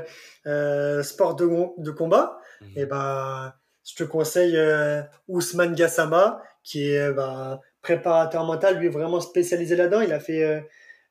[1.03, 1.47] sport de,
[1.83, 2.39] de combat.
[2.75, 2.87] Et Mhm.
[2.87, 3.53] ben,
[3.85, 10.01] je te conseille euh, Ousmane Gassama, qui est ben, préparateur mental, lui, vraiment spécialisé là-dedans.
[10.03, 10.61] Il a fait euh,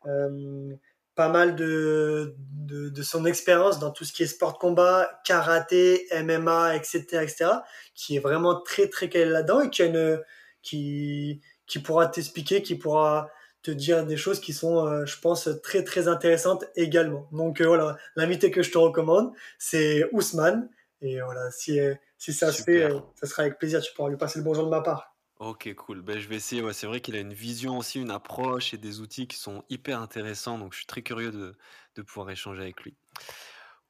[0.05, 0.75] euh,
[1.15, 5.19] pas mal de, de, de son expérience dans tout ce qui est sport de combat,
[5.25, 7.63] karaté, MMA, etc., etc.,
[7.95, 10.21] qui est vraiment très, très calé là-dedans et qui, a une,
[10.61, 13.29] qui, qui pourra t'expliquer, qui pourra
[13.63, 17.27] te dire des choses qui sont, euh, je pense, très, très intéressantes également.
[17.31, 20.69] Donc voilà, l'invité que je te recommande, c'est Ousmane.
[21.01, 23.81] Et voilà, si, euh, si ça se fait, euh, ça sera avec plaisir.
[23.81, 25.15] Tu pourras lui passer le bonjour de ma part.
[25.39, 26.01] Ok, cool.
[26.01, 26.63] Ben, je vais essayer.
[26.63, 29.63] Ouais, c'est vrai qu'il a une vision aussi, une approche et des outils qui sont
[29.69, 30.57] hyper intéressants.
[30.57, 31.55] Donc, je suis très curieux de,
[31.95, 32.97] de pouvoir échanger avec lui.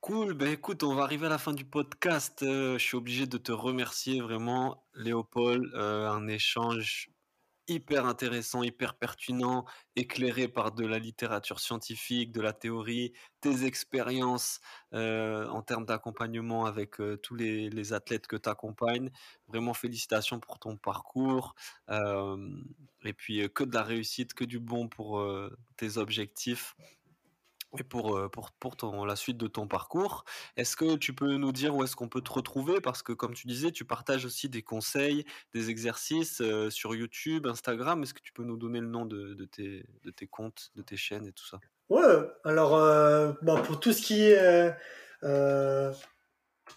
[0.02, 0.34] Cool.
[0.34, 2.44] Ben, écoute, on va arriver à la fin du podcast.
[2.44, 5.64] Euh, je suis obligé de te remercier vraiment, Léopold.
[5.76, 7.10] Euh, un échange
[7.68, 9.66] hyper intéressant, hyper pertinent,
[9.96, 14.60] éclairé par de la littérature scientifique, de la théorie, tes expériences
[14.94, 19.12] euh, en termes d'accompagnement avec euh, tous les, athlètes que tu accompagnes.
[19.48, 21.56] Vraiment félicitations pour ton parcours.
[21.90, 22.38] Euh,
[23.04, 25.24] et puis que de la réussite, que du bon pour
[25.78, 26.76] tes objectifs
[27.78, 30.24] et pour, euh, pour, pour ton, la suite de ton parcours.
[30.56, 32.80] Est-ce que tu peux nous dire où est-ce qu'on peut te retrouver?
[32.82, 37.48] Parce que comme tu disais, tu partages aussi des conseils, des exercices euh, sur YouTube,
[37.48, 38.02] Instagram.
[38.04, 40.82] Est-ce que tu peux nous donner le nom de, de tes, de tes comptes, de
[40.82, 41.60] tes chaînes et tout ça?
[41.90, 42.04] Ouais,
[42.44, 43.32] alors euh,
[43.66, 44.74] pour tout ce qui est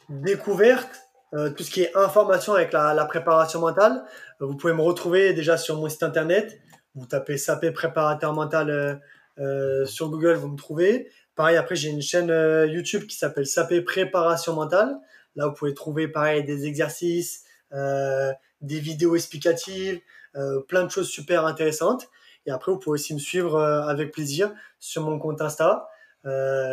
[0.09, 1.01] découverte,
[1.33, 4.05] tout ce qui est information avec la, la préparation mentale,
[4.39, 6.61] vous pouvez me retrouver déjà sur mon site internet.
[6.95, 9.01] Vous tapez SAP préparateur mental
[9.41, 11.11] euh, sur Google, vous me trouvez.
[11.35, 14.99] Pareil, après, j'ai une chaîne euh, YouTube qui s'appelle SAP préparation mentale.
[15.37, 20.01] Là, vous pouvez trouver pareil des exercices, euh, des vidéos explicatives,
[20.37, 22.09] euh, plein de choses super intéressantes.
[22.47, 25.89] Et après, vous pouvez aussi me suivre euh, avec plaisir sur mon compte Insta.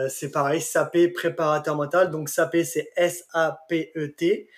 [0.09, 2.11] C'est pareil, SAP préparateur mental.
[2.11, 4.49] Donc SAP, c'est S-A-P-E-T.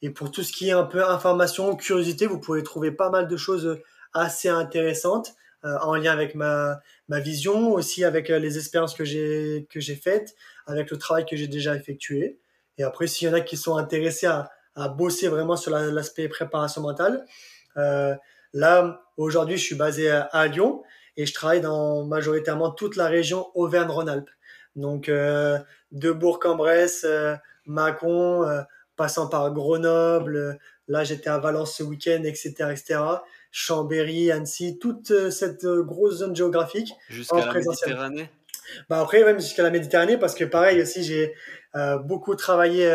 [0.00, 3.28] Et pour tout ce qui est un peu information, curiosité, vous pouvez trouver pas mal
[3.28, 3.78] de choses
[4.14, 9.80] assez intéressantes en lien avec ma, ma vision, aussi avec les expériences que j'ai que
[9.80, 10.34] j'ai faites,
[10.66, 12.38] avec le travail que j'ai déjà effectué.
[12.78, 16.28] Et après, s'il y en a qui sont intéressés à, à bosser vraiment sur l'aspect
[16.28, 17.24] préparation mentale,
[17.76, 18.14] euh,
[18.52, 20.82] là, aujourd'hui, je suis basé à, Lyon
[21.16, 24.30] et je travaille dans majoritairement toute la région Auvergne-Rhône-Alpes.
[24.76, 25.58] Donc, euh,
[25.90, 27.34] de Bourg-en-Bresse, euh,
[27.66, 28.62] Mâcon, euh,
[28.96, 33.00] passant par Grenoble, là, j'étais à Valence ce week-end, etc., etc.
[33.50, 36.92] Chambéry, Annecy, toute cette grosse zone géographique.
[37.08, 38.30] Jusqu'à la Méditerranée?
[38.90, 41.34] Bah après, même jusqu'à la Méditerranée, parce que pareil aussi, j'ai
[42.04, 42.88] beaucoup travaillé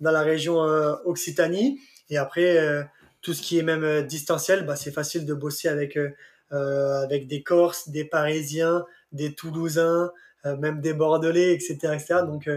[0.00, 0.58] dans la région
[1.04, 1.78] Occitanie.
[2.08, 2.86] Et après,
[3.22, 6.10] tout ce qui est même euh, distanciel, bah, c'est facile de bosser avec, euh,
[6.52, 10.10] euh, avec des Corses, des Parisiens, des Toulousains,
[10.58, 11.74] même des Bordelais, etc.
[11.92, 12.20] etc.
[12.26, 12.48] Donc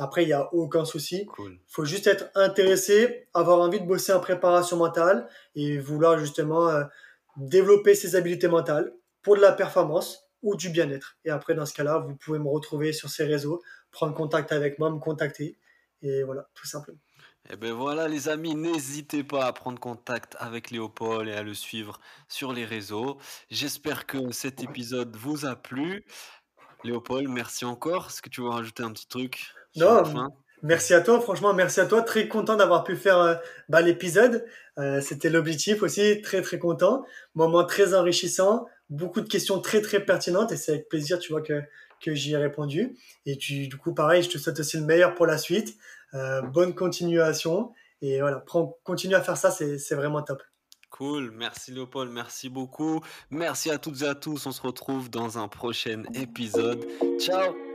[0.00, 1.26] après, il n'y a aucun souci.
[1.38, 6.70] Il faut juste être intéressé, avoir envie de bosser en préparation mentale et vouloir justement
[7.36, 11.18] développer ses habiletés mentales pour de la performance ou du bien-être.
[11.26, 14.78] Et après, dans ce cas-là, vous pouvez me retrouver sur ces réseaux, prendre contact avec
[14.78, 15.58] moi, me contacter.
[16.00, 16.98] Et voilà, tout simplement.
[17.46, 21.42] Et eh ben voilà les amis, n'hésitez pas à prendre contact avec Léopold et à
[21.42, 21.98] le suivre
[22.28, 23.18] sur les réseaux.
[23.50, 26.04] J'espère que cet épisode vous a plu.
[26.84, 28.06] Léopold, merci encore.
[28.06, 29.54] Est-ce que tu veux rajouter un petit truc?
[29.76, 30.02] Non,
[30.62, 31.20] merci à toi.
[31.20, 32.02] Franchement, merci à toi.
[32.02, 33.34] Très content d'avoir pu faire euh,
[33.68, 34.44] bah, l'épisode.
[34.78, 36.20] Euh, c'était l'objectif aussi.
[36.22, 37.04] Très très content.
[37.34, 38.66] Moment très enrichissant.
[38.88, 41.62] Beaucoup de questions très très pertinentes et c'est avec plaisir, tu vois que
[42.00, 42.96] que j'y ai répondu.
[43.26, 45.76] Et tu, du coup, pareil, je te souhaite aussi le meilleur pour la suite.
[46.14, 47.72] Euh, bonne continuation.
[48.02, 50.42] Et voilà, prends, continue à faire ça, c'est vraiment top.
[50.90, 53.00] Cool, merci Léopold, merci beaucoup.
[53.30, 54.46] Merci à toutes et à tous.
[54.46, 56.84] On se retrouve dans un prochain épisode.
[57.18, 57.69] Ciao